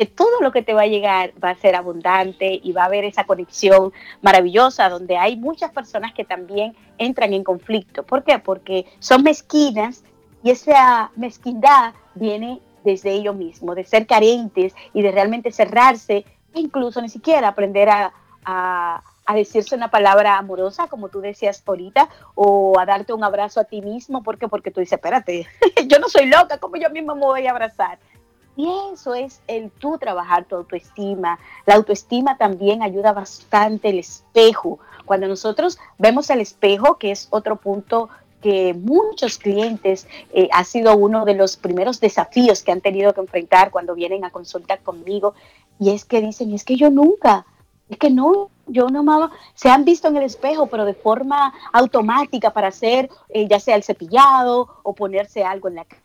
Que 0.00 0.06
todo 0.06 0.40
lo 0.40 0.50
que 0.50 0.62
te 0.62 0.72
va 0.72 0.84
a 0.84 0.86
llegar 0.86 1.34
va 1.44 1.50
a 1.50 1.54
ser 1.56 1.76
abundante 1.76 2.58
y 2.62 2.72
va 2.72 2.84
a 2.84 2.86
haber 2.86 3.04
esa 3.04 3.24
conexión 3.24 3.92
maravillosa 4.22 4.88
donde 4.88 5.18
hay 5.18 5.36
muchas 5.36 5.72
personas 5.72 6.14
que 6.14 6.24
también 6.24 6.74
entran 6.96 7.34
en 7.34 7.44
conflicto. 7.44 8.02
¿Por 8.02 8.24
qué? 8.24 8.38
Porque 8.38 8.86
son 8.98 9.22
mezquinas 9.22 10.02
y 10.42 10.52
esa 10.52 11.10
mezquindad 11.16 11.92
viene 12.14 12.62
desde 12.82 13.12
ellos 13.12 13.36
mismos, 13.36 13.76
de 13.76 13.84
ser 13.84 14.06
carentes 14.06 14.74
y 14.94 15.02
de 15.02 15.12
realmente 15.12 15.52
cerrarse, 15.52 16.24
incluso 16.54 17.02
ni 17.02 17.10
siquiera 17.10 17.48
aprender 17.48 17.90
a, 17.90 18.14
a, 18.46 19.02
decirse 19.34 19.76
una 19.76 19.90
palabra 19.90 20.38
amorosa, 20.38 20.88
como 20.88 21.10
tú 21.10 21.20
decías 21.20 21.62
ahorita, 21.66 22.08
o 22.34 22.80
a 22.80 22.86
darte 22.86 23.12
un 23.12 23.22
abrazo 23.22 23.60
a 23.60 23.64
ti 23.64 23.82
mismo, 23.82 24.22
¿por 24.22 24.38
qué? 24.38 24.48
Porque 24.48 24.70
tú 24.70 24.80
dices, 24.80 24.94
espérate, 24.94 25.46
yo 25.86 25.98
no 25.98 26.08
soy 26.08 26.24
loca, 26.24 26.56
¿cómo 26.56 26.76
yo 26.76 26.88
mismo 26.88 27.14
me 27.14 27.26
voy 27.26 27.46
a 27.46 27.50
abrazar? 27.50 27.98
Y 28.56 28.68
eso 28.92 29.14
es 29.14 29.40
el 29.46 29.70
tú 29.70 29.98
trabajar 29.98 30.44
tu 30.44 30.56
autoestima. 30.56 31.38
La 31.66 31.76
autoestima 31.76 32.36
también 32.36 32.82
ayuda 32.82 33.12
bastante 33.12 33.90
el 33.90 33.98
espejo. 33.98 34.78
Cuando 35.04 35.28
nosotros 35.28 35.78
vemos 35.98 36.30
el 36.30 36.40
espejo, 36.40 36.98
que 36.98 37.10
es 37.10 37.28
otro 37.30 37.56
punto 37.56 38.08
que 38.42 38.74
muchos 38.74 39.38
clientes 39.38 40.06
eh, 40.32 40.48
ha 40.52 40.64
sido 40.64 40.96
uno 40.96 41.24
de 41.24 41.34
los 41.34 41.56
primeros 41.56 42.00
desafíos 42.00 42.62
que 42.62 42.72
han 42.72 42.80
tenido 42.80 43.12
que 43.12 43.20
enfrentar 43.20 43.70
cuando 43.70 43.94
vienen 43.94 44.24
a 44.24 44.30
consultar 44.30 44.82
conmigo, 44.82 45.34
y 45.78 45.90
es 45.90 46.04
que 46.04 46.20
dicen, 46.20 46.52
es 46.54 46.64
que 46.64 46.76
yo 46.76 46.90
nunca, 46.90 47.46
es 47.88 47.98
que 47.98 48.10
no, 48.10 48.50
yo 48.66 48.88
no 48.88 49.30
se 49.54 49.68
han 49.68 49.84
visto 49.84 50.08
en 50.08 50.16
el 50.16 50.24
espejo, 50.24 50.66
pero 50.66 50.84
de 50.84 50.94
forma 50.94 51.52
automática 51.72 52.52
para 52.52 52.68
hacer 52.68 53.10
eh, 53.28 53.46
ya 53.48 53.60
sea 53.60 53.76
el 53.76 53.82
cepillado 53.82 54.80
o 54.82 54.94
ponerse 54.94 55.44
algo 55.44 55.68
en 55.68 55.76
la 55.76 55.84
cara 55.84 56.02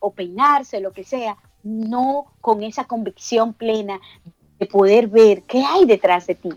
o 0.00 0.12
peinarse, 0.12 0.80
lo 0.80 0.92
que 0.92 1.04
sea, 1.04 1.36
no 1.62 2.26
con 2.40 2.62
esa 2.62 2.84
convicción 2.84 3.52
plena 3.52 4.00
de 4.58 4.66
poder 4.66 5.08
ver 5.08 5.42
qué 5.42 5.62
hay 5.64 5.84
detrás 5.84 6.26
de 6.26 6.34
ti. 6.34 6.50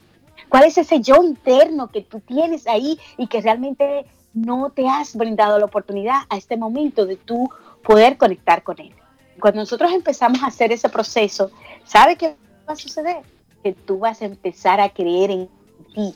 ¿Cuál 0.50 0.66
es 0.66 0.78
ese 0.78 1.02
yo 1.02 1.24
interno 1.24 1.90
que 1.90 2.02
tú 2.02 2.22
tienes 2.22 2.68
ahí 2.68 2.98
y 3.18 3.28
que 3.28 3.42
realmente 3.42 4.06
no 4.34 4.70
te 4.70 4.88
has 4.88 5.16
brindado 5.16 5.60
la 5.60 5.66
oportunidad 5.66 6.22
a 6.30 6.38
este 6.38 6.56
momento 6.56 7.06
de 7.06 7.18
tú 7.18 7.50
poder 7.84 8.18
conectar 8.18 8.64
con 8.64 8.80
él? 8.80 8.94
Cuando 9.40 9.60
nosotros 9.60 9.92
empezamos 9.92 10.42
a 10.42 10.48
hacer 10.48 10.72
ese 10.72 10.90
proceso, 10.90 11.52
¿sabe 11.84 12.16
qué 12.16 12.36
va 12.68 12.74
a 12.74 12.76
suceder? 12.76 13.18
Que 13.64 13.74
tú 13.74 14.00
vas 14.00 14.22
a 14.22 14.26
empezar 14.26 14.80
a 14.80 14.90
creer 14.90 15.32
en 15.32 15.50
ti. 15.94 16.16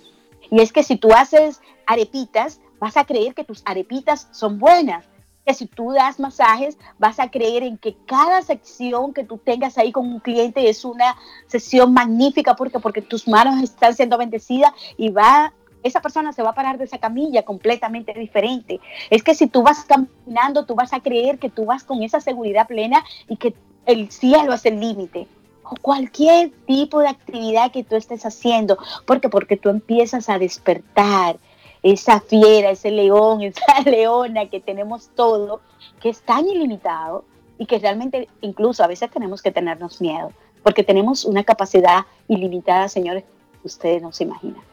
Y 0.49 0.61
es 0.61 0.71
que 0.71 0.83
si 0.83 0.95
tú 0.95 1.13
haces 1.13 1.61
arepitas, 1.85 2.61
vas 2.79 2.97
a 2.97 3.05
creer 3.05 3.33
que 3.33 3.43
tus 3.43 3.61
arepitas 3.65 4.27
son 4.31 4.59
buenas. 4.59 5.05
Que 5.45 5.53
si 5.53 5.65
tú 5.65 5.91
das 5.91 6.19
masajes, 6.19 6.77
vas 6.99 7.19
a 7.19 7.29
creer 7.29 7.63
en 7.63 7.77
que 7.77 7.95
cada 8.05 8.41
sección 8.41 9.13
que 9.13 9.23
tú 9.23 9.37
tengas 9.37 9.77
ahí 9.77 9.91
con 9.91 10.07
un 10.07 10.19
cliente 10.19 10.69
es 10.69 10.85
una 10.85 11.15
sesión 11.47 11.93
magnífica 11.93 12.55
porque 12.55 12.79
porque 12.79 13.01
tus 13.01 13.27
manos 13.27 13.61
están 13.61 13.95
siendo 13.95 14.17
bendecidas 14.17 14.71
y 14.97 15.09
va 15.09 15.53
esa 15.83 16.01
persona 16.01 16.31
se 16.31 16.43
va 16.43 16.51
a 16.51 16.55
parar 16.55 16.77
de 16.77 16.85
esa 16.85 16.99
camilla 16.99 17.43
completamente 17.43 18.13
diferente. 18.13 18.79
Es 19.09 19.23
que 19.23 19.33
si 19.33 19.47
tú 19.47 19.63
vas 19.63 19.85
caminando, 19.85 20.65
tú 20.65 20.75
vas 20.75 20.93
a 20.93 20.99
creer 20.99 21.39
que 21.39 21.49
tú 21.49 21.65
vas 21.65 21.83
con 21.83 22.03
esa 22.03 22.19
seguridad 22.19 22.67
plena 22.67 23.03
y 23.27 23.37
que 23.37 23.55
el 23.85 24.11
cielo 24.11 24.53
es 24.53 24.65
el 24.65 24.79
límite. 24.79 25.27
O 25.63 25.75
cualquier 25.81 26.51
tipo 26.67 26.99
de 26.99 27.07
actividad 27.07 27.71
que 27.71 27.83
tú 27.83 27.95
estés 27.95 28.25
haciendo, 28.25 28.77
porque 29.05 29.29
porque 29.29 29.57
tú 29.57 29.69
empiezas 29.69 30.29
a 30.29 30.37
despertar 30.37 31.37
esa 31.83 32.21
fiera, 32.21 32.71
ese 32.71 32.91
león, 32.91 33.41
esa 33.43 33.81
leona 33.89 34.49
que 34.49 34.59
tenemos 34.59 35.09
todo, 35.15 35.61
que 36.01 36.09
es 36.09 36.21
tan 36.21 36.47
ilimitado 36.47 37.25
y 37.57 37.65
que 37.65 37.79
realmente 37.79 38.27
incluso 38.41 38.83
a 38.83 38.87
veces 38.87 39.09
tenemos 39.11 39.41
que 39.41 39.51
tenernos 39.51 40.01
miedo, 40.01 40.31
porque 40.63 40.83
tenemos 40.83 41.25
una 41.25 41.43
capacidad 41.43 42.05
ilimitada, 42.27 42.87
señores, 42.87 43.23
ustedes 43.63 44.01
no 44.01 44.11
se 44.11 44.23
imaginan. 44.23 44.63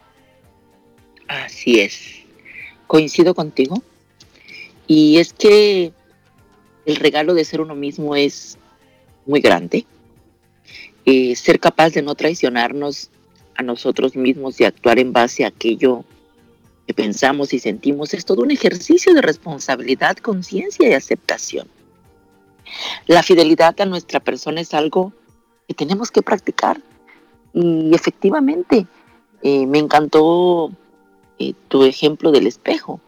Así 1.27 1.79
es, 1.79 2.23
coincido 2.87 3.35
contigo. 3.35 3.81
Y 4.87 5.19
es 5.19 5.33
que 5.33 5.93
el 6.85 6.95
regalo 6.95 7.35
de 7.35 7.45
ser 7.45 7.61
uno 7.61 7.75
mismo 7.75 8.15
es 8.15 8.57
muy 9.27 9.39
grande. 9.39 9.85
Eh, 11.05 11.35
ser 11.35 11.59
capaz 11.59 11.91
de 11.91 12.01
no 12.01 12.15
traicionarnos 12.15 13.11
a 13.55 13.61
nosotros 13.61 14.15
mismos 14.15 14.59
y 14.59 14.63
actuar 14.63 14.97
en 14.97 15.13
base 15.13 15.45
a 15.45 15.49
aquello 15.49 16.03
que 16.03 16.18
pensamos 16.99 17.53
y 17.53 17.59
sentimos 17.59 18.13
es 18.13 18.25
todo 18.25 18.41
un 18.41 18.51
ejercicio 18.51 19.13
de 19.13 19.21
responsabilidad, 19.21 20.17
conciencia 20.17 20.89
y 20.89 20.93
aceptación. 20.93 21.65
La 23.07 23.23
fidelidad 23.23 23.79
a 23.79 23.85
nuestra 23.85 24.19
persona 24.19 24.59
es 24.59 24.73
algo 24.73 25.13
que 25.65 25.73
tenemos 25.75 26.11
que 26.11 26.21
practicar 26.21 26.81
y 27.53 27.95
efectivamente 27.95 28.85
eh, 29.43 29.65
me 29.65 29.79
encantó 29.79 30.73
eh, 31.39 31.53
tu 31.69 31.85
ejemplo 31.85 32.33
del 32.33 32.47
espejo. 32.47 32.99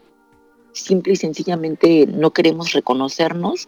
Simple 0.72 1.12
y 1.12 1.16
sencillamente 1.16 2.06
no 2.06 2.30
queremos 2.30 2.72
reconocernos 2.72 3.66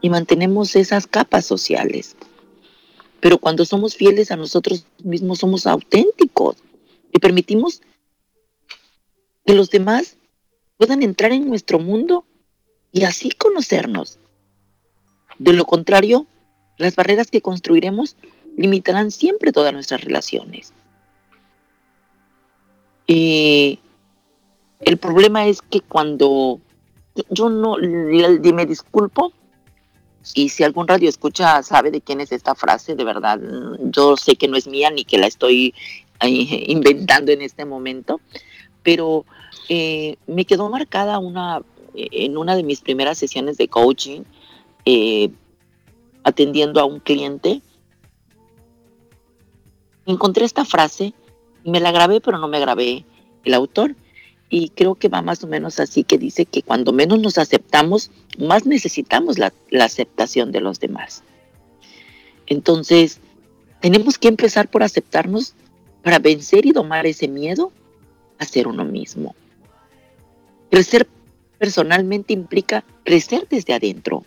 y 0.00 0.08
mantenemos 0.08 0.74
esas 0.74 1.06
capas 1.06 1.44
sociales. 1.44 2.16
Pero 3.20 3.36
cuando 3.36 3.66
somos 3.66 3.94
fieles 3.94 4.30
a 4.30 4.36
nosotros 4.36 4.86
mismos 5.04 5.40
somos 5.40 5.66
auténticos 5.66 6.56
y 7.12 7.18
permitimos 7.18 7.82
que 9.48 9.54
los 9.54 9.70
demás 9.70 10.18
puedan 10.76 11.02
entrar 11.02 11.32
en 11.32 11.48
nuestro 11.48 11.78
mundo 11.78 12.26
y 12.92 13.04
así 13.04 13.30
conocernos. 13.30 14.18
De 15.38 15.54
lo 15.54 15.64
contrario, 15.64 16.26
las 16.76 16.94
barreras 16.94 17.30
que 17.30 17.40
construiremos 17.40 18.18
limitarán 18.58 19.10
siempre 19.10 19.50
todas 19.50 19.72
nuestras 19.72 20.04
relaciones. 20.04 20.74
Y 23.06 23.78
el 24.80 24.98
problema 24.98 25.46
es 25.46 25.62
que 25.62 25.80
cuando 25.80 26.60
yo 27.30 27.48
no 27.48 27.76
me 27.78 28.66
disculpo, 28.66 29.32
y 30.34 30.50
si 30.50 30.62
algún 30.62 30.86
radio 30.86 31.08
escucha 31.08 31.62
sabe 31.62 31.90
de 31.90 32.02
quién 32.02 32.20
es 32.20 32.32
esta 32.32 32.54
frase, 32.54 32.96
de 32.96 33.04
verdad, 33.04 33.40
yo 33.80 34.18
sé 34.18 34.36
que 34.36 34.46
no 34.46 34.58
es 34.58 34.66
mía 34.66 34.90
ni 34.90 35.06
que 35.06 35.16
la 35.16 35.26
estoy 35.26 35.74
eh, 36.20 36.64
inventando 36.66 37.32
en 37.32 37.40
este 37.40 37.64
momento, 37.64 38.20
pero 38.82 39.24
eh, 39.68 40.16
me 40.26 40.44
quedó 40.44 40.68
marcada 40.68 41.18
una, 41.18 41.62
en 41.94 42.36
una 42.36 42.56
de 42.56 42.62
mis 42.62 42.80
primeras 42.80 43.18
sesiones 43.18 43.56
de 43.56 43.68
coaching, 43.68 44.22
eh, 44.84 45.30
atendiendo 46.24 46.80
a 46.80 46.84
un 46.84 47.00
cliente. 47.00 47.60
Encontré 50.06 50.44
esta 50.44 50.64
frase 50.64 51.14
me 51.64 51.80
la 51.80 51.92
grabé, 51.92 52.20
pero 52.20 52.38
no 52.38 52.48
me 52.48 52.60
grabé 52.60 53.04
el 53.44 53.54
autor. 53.54 53.94
Y 54.50 54.70
creo 54.70 54.94
que 54.94 55.08
va 55.08 55.20
más 55.20 55.44
o 55.44 55.46
menos 55.46 55.78
así, 55.78 56.04
que 56.04 56.16
dice 56.16 56.46
que 56.46 56.62
cuando 56.62 56.92
menos 56.92 57.20
nos 57.20 57.36
aceptamos, 57.36 58.10
más 58.38 58.64
necesitamos 58.64 59.38
la, 59.38 59.52
la 59.70 59.84
aceptación 59.84 60.52
de 60.52 60.62
los 60.62 60.80
demás. 60.80 61.22
Entonces, 62.46 63.20
tenemos 63.80 64.16
que 64.16 64.28
empezar 64.28 64.68
por 64.68 64.82
aceptarnos 64.82 65.54
para 66.02 66.18
vencer 66.18 66.64
y 66.64 66.72
domar 66.72 67.06
ese 67.06 67.28
miedo 67.28 67.72
a 68.38 68.44
ser 68.44 68.68
uno 68.68 68.84
mismo. 68.84 69.34
Crecer 70.70 71.08
personalmente 71.58 72.32
implica 72.32 72.84
crecer 73.04 73.46
desde 73.50 73.74
adentro. 73.74 74.24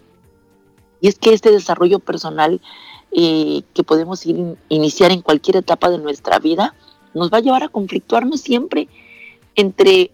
Y 0.99 1.07
es 1.07 1.17
que 1.17 1.33
este 1.33 1.51
desarrollo 1.51 1.99
personal 1.99 2.61
eh, 3.11 3.63
que 3.73 3.83
podemos 3.83 4.25
iniciar 4.69 5.11
en 5.11 5.21
cualquier 5.21 5.57
etapa 5.57 5.89
de 5.89 5.97
nuestra 5.97 6.39
vida 6.39 6.75
nos 7.13 7.31
va 7.31 7.37
a 7.37 7.41
llevar 7.41 7.63
a 7.63 7.69
conflictuarnos 7.69 8.41
siempre 8.41 8.87
entre 9.55 10.11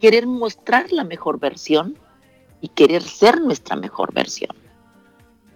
querer 0.00 0.26
mostrar 0.26 0.90
la 0.92 1.04
mejor 1.04 1.38
versión 1.38 1.98
y 2.60 2.68
querer 2.68 3.02
ser 3.02 3.40
nuestra 3.40 3.76
mejor 3.76 4.12
versión. 4.14 4.54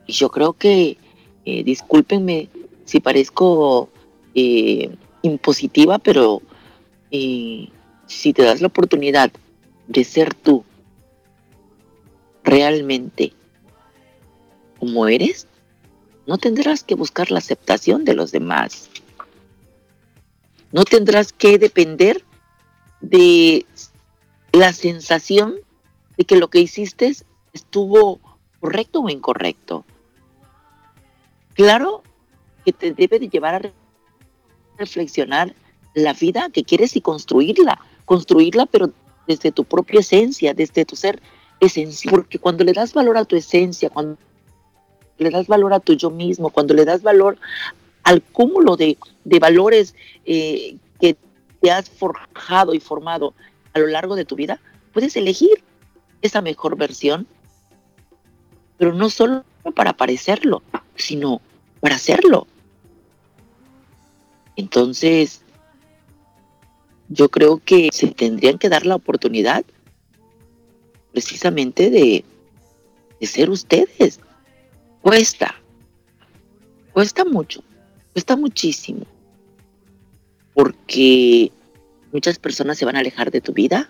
Y 0.07 0.13
yo 0.13 0.31
creo 0.31 0.53
que, 0.53 0.99
eh, 1.45 1.65
discúlpenme 1.65 2.49
si 2.85 3.01
parezco 3.01 3.89
eh, 4.35 4.95
impositiva, 5.23 5.99
pero 5.99 6.43
si 8.07 8.33
te 8.33 8.43
das 8.43 8.61
la 8.61 8.67
oportunidad 8.67 9.31
de 9.87 10.05
ser 10.05 10.35
tú 10.35 10.65
realmente 12.43 13.33
como 14.79 15.07
eres, 15.09 15.47
no 16.27 16.39
tendrás 16.39 16.85
que 16.85 16.95
buscar 16.95 17.31
la 17.31 17.39
aceptación 17.39 18.05
de 18.05 18.15
los 18.15 18.33
demás. 18.33 18.91
No 20.73 20.85
tendrás 20.85 21.33
que 21.33 21.59
depender 21.59 22.25
de 23.01 23.65
la 24.53 24.73
sensación 24.73 25.55
de 26.17 26.25
que 26.25 26.37
lo 26.37 26.49
que 26.49 26.61
hiciste 26.61 27.15
estuvo 27.53 28.21
correcto 28.61 29.01
o 29.01 29.09
incorrecto. 29.09 29.85
Claro 31.55 32.03
que 32.65 32.73
te 32.73 32.93
debe 32.93 33.19
de 33.19 33.29
llevar 33.29 33.55
a 33.55 33.73
reflexionar 34.79 35.55
la 35.95 36.13
vida 36.13 36.51
que 36.53 36.65
quieres 36.65 36.97
y 36.97 37.01
construirla, 37.01 37.81
construirla 38.05 38.67
pero 38.67 38.91
desde 39.27 39.53
tu 39.53 39.65
propia 39.65 40.01
esencia, 40.01 40.55
desde 40.55 40.85
tu 40.85 40.97
ser 40.97 41.23
esencial, 41.61 42.15
porque 42.15 42.39
cuando 42.39 42.65
le 42.65 42.73
das 42.73 42.93
valor 42.93 43.17
a 43.17 43.25
tu 43.25 43.37
esencia, 43.37 43.91
cuando 43.91 44.19
le 45.19 45.31
das 45.31 45.47
valor 45.47 45.73
a 45.73 45.81
tu 45.81 45.95
yo 45.95 46.11
mismo, 46.11 46.51
cuando 46.51 46.75
le 46.75 46.85
das 46.85 47.03
valor 47.03 47.39
al 48.03 48.23
cúmulo 48.23 48.77
de, 48.77 48.99
valores 49.41 49.95
eh, 50.27 50.77
que 51.01 51.17
te 51.61 51.71
has 51.71 51.89
forjado 51.89 52.75
y 52.75 52.81
formado 52.81 53.33
a 53.73 53.79
lo 53.79 53.87
largo 53.87 54.17
de 54.17 54.25
tu 54.25 54.37
vida, 54.37 54.61
puedes 54.93 55.17
elegir 55.17 55.63
esa 56.21 56.43
mejor 56.43 56.77
versión, 56.77 57.27
pero 58.77 58.93
no 58.93 59.09
solo 59.09 59.45
para 59.75 59.95
parecerlo, 59.95 60.63
sino 60.97 61.41
para 61.81 61.97
hacerlo. 61.97 62.47
Entonces, 64.57 65.44
yo 67.15 67.29
creo 67.29 67.61
que 67.65 67.91
se 67.93 68.09
tendrían 68.09 68.59
que 68.59 68.69
dar 68.69 68.85
la 68.85 68.97
oportunidad 68.97 69.65
precisamente 71.13 71.91
de, 71.91 72.25
ser 73.23 73.49
ustedes. 73.49 74.21
Cuesta, 75.01 75.55
cuesta 76.93 77.25
mucho, 77.25 77.63
cuesta 78.13 78.37
muchísimo, 78.37 79.07
porque 80.53 81.51
muchas 82.13 82.39
personas 82.39 82.77
se 82.77 82.85
van 82.85 82.97
a 82.97 82.99
alejar 82.99 83.31
de 83.31 83.41
tu 83.41 83.55
vida, 83.55 83.89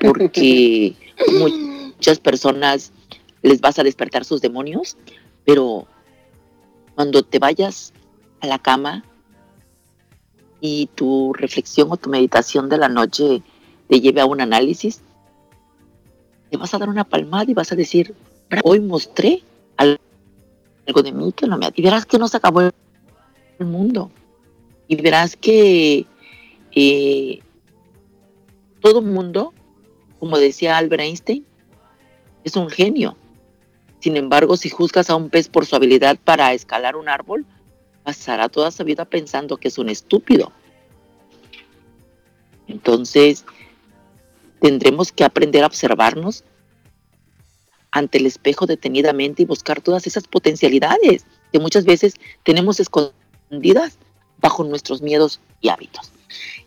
porque 0.00 0.94
muchas 1.38 2.18
personas 2.18 2.92
les 3.40 3.60
vas 3.60 3.78
a 3.78 3.84
despertar 3.84 4.24
sus 4.24 4.42
demonios, 4.42 4.98
pero 5.46 5.86
cuando 6.94 7.22
te 7.22 7.38
vayas 7.38 7.94
a 8.40 8.46
la 8.46 8.58
cama 8.58 9.04
y 10.60 10.88
tu 10.94 11.32
reflexión 11.32 11.88
o 11.90 11.96
tu 11.96 12.10
meditación 12.10 12.68
de 12.68 12.78
la 12.78 12.88
noche 12.88 13.42
te 13.88 14.00
lleve 14.00 14.20
a 14.20 14.26
un 14.26 14.40
análisis, 14.40 15.02
te 16.50 16.56
vas 16.56 16.72
a 16.74 16.78
dar 16.78 16.88
una 16.88 17.04
palmada 17.04 17.50
y 17.50 17.54
vas 17.54 17.72
a 17.72 17.76
decir, 17.76 18.14
hoy 18.64 18.80
mostré 18.80 19.42
algo 19.76 21.02
de 21.02 21.12
mí 21.12 21.32
que 21.32 21.46
no 21.46 21.58
me... 21.58 21.68
Y 21.74 21.82
verás 21.82 22.06
que 22.06 22.18
no 22.18 22.28
se 22.28 22.36
acabó 22.36 22.62
el 22.62 22.72
mundo. 23.66 24.10
Y 24.88 24.96
verás 24.96 25.36
que 25.36 26.06
eh, 26.72 27.40
todo 28.80 29.02
mundo, 29.02 29.52
como 30.18 30.38
decía 30.38 30.76
Albert 30.76 31.02
Einstein, 31.02 31.44
es 32.44 32.56
un 32.56 32.70
genio. 32.70 33.16
Sin 33.98 34.16
embargo, 34.16 34.56
si 34.56 34.70
juzgas 34.70 35.10
a 35.10 35.16
un 35.16 35.30
pez 35.30 35.48
por 35.48 35.66
su 35.66 35.74
habilidad 35.74 36.16
para 36.22 36.52
escalar 36.52 36.94
un 36.94 37.08
árbol, 37.08 37.44
pasará 38.06 38.48
toda 38.48 38.70
su 38.70 38.84
vida 38.84 39.04
pensando 39.04 39.56
que 39.56 39.66
es 39.66 39.78
un 39.78 39.88
estúpido. 39.88 40.52
Entonces, 42.68 43.44
tendremos 44.60 45.10
que 45.10 45.24
aprender 45.24 45.64
a 45.64 45.66
observarnos 45.66 46.44
ante 47.90 48.18
el 48.18 48.26
espejo 48.26 48.64
detenidamente 48.64 49.42
y 49.42 49.44
buscar 49.44 49.80
todas 49.80 50.06
esas 50.06 50.28
potencialidades 50.28 51.26
que 51.50 51.58
muchas 51.58 51.84
veces 51.84 52.14
tenemos 52.44 52.78
escondidas 52.78 53.98
bajo 54.38 54.62
nuestros 54.62 55.02
miedos 55.02 55.40
y 55.60 55.70
hábitos. 55.70 56.12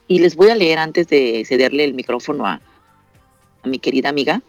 Y 0.10 0.20
les 0.20 0.36
voy 0.36 0.50
a 0.50 0.56
leer 0.56 0.78
antes 0.78 1.08
de 1.08 1.46
cederle 1.48 1.86
el 1.86 1.94
micrófono 1.94 2.46
a, 2.46 2.60
mi 3.64 3.80
querida 3.80 4.10
amiga 4.10 4.42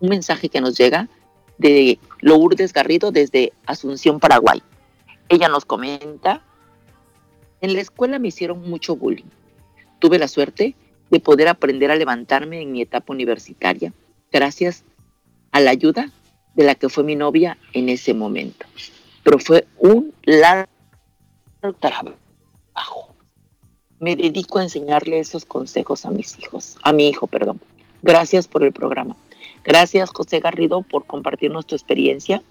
un 0.00 0.08
mensaje 0.08 0.48
que 0.48 0.62
nos 0.62 0.78
llega 0.78 1.08
de 1.58 1.98
Lourdes 2.20 2.72
Garrido 2.72 3.10
desde 3.10 3.52
Asunción, 3.66 4.18
Paraguay. 4.18 4.62
Ella 5.28 5.48
nos 5.48 5.64
comenta, 5.64 6.42
en 7.60 7.74
la 7.74 7.80
escuela 7.80 8.18
me 8.18 8.28
hicieron 8.28 8.68
mucho 8.68 8.96
bullying. 8.96 9.30
Tuve 9.98 10.18
la 10.18 10.28
suerte 10.28 10.74
de 11.10 11.20
poder 11.20 11.48
aprender 11.48 11.90
a 11.90 11.96
levantarme 11.96 12.62
en 12.62 12.72
mi 12.72 12.82
etapa 12.82 13.12
universitaria, 13.12 13.92
gracias 14.32 14.84
a 15.52 15.60
la 15.60 15.70
ayuda 15.70 16.10
de 16.54 16.64
la 16.64 16.74
que 16.74 16.88
fue 16.88 17.04
mi 17.04 17.16
novia 17.16 17.58
en 17.72 17.88
ese 17.88 18.14
momento. 18.14 18.66
Pero 19.22 19.38
fue 19.38 19.66
un 19.78 20.12
largo 20.24 20.68
trabajo. 21.80 23.14
Me 24.00 24.16
dedico 24.16 24.58
a 24.58 24.62
enseñarle 24.62 25.18
esos 25.18 25.44
consejos 25.44 26.04
a 26.06 26.10
mis 26.10 26.38
hijos, 26.38 26.78
a 26.82 26.92
mi 26.92 27.08
hijo, 27.08 27.26
perdón. 27.26 27.60
Gracias 28.02 28.46
por 28.46 28.62
el 28.62 28.72
programa. 28.72 29.16
Gracias, 29.64 30.10
José 30.10 30.40
Garrido, 30.40 30.82
por 30.82 31.04
compartirnos 31.04 31.66
tu 31.66 31.74
experiencia. 31.74 32.42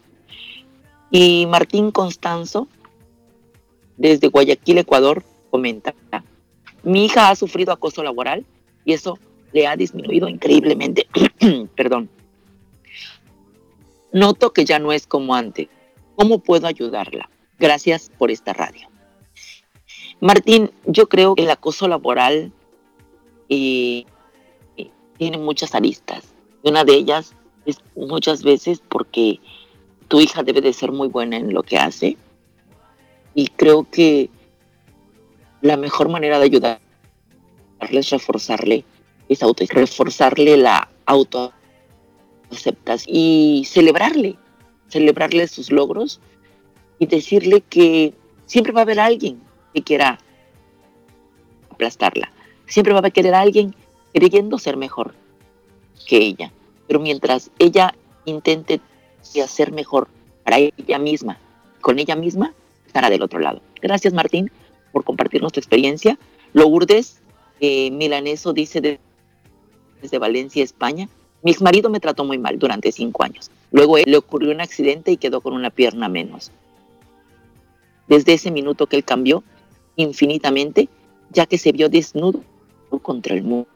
Y 1.09 1.45
Martín 1.47 1.91
Constanzo, 1.91 2.67
desde 3.95 4.27
Guayaquil, 4.27 4.79
Ecuador, 4.79 5.23
comenta, 5.49 5.93
mi 6.83 7.05
hija 7.05 7.29
ha 7.29 7.35
sufrido 7.35 7.71
acoso 7.71 8.03
laboral 8.03 8.45
y 8.85 8.93
eso 8.93 9.17
le 9.51 9.67
ha 9.67 9.75
disminuido 9.75 10.27
increíblemente. 10.29 11.07
Perdón. 11.75 12.09
Noto 14.11 14.53
que 14.53 14.65
ya 14.65 14.79
no 14.79 14.91
es 14.91 15.07
como 15.07 15.35
antes. 15.35 15.67
¿Cómo 16.15 16.39
puedo 16.39 16.67
ayudarla? 16.67 17.29
Gracias 17.59 18.11
por 18.17 18.31
esta 18.31 18.53
radio. 18.53 18.87
Martín, 20.19 20.71
yo 20.85 21.09
creo 21.09 21.35
que 21.35 21.43
el 21.43 21.49
acoso 21.49 21.87
laboral 21.87 22.51
eh, 23.49 24.05
tiene 25.17 25.37
muchas 25.37 25.75
aristas. 25.75 26.23
Una 26.63 26.83
de 26.83 26.93
ellas 26.93 27.35
es 27.65 27.81
muchas 27.95 28.43
veces 28.43 28.81
porque 28.87 29.39
tu 30.07 30.21
hija 30.21 30.43
debe 30.43 30.61
de 30.61 30.73
ser 30.73 30.91
muy 30.91 31.07
buena 31.07 31.37
en 31.37 31.51
lo 31.53 31.63
que 31.63 31.77
hace. 31.77 32.17
Y 33.33 33.47
creo 33.47 33.87
que 33.89 34.29
la 35.61 35.77
mejor 35.77 36.09
manera 36.09 36.37
de 36.39 36.45
ayudarle 36.45 36.81
es 37.79 38.09
reforzarle 38.09 38.83
esa 39.29 39.45
auto, 39.45 39.63
reforzarle 39.69 40.57
la 40.57 40.89
autoaceptación 41.05 43.15
y 43.15 43.63
celebrarle, 43.65 44.35
celebrarle 44.87 45.47
sus 45.47 45.71
logros 45.71 46.19
y 46.99 47.05
decirle 47.05 47.61
que 47.61 48.13
siempre 48.45 48.73
va 48.73 48.81
a 48.81 48.83
haber 48.83 48.99
alguien 48.99 49.41
que 49.73 49.83
quiera 49.83 50.19
aplastarla. 51.69 52.31
Siempre 52.65 52.93
va 52.93 52.99
a 52.99 53.11
querer 53.11 53.35
alguien 53.35 53.75
creyendo 54.13 54.57
ser 54.57 54.77
mejor 54.77 55.13
que 56.07 56.17
ella. 56.17 56.51
Pero 56.87 56.99
mientras 56.99 57.51
ella 57.59 57.93
intente 58.25 58.81
hacer 59.43 59.71
mejor 59.71 60.07
para 60.43 60.57
ella 60.57 60.99
misma, 60.99 61.37
con 61.81 61.99
ella 61.99 62.15
misma, 62.15 62.53
estará 62.85 63.09
del 63.09 63.21
otro 63.21 63.39
lado. 63.39 63.61
Gracias, 63.81 64.13
Martín, 64.13 64.51
por 64.91 65.03
compartirnos 65.03 65.51
tu 65.51 65.59
experiencia. 65.59 66.17
Lourdes 66.53 67.19
eh, 67.59 67.91
Milaneso 67.91 68.53
dice 68.53 68.99
desde 70.01 70.17
Valencia, 70.17 70.63
España. 70.63 71.09
Mi 71.43 71.51
ex 71.51 71.61
marido 71.61 71.89
me 71.89 71.99
trató 71.99 72.23
muy 72.23 72.37
mal 72.37 72.59
durante 72.59 72.91
cinco 72.91 73.23
años. 73.23 73.51
Luego 73.71 73.97
le 73.97 74.17
ocurrió 74.17 74.51
un 74.51 74.61
accidente 74.61 75.11
y 75.11 75.17
quedó 75.17 75.41
con 75.41 75.53
una 75.53 75.69
pierna 75.69 76.09
menos. 76.09 76.51
Desde 78.07 78.33
ese 78.33 78.51
minuto 78.51 78.87
que 78.87 78.95
él 78.95 79.03
cambió 79.03 79.43
infinitamente, 79.95 80.89
ya 81.31 81.45
que 81.45 81.57
se 81.57 81.71
vio 81.71 81.89
desnudo 81.89 82.41
contra 83.01 83.35
el 83.35 83.43
mundo. 83.43 83.67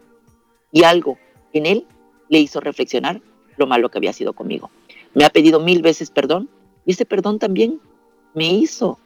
Y 0.71 0.83
algo 0.83 1.17
en 1.53 1.65
él 1.65 1.85
le 2.29 2.39
hizo 2.39 2.59
reflexionar 2.61 3.21
lo 3.57 3.67
malo 3.67 3.89
que 3.89 3.97
había 3.97 4.13
sido 4.13 4.33
conmigo. 4.33 4.69
Me 5.13 5.25
ha 5.25 5.29
pedido 5.29 5.59
mil 5.59 5.81
veces 5.81 6.09
perdón 6.09 6.49
y 6.85 6.91
ese 6.91 7.05
perdón 7.05 7.39
también 7.39 7.79
me 8.33 8.53
hizo 8.53 8.97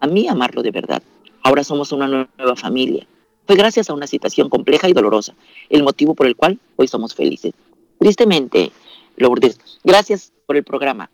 a 0.00 0.06
mí 0.06 0.28
amarlo 0.28 0.62
de 0.62 0.70
verdad. 0.70 1.02
Ahora 1.42 1.64
somos 1.64 1.92
una 1.92 2.06
nueva 2.06 2.56
familia. 2.56 3.06
Fue 3.46 3.56
gracias 3.56 3.90
a 3.90 3.94
una 3.94 4.06
situación 4.06 4.48
compleja 4.48 4.88
y 4.88 4.92
dolorosa, 4.92 5.34
el 5.68 5.82
motivo 5.82 6.14
por 6.14 6.26
el 6.26 6.36
cual 6.36 6.58
hoy 6.76 6.88
somos 6.88 7.14
felices. 7.14 7.52
Tristemente, 7.98 8.70
Lourdes, 9.16 9.58
gracias 9.84 10.32
por 10.46 10.56
el 10.56 10.64
programa, 10.64 11.10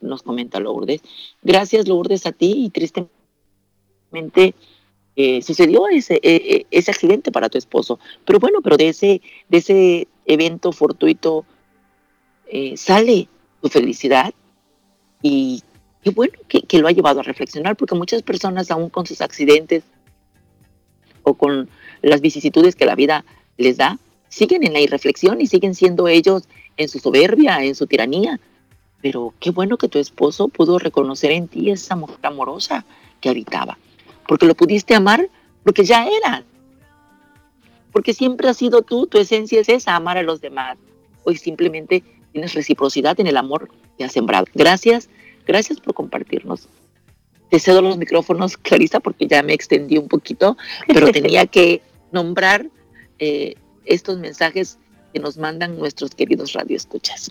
nos 0.00 0.22
comenta 0.22 0.60
Lourdes. 0.60 1.02
Gracias, 1.42 1.88
Lourdes, 1.88 2.26
a 2.26 2.32
ti 2.32 2.66
y 2.66 2.70
tristemente 2.70 4.54
eh, 5.16 5.42
sucedió 5.42 5.88
ese, 5.88 6.14
eh, 6.14 6.20
eh, 6.22 6.66
ese 6.70 6.90
accidente 6.90 7.32
para 7.32 7.48
tu 7.48 7.58
esposo. 7.58 7.98
Pero 8.24 8.38
bueno, 8.38 8.60
pero 8.62 8.76
de 8.76 8.88
ese, 8.88 9.20
de 9.48 9.58
ese 9.58 10.08
evento 10.26 10.72
fortuito 10.72 11.44
sale 12.76 13.28
tu 13.60 13.68
felicidad 13.68 14.32
y 15.22 15.62
qué 16.02 16.10
bueno 16.10 16.34
que, 16.48 16.62
que, 16.62 16.78
lo 16.78 16.88
ha 16.88 16.92
llevado 16.92 17.20
a 17.20 17.22
reflexionar, 17.22 17.76
porque 17.76 17.94
muchas 17.94 18.22
personas 18.22 18.70
aún 18.70 18.90
con 18.90 19.06
sus 19.06 19.20
accidentes 19.20 19.84
o 21.22 21.34
con 21.34 21.68
las 22.02 22.20
vicisitudes 22.20 22.74
que 22.74 22.84
la 22.84 22.94
vida 22.94 23.24
les 23.56 23.76
da, 23.76 23.98
siguen 24.28 24.64
en 24.64 24.72
la 24.72 24.80
irreflexión 24.80 25.40
y 25.40 25.46
siguen 25.46 25.74
siendo 25.74 26.08
ellos 26.08 26.44
en 26.76 26.88
su 26.88 26.98
soberbia, 26.98 27.62
en 27.64 27.74
su 27.74 27.86
tiranía. 27.86 28.40
Pero 29.00 29.34
qué 29.40 29.50
bueno 29.50 29.78
que 29.78 29.88
tu 29.88 29.98
esposo 29.98 30.48
pudo 30.48 30.78
reconocer 30.78 31.30
en 31.32 31.48
ti 31.48 31.70
esa 31.70 31.96
mujer 31.96 32.18
amorosa 32.22 32.84
que 33.20 33.28
habitaba 33.28 33.78
porque 34.26 34.46
lo 34.46 34.54
pudiste 34.54 34.94
amar, 34.94 35.28
porque 35.64 35.84
ya 35.84 36.06
era. 36.06 36.44
Porque 37.92 38.14
siempre 38.14 38.48
has 38.48 38.56
sido 38.56 38.82
tú, 38.82 39.06
tu 39.06 39.18
esencia 39.18 39.60
es 39.60 39.68
esa, 39.68 39.94
amar 39.94 40.16
a 40.16 40.22
los 40.22 40.40
demás. 40.40 40.78
Hoy 41.24 41.36
simplemente 41.36 42.02
tienes 42.32 42.54
reciprocidad 42.54 43.18
en 43.20 43.26
el 43.26 43.36
amor 43.36 43.68
que 43.96 44.04
has 44.04 44.12
sembrado. 44.12 44.46
Gracias, 44.54 45.08
gracias 45.46 45.80
por 45.80 45.94
compartirnos. 45.94 46.68
Te 47.50 47.60
cedo 47.60 47.82
los 47.82 47.98
micrófonos, 47.98 48.56
Clarisa, 48.56 49.00
porque 49.00 49.26
ya 49.26 49.42
me 49.42 49.52
extendí 49.52 49.98
un 49.98 50.08
poquito, 50.08 50.56
pero 50.88 51.10
tenía 51.12 51.46
que 51.46 51.82
nombrar 52.10 52.66
eh, 53.18 53.54
estos 53.84 54.18
mensajes 54.18 54.78
que 55.12 55.20
nos 55.20 55.36
mandan 55.36 55.78
nuestros 55.78 56.14
queridos 56.14 56.54
radioescuchas. 56.54 57.30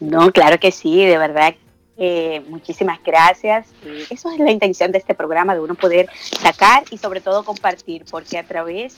No, 0.00 0.32
claro 0.32 0.58
que 0.58 0.72
sí, 0.72 1.04
de 1.04 1.18
verdad 1.18 1.54
eh, 2.00 2.44
muchísimas 2.48 3.02
gracias. 3.02 3.66
eso 4.08 4.30
es 4.30 4.38
la 4.38 4.52
intención 4.52 4.92
de 4.92 4.98
este 4.98 5.14
programa, 5.14 5.54
de 5.54 5.60
uno 5.60 5.74
poder 5.74 6.08
sacar 6.40 6.84
y 6.92 6.98
sobre 6.98 7.20
todo 7.20 7.44
compartir, 7.44 8.04
porque 8.08 8.38
a 8.38 8.44
través 8.44 8.96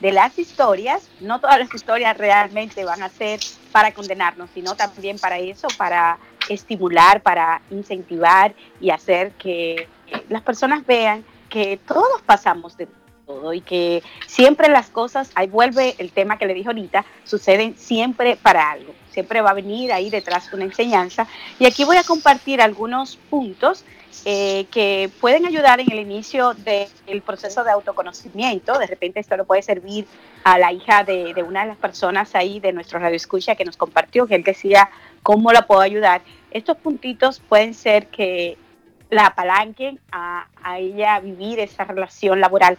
de 0.00 0.12
las 0.12 0.38
historias, 0.38 1.08
no 1.20 1.40
todas 1.40 1.58
las 1.58 1.72
historias 1.74 2.16
realmente 2.16 2.84
van 2.86 3.02
a 3.02 3.10
ser 3.10 3.38
para 3.72 3.92
condenarnos, 3.92 4.50
sino 4.54 4.76
también 4.76 5.18
para 5.18 5.38
eso, 5.38 5.68
para 5.76 6.18
estimular, 6.48 7.22
para 7.22 7.62
incentivar 7.70 8.54
y 8.80 8.90
hacer 8.90 9.32
que 9.32 9.88
las 10.28 10.42
personas 10.42 10.86
vean 10.86 11.24
que 11.48 11.78
todos 11.86 12.22
pasamos 12.24 12.76
de 12.76 12.86
todo 13.26 13.52
y 13.52 13.60
que 13.60 14.02
siempre 14.26 14.68
las 14.68 14.90
cosas, 14.90 15.30
ahí 15.34 15.48
vuelve 15.48 15.94
el 15.98 16.12
tema 16.12 16.38
que 16.38 16.46
le 16.46 16.54
dijo 16.54 16.70
ahorita, 16.70 17.04
suceden 17.24 17.76
siempre 17.76 18.36
para 18.36 18.70
algo 18.70 18.94
siempre 19.12 19.40
va 19.40 19.50
a 19.50 19.54
venir 19.54 19.92
ahí 19.92 20.10
detrás 20.10 20.52
una 20.52 20.64
enseñanza. 20.64 21.26
Y 21.58 21.66
aquí 21.66 21.84
voy 21.84 21.96
a 21.96 22.02
compartir 22.02 22.60
algunos 22.60 23.16
puntos 23.30 23.84
eh, 24.24 24.66
que 24.70 25.10
pueden 25.20 25.46
ayudar 25.46 25.80
en 25.80 25.90
el 25.90 25.98
inicio 25.98 26.54
del 26.54 27.22
proceso 27.22 27.64
de 27.64 27.70
autoconocimiento. 27.70 28.78
De 28.78 28.86
repente 28.86 29.20
esto 29.20 29.36
lo 29.36 29.44
puede 29.44 29.62
servir 29.62 30.06
a 30.44 30.58
la 30.58 30.72
hija 30.72 31.04
de, 31.04 31.34
una 31.46 31.62
de 31.62 31.68
las 31.68 31.76
personas 31.76 32.34
ahí 32.34 32.60
de 32.60 32.72
nuestro 32.72 32.98
radio 32.98 33.16
escucha 33.16 33.54
que 33.54 33.64
nos 33.64 33.76
compartió, 33.76 34.26
que 34.26 34.34
él 34.34 34.44
decía 34.44 34.90
cómo 35.22 35.52
la 35.52 35.66
puedo 35.66 35.80
ayudar. 35.80 36.22
Estos 36.50 36.76
puntitos 36.76 37.40
pueden 37.40 37.74
ser 37.74 38.08
que 38.08 38.56
la 39.10 39.26
apalanquen 39.26 40.00
a, 40.10 40.46
a 40.62 40.78
ella 40.78 41.20
vivir 41.20 41.60
esa 41.60 41.84
relación 41.84 42.40
laboral 42.40 42.78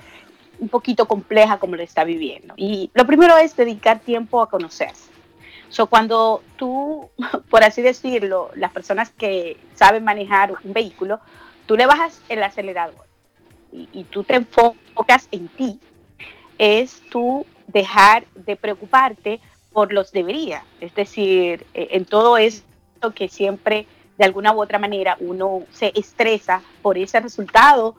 un 0.60 0.70
poquito 0.70 1.08
compleja 1.08 1.58
como 1.58 1.76
lo 1.76 1.84
está 1.84 2.04
viviendo. 2.04 2.54
Y 2.58 2.90
lo 2.94 3.06
primero 3.06 3.38
es 3.38 3.56
dedicar 3.56 4.00
tiempo 4.00 4.42
a 4.42 4.50
conocerse 4.50 5.13
So, 5.74 5.88
cuando 5.88 6.44
tú, 6.56 7.10
por 7.50 7.64
así 7.64 7.82
decirlo, 7.82 8.52
las 8.56 8.72
personas 8.72 9.10
que 9.10 9.58
saben 9.74 10.04
manejar 10.04 10.54
un 10.64 10.72
vehículo, 10.72 11.20
tú 11.66 11.76
le 11.76 11.88
bajas 11.88 12.22
el 12.30 12.44
acelerador 12.44 13.08
y, 13.72 14.04
tú 14.04 14.24
te 14.24 14.36
enfocas 14.36 15.28
en 15.32 15.48
ti, 15.48 15.80
es 16.60 17.02
tú 17.10 17.48
dejar 17.66 18.26
de 18.36 18.56
preocuparte 18.56 19.40
por 19.72 19.92
los 19.92 20.12
debería, 20.12 20.64
es 20.80 20.94
decir, 20.94 21.66
e, 21.74 21.88
en 21.94 22.06
todo 22.06 22.38
esto 22.38 23.12
que 23.16 23.28
siempre 23.28 23.88
de 24.20 24.26
alguna 24.26 24.54
u 24.54 24.62
otra 24.62 24.78
manera 24.78 25.18
uno 25.20 25.64
se 25.72 25.92
estresa 25.96 26.62
por 26.84 27.00
ese 27.00 27.20
resultado 27.20 27.96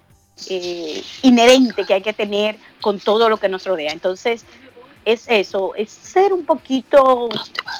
eh, 0.48 1.02
inherente 1.22 1.84
que 1.84 1.94
hay 1.94 2.02
que 2.02 2.12
tener 2.12 2.56
con 2.80 3.00
todo 3.00 3.28
lo 3.28 3.38
que 3.38 3.48
nos 3.48 3.66
rodea. 3.66 3.90
Entonces, 3.90 4.46
es 5.04 5.26
eso, 5.28 5.74
es 5.74 5.90
ser 5.90 6.32
un 6.32 6.44
poquito 6.44 7.28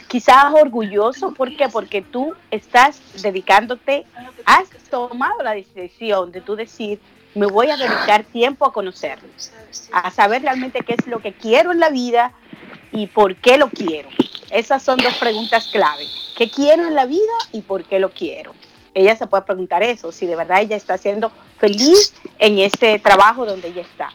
quizás 0.08 0.52
orgulloso. 0.52 1.32
¿Por 1.32 1.56
qué? 1.56 1.68
Porque 1.68 2.02
tú 2.02 2.34
estás 2.50 3.00
dedicándote, 3.22 4.04
has 4.44 4.68
tomado 4.90 5.42
la 5.42 5.52
decisión 5.52 6.32
de 6.32 6.40
tú 6.40 6.56
decir, 6.56 7.00
me 7.34 7.46
voy 7.46 7.70
a 7.70 7.76
dedicar 7.76 8.24
tiempo 8.24 8.66
a 8.66 8.72
conocerlo, 8.72 9.28
a 9.92 10.10
saber 10.10 10.42
realmente 10.42 10.80
qué 10.86 10.94
es 10.98 11.06
lo 11.06 11.20
que 11.20 11.32
quiero 11.32 11.72
en 11.72 11.80
la 11.80 11.90
vida 11.90 12.32
y 12.92 13.08
por 13.08 13.36
qué 13.36 13.58
lo 13.58 13.70
quiero. 13.70 14.08
Esas 14.50 14.82
son 14.82 14.98
dos 14.98 15.14
preguntas 15.14 15.68
clave. 15.68 16.06
¿Qué 16.36 16.50
quiero 16.50 16.86
en 16.86 16.94
la 16.94 17.06
vida 17.06 17.32
y 17.52 17.62
por 17.62 17.84
qué 17.84 17.98
lo 17.98 18.10
quiero? 18.10 18.54
Ella 18.94 19.16
se 19.16 19.26
puede 19.26 19.42
preguntar 19.42 19.82
eso, 19.82 20.12
si 20.12 20.26
de 20.26 20.36
verdad 20.36 20.60
ella 20.62 20.76
está 20.76 20.96
siendo 20.96 21.32
feliz 21.58 22.14
en 22.38 22.58
ese 22.60 23.00
trabajo 23.00 23.44
donde 23.44 23.68
ella 23.68 23.82
está. 23.82 24.10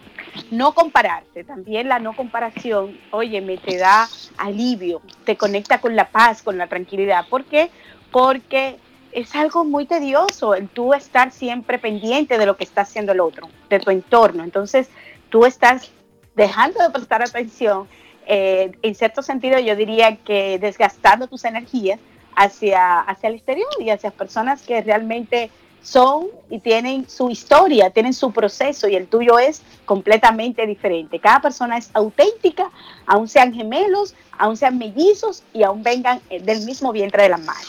No 0.52 0.74
compararse, 0.74 1.44
también 1.44 1.90
la 1.90 2.00
no 2.00 2.16
comparación, 2.16 3.00
oye, 3.12 3.42
me 3.42 3.58
te 3.58 3.78
da 3.78 4.08
alivio, 4.38 5.02
te 5.26 5.38
conecta 5.38 5.80
con 5.80 5.96
la 5.96 6.10
paz, 6.10 6.42
con 6.42 6.58
la 6.58 6.68
tranquilidad. 6.68 7.28
¿Por 7.30 7.46
qué? 7.46 7.70
Porque 8.12 8.78
es 9.12 9.36
algo 9.36 9.66
muy 9.66 9.86
tedioso 9.86 10.56
el 10.56 10.68
tú 10.68 10.94
estar 10.94 11.32
siempre 11.32 11.80
pendiente 11.80 12.38
de 12.38 12.46
lo 12.46 12.58
que 12.58 12.64
está 12.64 12.82
haciendo 12.82 13.12
el 13.12 13.20
otro, 13.20 13.50
de 13.70 13.80
tu 13.80 13.92
entorno. 13.92 14.44
Entonces, 14.44 14.90
tú 15.30 15.46
estás 15.46 15.92
dejando 16.36 16.82
de 16.82 16.90
prestar 16.90 17.22
atención, 17.22 17.88
eh, 18.26 18.72
en 18.82 18.96
cierto 18.96 19.22
sentido 19.24 19.60
yo 19.60 19.76
diría 19.76 20.16
que 20.18 20.60
desgastando 20.60 21.28
tus 21.28 21.46
energías 21.46 22.00
hacia, 22.36 23.00
hacia 23.00 23.30
el 23.30 23.36
exterior 23.36 23.70
y 23.80 23.90
hacia 23.90 24.12
personas 24.12 24.62
que 24.62 24.82
realmente 24.82 25.50
son 25.82 26.28
y 26.50 26.60
tienen 26.60 27.10
su 27.10 27.30
historia, 27.30 27.90
tienen 27.90 28.14
su 28.14 28.32
proceso 28.32 28.88
y 28.88 28.96
el 28.96 29.08
tuyo 29.08 29.40
es 29.40 29.62
completamente 29.86 30.66
diferente. 30.66 31.20
Cada 31.20 31.42
persona 31.42 31.78
es 31.78 31.90
auténtica, 31.94 32.70
aun 33.06 33.28
sean 33.28 33.54
gemelos, 33.54 34.16
aun 34.38 34.58
sean 34.58 34.78
mellizos 34.78 35.44
y 35.54 35.64
aun 35.64 35.84
vengan 35.84 36.22
del 36.30 36.66
mismo 36.66 36.92
vientre 36.92 37.24
de 37.24 37.30
la 37.30 37.38
madre 37.38 37.68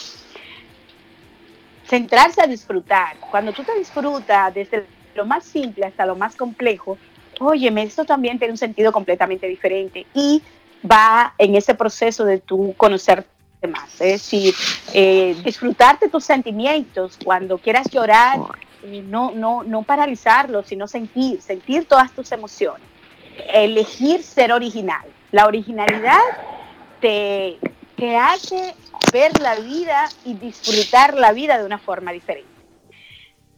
centrarse 1.90 2.40
a 2.40 2.46
disfrutar. 2.46 3.16
Cuando 3.32 3.52
tú 3.52 3.64
te 3.64 3.76
disfrutas 3.76 4.54
desde 4.54 4.86
lo 5.16 5.26
más 5.26 5.42
simple 5.42 5.84
hasta 5.84 6.06
lo 6.06 6.14
más 6.14 6.36
complejo, 6.36 6.96
óyeme, 7.40 7.82
esto 7.82 8.04
también 8.04 8.38
tiene 8.38 8.52
un 8.52 8.58
sentido 8.58 8.92
completamente 8.92 9.48
diferente 9.48 10.06
y 10.14 10.40
va 10.88 11.34
en 11.36 11.56
ese 11.56 11.74
proceso 11.74 12.24
de 12.24 12.38
tú 12.38 12.74
conocerte 12.76 13.28
más. 13.68 13.92
Es 14.00 14.12
decir, 14.12 14.54
eh, 14.92 15.36
disfrutarte 15.44 16.08
tus 16.08 16.24
sentimientos 16.24 17.18
cuando 17.24 17.58
quieras 17.58 17.90
llorar, 17.90 18.38
eh, 18.82 19.02
no, 19.06 19.32
no, 19.32 19.62
no 19.62 19.82
paralizarlo, 19.82 20.62
sino 20.62 20.86
sentir, 20.86 21.40
sentir 21.42 21.86
todas 21.86 22.12
tus 22.12 22.32
emociones. 22.32 22.86
Elegir 23.52 24.22
ser 24.22 24.52
original. 24.52 25.06
La 25.32 25.46
originalidad 25.46 26.20
te, 27.00 27.58
te 27.96 28.16
hace 28.16 28.74
ver 29.12 29.38
la 29.40 29.56
vida 29.56 30.08
y 30.24 30.34
disfrutar 30.34 31.14
la 31.14 31.32
vida 31.32 31.58
de 31.58 31.64
una 31.64 31.78
forma 31.78 32.12
diferente. 32.12 32.48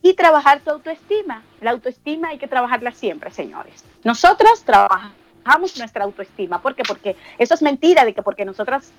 Y 0.02 0.14
trabajar 0.14 0.60
tu 0.60 0.70
autoestima. 0.70 1.42
La 1.60 1.70
autoestima 1.70 2.30
hay 2.30 2.38
que 2.38 2.48
trabajarla 2.48 2.92
siempre, 2.92 3.30
señores. 3.30 3.84
Nosotras 4.02 4.64
trabajamos 4.64 5.78
nuestra 5.78 6.04
autoestima. 6.04 6.60
¿Por 6.60 6.74
qué? 6.74 6.82
Porque 6.82 7.16
eso 7.38 7.54
es 7.54 7.62
mentira 7.62 8.04
de 8.04 8.12
que 8.12 8.22
porque 8.22 8.44
nosotras 8.44 8.92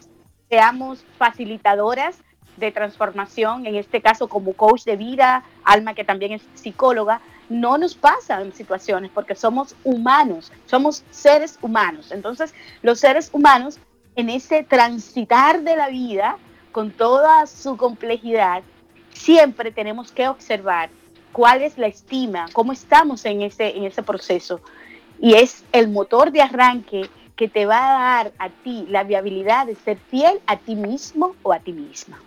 seamos 0.54 1.04
facilitadoras 1.18 2.16
de 2.58 2.72
transformación, 2.72 3.66
en 3.66 3.74
este 3.74 4.04
caso 4.04 4.30
como 4.30 4.54
coach 4.54 4.84
de 4.84 4.96
vida, 4.96 5.44
Alma 5.64 5.96
que 5.96 6.04
también 6.04 6.34
es 6.34 6.44
psicóloga, 6.54 7.22
no 7.50 7.80
nos 7.80 7.96
pasan 7.96 8.54
situaciones 8.54 9.10
porque 9.12 9.34
somos 9.34 9.76
humanos, 9.84 10.52
somos 10.68 11.04
seres 11.10 11.58
humanos. 11.60 12.12
Entonces, 12.12 12.54
los 12.84 13.00
seres 13.00 13.32
humanos 13.34 13.80
en 14.16 14.30
ese 14.30 14.62
transitar 14.62 15.64
de 15.64 15.76
la 15.76 15.90
vida, 15.90 16.38
con 16.72 16.92
toda 16.92 17.48
su 17.48 17.76
complejidad, 17.76 18.62
siempre 19.12 19.72
tenemos 19.72 20.12
que 20.12 20.28
observar 20.28 20.92
cuál 21.32 21.64
es 21.64 21.80
la 21.80 21.88
estima, 21.88 22.46
cómo 22.54 22.74
estamos 22.74 23.26
en 23.26 23.42
ese, 23.42 23.76
en 23.76 23.86
ese 23.86 24.04
proceso. 24.04 24.62
Y 25.20 25.34
es 25.34 25.64
el 25.72 25.90
motor 25.90 26.32
de 26.32 26.44
arranque 26.44 27.10
que 27.36 27.48
te 27.48 27.66
va 27.66 27.78
a 27.78 28.24
dar 28.24 28.34
a 28.38 28.50
ti 28.50 28.86
la 28.90 29.04
viabilidad 29.04 29.66
de 29.68 29.76
ser 29.76 29.98
fiel 29.98 30.40
a 30.46 30.58
ti 30.58 30.76
mismo 30.76 31.36
o 31.44 31.54
a 31.54 31.60
ti 31.60 31.74
misma. 31.74 32.20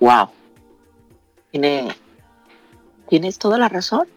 Wow. 0.00 0.30
tienes 3.08 3.38
toda 3.38 3.58
la 3.58 3.68
razón. 3.68 4.08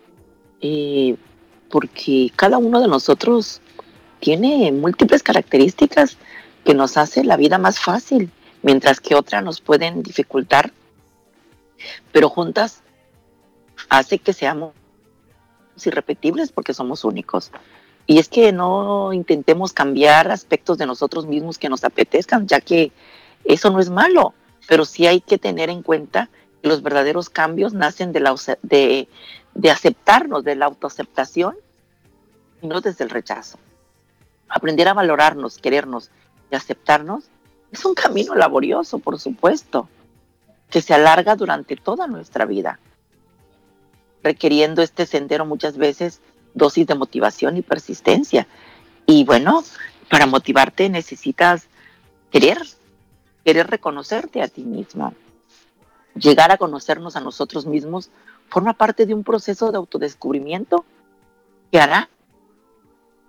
Eh, 0.61 1.15
porque 1.69 2.31
cada 2.35 2.57
uno 2.57 2.79
de 2.79 2.87
nosotros 2.87 3.61
tiene 4.19 4.71
múltiples 4.71 5.23
características 5.23 6.17
que 6.63 6.73
nos 6.73 6.97
hace 6.97 7.23
la 7.23 7.37
vida 7.37 7.57
más 7.57 7.79
fácil, 7.79 8.31
mientras 8.61 8.99
que 8.99 9.15
otras 9.15 9.43
nos 9.43 9.61
pueden 9.61 10.01
dificultar, 10.01 10.71
pero 12.11 12.29
juntas 12.29 12.81
hace 13.89 14.19
que 14.19 14.33
seamos 14.33 14.73
irrepetibles 15.85 16.51
porque 16.51 16.73
somos 16.73 17.03
únicos. 17.03 17.51
Y 18.07 18.19
es 18.19 18.29
que 18.29 18.51
no 18.51 19.13
intentemos 19.13 19.73
cambiar 19.73 20.31
aspectos 20.31 20.77
de 20.77 20.85
nosotros 20.85 21.25
mismos 21.25 21.57
que 21.57 21.69
nos 21.69 21.83
apetezcan, 21.83 22.47
ya 22.47 22.61
que 22.61 22.91
eso 23.43 23.69
no 23.71 23.79
es 23.79 23.89
malo, 23.89 24.33
pero 24.67 24.85
sí 24.85 25.07
hay 25.07 25.21
que 25.21 25.37
tener 25.37 25.69
en 25.69 25.81
cuenta 25.81 26.29
que 26.61 26.69
los 26.69 26.83
verdaderos 26.83 27.29
cambios 27.29 27.73
nacen 27.73 28.11
de, 28.11 28.19
la, 28.19 28.35
de, 28.61 29.07
de 29.55 29.71
aceptarnos, 29.71 30.43
de 30.43 30.55
la 30.55 30.65
autoaceptación 30.65 31.55
y 32.61 32.67
no 32.67 32.81
desde 32.81 33.03
el 33.03 33.09
rechazo. 33.09 33.57
Aprender 34.49 34.87
a 34.87 34.93
valorarnos, 34.93 35.57
querernos 35.57 36.11
y 36.51 36.55
aceptarnos 36.55 37.25
es 37.71 37.83
un 37.85 37.95
camino 37.95 38.35
laborioso, 38.35 38.99
por 38.99 39.19
supuesto, 39.19 39.89
que 40.69 40.81
se 40.81 40.93
alarga 40.93 41.35
durante 41.35 41.75
toda 41.75 42.07
nuestra 42.07 42.45
vida, 42.45 42.79
requiriendo 44.23 44.81
este 44.81 45.05
sendero 45.05 45.45
muchas 45.45 45.77
veces 45.77 46.21
dosis 46.55 46.87
de 46.87 46.95
motivación 46.95 47.57
y 47.57 47.61
persistencia. 47.61 48.47
Y 49.05 49.23
bueno, 49.23 49.63
para 50.09 50.25
motivarte 50.25 50.89
necesitas 50.89 51.67
querer, 52.31 52.57
querer 53.43 53.67
reconocerte 53.67 54.41
a 54.41 54.47
ti 54.47 54.63
mismo. 54.63 55.13
Llegar 56.15 56.51
a 56.51 56.57
conocernos 56.57 57.15
a 57.15 57.21
nosotros 57.21 57.67
mismos 57.67 58.09
forma 58.49 58.73
parte 58.73 59.05
de 59.05 59.13
un 59.13 59.23
proceso 59.23 59.71
de 59.71 59.77
autodescubrimiento 59.77 60.85
que 61.71 61.79
hará 61.79 62.09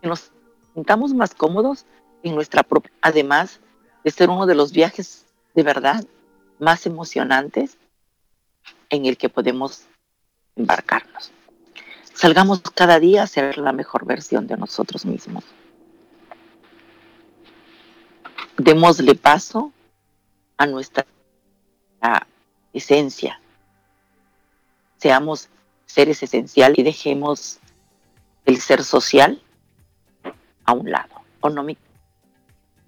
que 0.00 0.08
nos 0.08 0.30
sintamos 0.74 1.12
más 1.12 1.34
cómodos 1.34 1.84
en 2.22 2.34
nuestra 2.34 2.62
propia, 2.62 2.92
además 3.00 3.60
de 4.04 4.10
ser 4.10 4.30
uno 4.30 4.46
de 4.46 4.54
los 4.54 4.72
viajes 4.72 5.26
de 5.54 5.62
verdad 5.62 6.04
más 6.58 6.86
emocionantes 6.86 7.76
en 8.90 9.06
el 9.06 9.16
que 9.16 9.28
podemos 9.28 9.82
embarcarnos. 10.54 11.32
Salgamos 12.16 12.62
cada 12.74 12.98
día 12.98 13.22
a 13.22 13.26
ser 13.26 13.58
la 13.58 13.72
mejor 13.72 14.06
versión 14.06 14.46
de 14.46 14.56
nosotros 14.56 15.04
mismos. 15.04 15.44
Démosle 18.56 19.14
paso 19.16 19.70
a 20.56 20.64
nuestra 20.64 21.06
esencia. 22.72 23.38
Seamos 24.96 25.50
seres 25.84 26.22
esenciales 26.22 26.78
y 26.78 26.82
dejemos 26.82 27.58
el 28.46 28.62
ser 28.62 28.82
social 28.82 29.42
a 30.64 30.72
un 30.72 30.90
lado. 30.90 31.16
¿O 31.42 31.50
no, 31.50 31.62
mi 31.62 31.76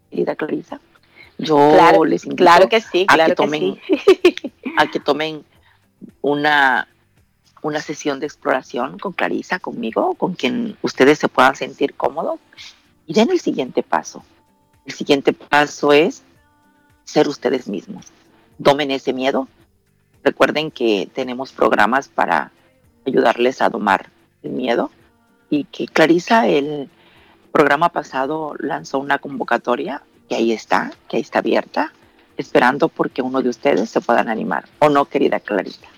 querida 0.08 0.36
Clarisa? 0.36 0.80
Yo 1.36 2.02
les 2.06 2.24
invito 2.24 2.42
claro 2.42 2.68
que 2.70 2.80
sí, 2.80 3.04
a, 3.06 3.26
que 3.26 3.34
tomen, 3.34 3.78
a 4.78 4.86
que 4.90 5.00
tomen 5.00 5.44
una, 6.22 6.88
una 7.68 7.80
sesión 7.80 8.20
de 8.20 8.26
exploración 8.26 8.98
con 8.98 9.12
Clarisa, 9.12 9.58
conmigo, 9.58 10.14
con 10.14 10.34
quien 10.34 10.76
ustedes 10.82 11.18
se 11.18 11.28
puedan 11.28 11.56
sentir 11.56 11.94
cómodos 11.94 12.38
y 13.06 13.14
den 13.14 13.30
el 13.30 13.40
siguiente 13.40 13.82
paso. 13.82 14.24
El 14.84 14.92
siguiente 14.92 15.32
paso 15.32 15.92
es 15.92 16.22
ser 17.04 17.28
ustedes 17.28 17.68
mismos. 17.68 18.06
Domen 18.58 18.90
ese 18.90 19.12
miedo. 19.12 19.48
Recuerden 20.24 20.70
que 20.70 21.08
tenemos 21.14 21.52
programas 21.52 22.08
para 22.08 22.50
ayudarles 23.06 23.62
a 23.62 23.68
domar 23.68 24.10
el 24.42 24.50
miedo 24.50 24.90
y 25.48 25.64
que 25.64 25.86
Clarisa, 25.86 26.48
el, 26.48 26.90
programa 27.58 27.88
pasado 27.88 28.54
lanzó 28.58 28.98
una 28.98 29.18
convocatoria 29.18 30.02
que 30.28 30.36
ahí 30.36 30.52
está, 30.52 30.92
que 31.08 31.16
ahí 31.16 31.22
está 31.22 31.40
abierta, 31.40 31.92
esperando 32.36 32.88
porque 32.88 33.22
uno 33.22 33.42
de 33.42 33.48
ustedes 33.48 33.90
se 33.90 34.00
puedan 34.00 34.28
animar. 34.28 34.66
¿O 34.78 34.88
no, 34.88 35.06
querida 35.06 35.40
Clarita? 35.40 35.88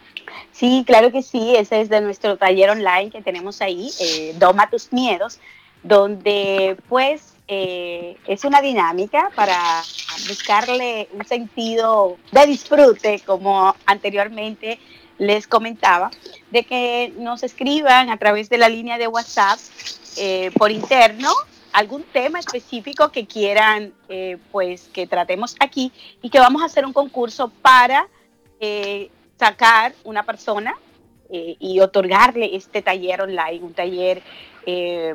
Sí, 0.53 0.85
claro 0.87 1.11
que 1.11 1.23
sí. 1.23 1.55
Ese 1.57 1.81
es 1.81 1.89
de 1.89 2.01
nuestro 2.01 2.37
taller 2.37 2.71
online 2.71 3.11
que 3.11 3.23
tenemos 3.23 3.61
ahí, 3.61 3.91
eh, 4.01 4.35
Doma 4.39 4.69
tus 4.69 4.93
miedos, 4.93 5.39
donde 5.83 6.77
pues 6.89 7.35
eh, 7.49 8.17
es 8.27 8.45
una 8.45 8.61
dinámica 8.61 9.31
para 9.35 9.83
buscarle 10.29 11.09
un 11.13 11.25
sentido 11.25 12.19
de 12.33 12.47
disfrute, 12.47 13.21
como 13.25 13.75
anteriormente 13.87 14.79
les 15.19 15.47
comentaba, 15.47 16.11
de 16.51 16.65
que 16.65 17.13
nos 17.19 17.43
escriban 17.43 18.11
a 18.11 18.17
través 18.17 18.49
de 18.49 18.59
la 18.59 18.69
línea 18.69 18.99
de 18.99 19.07
WhatsApp 19.07 19.59
eh, 20.17 20.51
por 20.57 20.71
interno 20.71 21.31
algún 21.73 22.03
tema 22.03 22.41
específico 22.41 23.11
que 23.13 23.27
quieran 23.27 23.93
pues 24.51 24.89
que 24.93 25.07
tratemos 25.07 25.55
aquí 25.61 25.93
y 26.21 26.29
que 26.29 26.41
vamos 26.41 26.63
a 26.63 26.65
hacer 26.65 26.85
un 26.85 26.93
concurso 26.93 27.53
para 27.63 28.09
eh, 28.63 29.11
sacar 29.41 29.95
una 30.05 30.25
persona 30.25 30.75
eh, 31.31 31.57
y 31.59 31.81
otorgarle 31.81 32.55
este 32.55 32.83
taller 32.83 33.23
online, 33.23 33.61
un 33.63 33.75
taller 33.75 34.23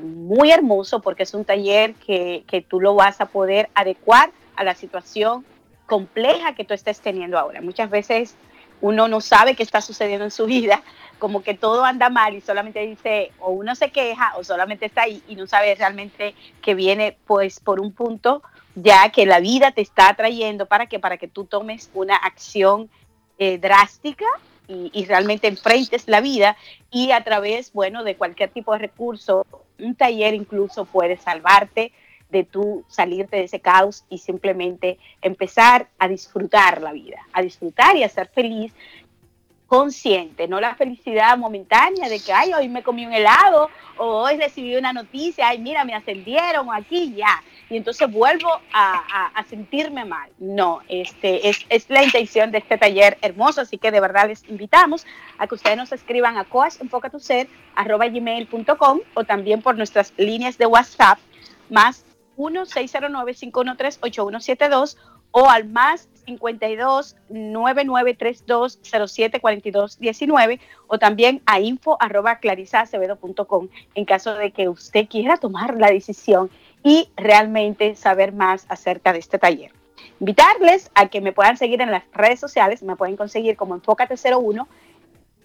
muy 0.01 0.51
hermoso 0.51 0.99
porque 0.99 1.23
es 1.23 1.33
un 1.33 1.45
taller 1.45 1.93
que, 1.93 2.43
que 2.47 2.61
tú 2.61 2.81
lo 2.81 2.95
vas 2.95 3.21
a 3.21 3.27
poder 3.27 3.69
adecuar 3.75 4.31
a 4.55 4.63
la 4.63 4.73
situación 4.73 5.45
compleja 5.85 6.55
que 6.55 6.65
tú 6.65 6.73
estés 6.73 6.99
teniendo 6.99 7.37
ahora. 7.37 7.61
Muchas 7.61 7.89
veces 7.89 8.35
uno 8.81 9.07
no 9.07 9.21
sabe 9.21 9.55
qué 9.55 9.63
está 9.63 9.81
sucediendo 9.81 10.25
en 10.25 10.31
su 10.31 10.45
vida, 10.45 10.83
como 11.19 11.43
que 11.43 11.53
todo 11.53 11.85
anda 11.85 12.09
mal 12.09 12.35
y 12.35 12.41
solamente 12.41 12.79
dice, 12.81 13.31
o 13.39 13.51
uno 13.51 13.75
se 13.75 13.91
queja 13.91 14.33
o 14.37 14.43
solamente 14.43 14.85
está 14.85 15.03
ahí 15.03 15.23
y 15.27 15.35
no 15.35 15.47
sabe 15.47 15.75
realmente 15.75 16.35
que 16.61 16.75
viene 16.75 17.17
pues 17.25 17.59
por 17.59 17.79
un 17.79 17.93
punto 17.93 18.41
ya 18.75 19.09
que 19.09 19.25
la 19.25 19.39
vida 19.39 19.71
te 19.71 19.81
está 19.81 20.13
trayendo 20.15 20.65
para 20.65 20.87
que, 20.87 20.99
para 20.99 21.17
que 21.17 21.27
tú 21.27 21.45
tomes 21.45 21.89
una 21.93 22.15
acción 22.17 22.89
eh, 23.37 23.57
drástica 23.57 24.25
y, 24.67 24.89
y, 24.93 25.05
realmente 25.05 25.47
enfrentes 25.47 26.07
la 26.07 26.21
vida 26.21 26.57
y 26.91 27.11
a 27.11 27.23
través, 27.23 27.71
bueno, 27.73 28.03
de 28.03 28.15
cualquier 28.15 28.49
tipo 28.49 28.73
de 28.73 28.79
recurso, 28.79 29.45
un 29.79 29.95
taller 29.95 30.33
incluso 30.33 30.85
puede 30.85 31.17
salvarte 31.17 31.91
de 32.29 32.43
tú 32.43 32.83
salirte 32.87 33.37
de 33.37 33.43
ese 33.43 33.59
caos 33.59 34.03
y 34.09 34.17
simplemente 34.17 34.97
empezar 35.21 35.89
a 35.99 36.07
disfrutar 36.07 36.81
la 36.81 36.91
vida, 36.91 37.17
a 37.33 37.41
disfrutar 37.41 37.95
y 37.95 38.03
a 38.03 38.09
ser 38.09 38.27
feliz 38.27 38.73
consciente, 39.67 40.47
no 40.47 40.59
la 40.59 40.75
felicidad 40.75 41.37
momentánea 41.37 42.07
de 42.07 42.19
que, 42.19 42.31
ay, 42.31 42.53
hoy 42.53 42.69
me 42.69 42.83
comí 42.83 43.05
un 43.05 43.13
helado 43.13 43.69
o 43.97 44.05
hoy 44.05 44.37
recibí 44.37 44.75
una 44.75 44.93
noticia, 44.93 45.49
ay, 45.49 45.59
mira, 45.59 45.83
me 45.83 45.95
ascendieron 45.95 46.67
aquí, 46.71 47.13
ya, 47.15 47.43
y 47.69 47.77
entonces 47.77 48.11
vuelvo 48.11 48.49
a, 48.73 49.31
sentirme 49.49 50.05
mal. 50.05 50.29
No, 50.39 50.79
este, 50.87 51.49
es, 51.49 51.65
es, 51.69 51.87
la 51.89 52.03
intención 52.03 52.51
de 52.51 52.59
este 52.59 52.77
taller 52.77 53.17
hermoso, 53.21 53.61
así 53.61 53.77
que 53.77 53.91
de 53.91 53.99
verdad 53.99 54.27
les 54.27 54.47
invitamos 54.49 55.05
a 55.37 55.47
que 55.47 55.55
ustedes 55.55 55.75
nos 55.77 55.91
escriban 55.91 56.37
a 56.37 56.45
coachenfocatuser.com 56.45 58.99
o 59.13 59.23
también 59.23 59.61
por 59.61 59.77
nuestras 59.77 60.13
líneas 60.17 60.57
de 60.57 60.65
WhatsApp 60.65 61.19
más 61.69 62.05
1-609-513-8172 62.37 64.97
o 65.31 65.49
al 65.49 65.67
más 65.67 66.07
52 66.25 67.15
9932 67.29 68.79
07 68.81 69.39
42 69.39 69.99
19 69.99 70.59
o 70.87 70.97
también 70.97 71.41
a 71.45 71.59
info 71.59 71.97
arroba 71.99 72.39
clarisacevedo.com 72.39 73.67
en 73.95 74.05
caso 74.05 74.33
de 74.35 74.51
que 74.51 74.69
usted 74.69 75.07
quiera 75.07 75.37
tomar 75.37 75.75
la 75.75 75.91
decisión 75.91 76.49
y 76.85 77.09
realmente 77.17 77.95
saber 77.95 78.31
más 78.31 78.67
acerca 78.69 79.11
de 79.11 79.19
este 79.19 79.39
taller. 79.39 79.71
Invitarles 80.19 80.91
a 80.93 81.07
que 81.07 81.19
me 81.19 81.33
puedan 81.33 81.57
seguir 81.57 81.81
en 81.81 81.89
las 81.89 82.03
redes 82.13 82.39
sociales, 82.39 82.83
me 82.83 82.95
pueden 82.95 83.17
conseguir 83.17 83.57
como 83.57 83.75
Enfócate01 83.75 84.67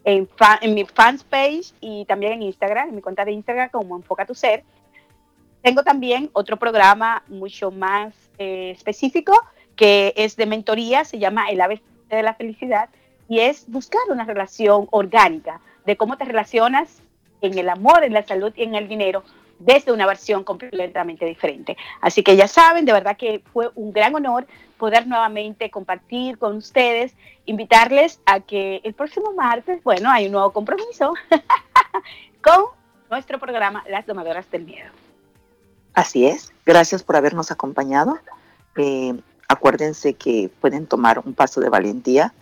en, 0.04 0.28
en 0.60 0.74
mi 0.74 0.84
fans 0.84 1.24
page 1.24 1.72
y 1.80 2.04
también 2.04 2.34
en 2.34 2.42
Instagram, 2.42 2.90
en 2.90 2.94
mi 2.96 3.00
cuenta 3.00 3.24
de 3.24 3.32
Instagram 3.32 3.70
como 3.70 3.96
Enfoca 3.96 4.26
tu 4.26 4.34
Ser 4.34 4.62
tengo 5.62 5.82
también 5.82 6.30
otro 6.32 6.56
programa 6.56 7.22
mucho 7.28 7.70
más 7.70 8.14
eh, 8.38 8.70
específico 8.70 9.32
que 9.76 10.12
es 10.16 10.36
de 10.36 10.46
mentoría, 10.46 11.04
se 11.04 11.18
llama 11.18 11.50
El 11.50 11.60
ABC 11.60 11.82
de 12.08 12.22
la 12.22 12.34
felicidad 12.34 12.88
y 13.28 13.40
es 13.40 13.64
buscar 13.66 14.00
una 14.10 14.24
relación 14.24 14.88
orgánica 14.90 15.60
de 15.86 15.96
cómo 15.96 16.16
te 16.16 16.24
relacionas 16.24 17.02
en 17.40 17.58
el 17.58 17.68
amor, 17.68 18.04
en 18.04 18.12
la 18.12 18.26
salud 18.26 18.52
y 18.56 18.64
en 18.64 18.74
el 18.74 18.88
dinero 18.88 19.22
desde 19.60 19.92
una 19.92 20.06
versión 20.06 20.42
completamente 20.42 21.24
diferente. 21.24 21.76
Así 22.00 22.24
que 22.24 22.36
ya 22.36 22.48
saben, 22.48 22.84
de 22.84 22.92
verdad 22.92 23.16
que 23.16 23.42
fue 23.52 23.70
un 23.76 23.92
gran 23.92 24.14
honor 24.14 24.46
poder 24.78 25.06
nuevamente 25.06 25.70
compartir 25.70 26.38
con 26.38 26.56
ustedes, 26.56 27.14
invitarles 27.46 28.20
a 28.26 28.40
que 28.40 28.80
el 28.82 28.94
próximo 28.94 29.32
martes, 29.32 29.84
bueno, 29.84 30.10
hay 30.10 30.26
un 30.26 30.32
nuevo 30.32 30.52
compromiso 30.52 31.14
con 32.42 32.64
nuestro 33.10 33.38
programa 33.38 33.84
Las 33.88 34.06
Domadoras 34.06 34.50
del 34.50 34.64
Miedo. 34.64 34.90
Así 35.92 36.26
es, 36.26 36.52
gracias 36.64 37.02
por 37.02 37.16
habernos 37.16 37.50
acompañado. 37.50 38.18
Eh, 38.76 39.20
acuérdense 39.48 40.14
que 40.14 40.50
pueden 40.60 40.86
tomar 40.86 41.18
un 41.18 41.34
paso 41.34 41.60
de 41.60 41.68
valentía 41.68 42.32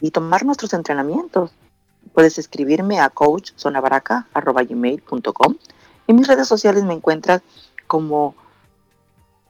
y 0.00 0.10
tomar 0.10 0.44
nuestros 0.44 0.74
entrenamientos. 0.74 1.52
Puedes 2.12 2.38
escribirme 2.38 3.00
a 3.00 3.08
coachzonabaraca.com. 3.08 5.56
En 6.08 6.16
mis 6.16 6.26
redes 6.26 6.48
sociales 6.48 6.84
me 6.84 6.94
encuentras 6.94 7.42
como 7.86 8.34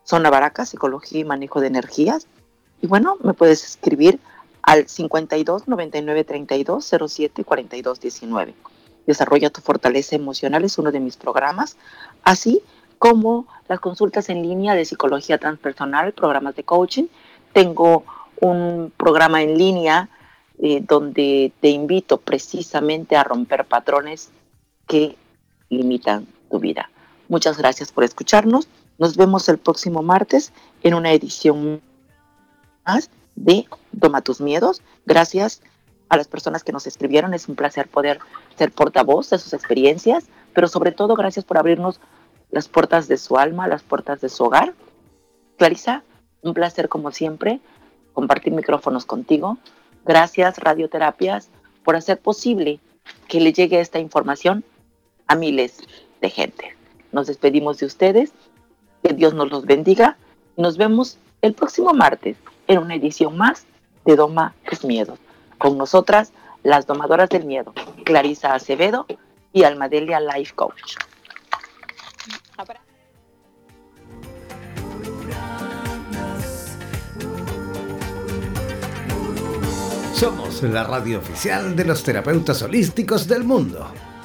Zona 0.04 0.28
Baraca, 0.28 0.66
Psicología 0.66 1.20
y 1.20 1.24
Manejo 1.24 1.60
de 1.60 1.68
Energías. 1.68 2.26
Y 2.82 2.88
bueno, 2.88 3.16
me 3.22 3.32
puedes 3.32 3.64
escribir 3.64 4.18
al 4.62 4.88
52 4.88 5.68
99 5.68 6.24
32 6.24 6.94
07 7.08 7.44
42 7.44 8.00
19. 8.00 8.54
Desarrolla 9.06 9.50
tu 9.50 9.60
fortaleza 9.60 10.16
emocional 10.16 10.64
es 10.64 10.78
uno 10.78 10.90
de 10.90 10.98
mis 10.98 11.16
programas. 11.16 11.76
Así 12.24 12.60
como 12.98 13.46
las 13.68 13.78
consultas 13.78 14.28
en 14.28 14.42
línea 14.42 14.74
de 14.74 14.84
psicología 14.84 15.38
transpersonal, 15.38 16.12
programas 16.12 16.56
de 16.56 16.64
coaching. 16.64 17.04
Tengo 17.52 18.04
un 18.40 18.92
programa 18.96 19.42
en 19.42 19.56
línea 19.56 20.08
eh, 20.58 20.82
donde 20.84 21.52
te 21.60 21.68
invito 21.68 22.18
precisamente 22.18 23.14
a 23.14 23.22
romper 23.22 23.64
patrones 23.64 24.30
que 24.88 25.16
limitan 25.68 26.26
tu 26.48 26.58
vida. 26.58 26.90
Muchas 27.28 27.58
gracias 27.58 27.92
por 27.92 28.04
escucharnos. 28.04 28.68
Nos 28.98 29.16
vemos 29.16 29.48
el 29.48 29.58
próximo 29.58 30.02
martes 30.02 30.52
en 30.82 30.94
una 30.94 31.12
edición 31.12 31.80
más 32.84 33.10
de 33.36 33.66
Toma 33.98 34.22
tus 34.22 34.40
miedos. 34.40 34.82
Gracias 35.06 35.60
a 36.08 36.16
las 36.16 36.26
personas 36.26 36.64
que 36.64 36.72
nos 36.72 36.86
escribieron. 36.86 37.34
Es 37.34 37.48
un 37.48 37.54
placer 37.54 37.88
poder 37.88 38.18
ser 38.56 38.72
portavoz 38.72 39.30
de 39.30 39.38
sus 39.38 39.52
experiencias, 39.52 40.26
pero 40.54 40.68
sobre 40.68 40.92
todo 40.92 41.14
gracias 41.14 41.44
por 41.44 41.58
abrirnos 41.58 42.00
las 42.50 42.68
puertas 42.68 43.08
de 43.08 43.18
su 43.18 43.36
alma, 43.36 43.68
las 43.68 43.82
puertas 43.82 44.20
de 44.20 44.28
su 44.28 44.44
hogar. 44.44 44.74
Clarisa, 45.58 46.02
un 46.42 46.54
placer 46.54 46.88
como 46.88 47.10
siempre 47.10 47.60
compartir 48.14 48.52
micrófonos 48.52 49.04
contigo. 49.04 49.58
Gracias 50.04 50.58
Radioterapias 50.58 51.50
por 51.84 51.94
hacer 51.94 52.18
posible 52.18 52.80
que 53.28 53.40
le 53.40 53.52
llegue 53.52 53.80
esta 53.80 53.98
información 53.98 54.64
a 55.26 55.34
miles 55.34 55.78
de 56.20 56.30
gente. 56.30 56.76
Nos 57.12 57.26
despedimos 57.26 57.78
de 57.78 57.86
ustedes, 57.86 58.32
que 59.02 59.14
Dios 59.14 59.34
nos 59.34 59.50
los 59.50 59.64
bendiga 59.64 60.16
nos 60.58 60.76
vemos 60.76 61.18
el 61.40 61.54
próximo 61.54 61.94
martes 61.94 62.36
en 62.66 62.78
una 62.78 62.96
edición 62.96 63.38
más 63.38 63.64
de 64.04 64.16
Doma 64.16 64.54
tus 64.68 64.84
miedos. 64.84 65.18
Con 65.56 65.78
nosotras, 65.78 66.32
las 66.64 66.86
domadoras 66.86 67.30
del 67.30 67.44
miedo, 67.44 67.72
Clarisa 68.04 68.54
Acevedo 68.54 69.06
y 69.52 69.62
Almadelia 69.62 70.20
Life 70.20 70.52
Coach. 70.54 70.96
Somos 80.12 80.64
la 80.64 80.82
radio 80.82 81.20
oficial 81.20 81.76
de 81.76 81.84
los 81.84 82.02
terapeutas 82.02 82.60
holísticos 82.62 83.28
del 83.28 83.44
mundo. 83.44 83.88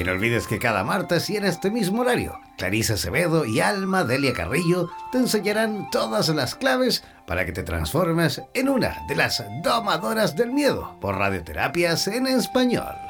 Y 0.00 0.02
no 0.02 0.12
olvides 0.12 0.46
que 0.46 0.58
cada 0.58 0.82
martes 0.82 1.28
y 1.28 1.36
en 1.36 1.44
este 1.44 1.70
mismo 1.70 2.00
horario, 2.00 2.40
Clarisa 2.56 2.94
Acevedo 2.94 3.44
y 3.44 3.60
Alma 3.60 4.02
Delia 4.02 4.32
Carrillo 4.32 4.88
te 5.12 5.18
enseñarán 5.18 5.90
todas 5.90 6.30
las 6.30 6.54
claves 6.54 7.04
para 7.26 7.44
que 7.44 7.52
te 7.52 7.62
transformes 7.62 8.40
en 8.54 8.70
una 8.70 8.96
de 9.08 9.16
las 9.16 9.44
domadoras 9.62 10.34
del 10.36 10.52
miedo 10.52 10.96
por 11.02 11.18
radioterapias 11.18 12.08
en 12.08 12.26
español. 12.28 13.09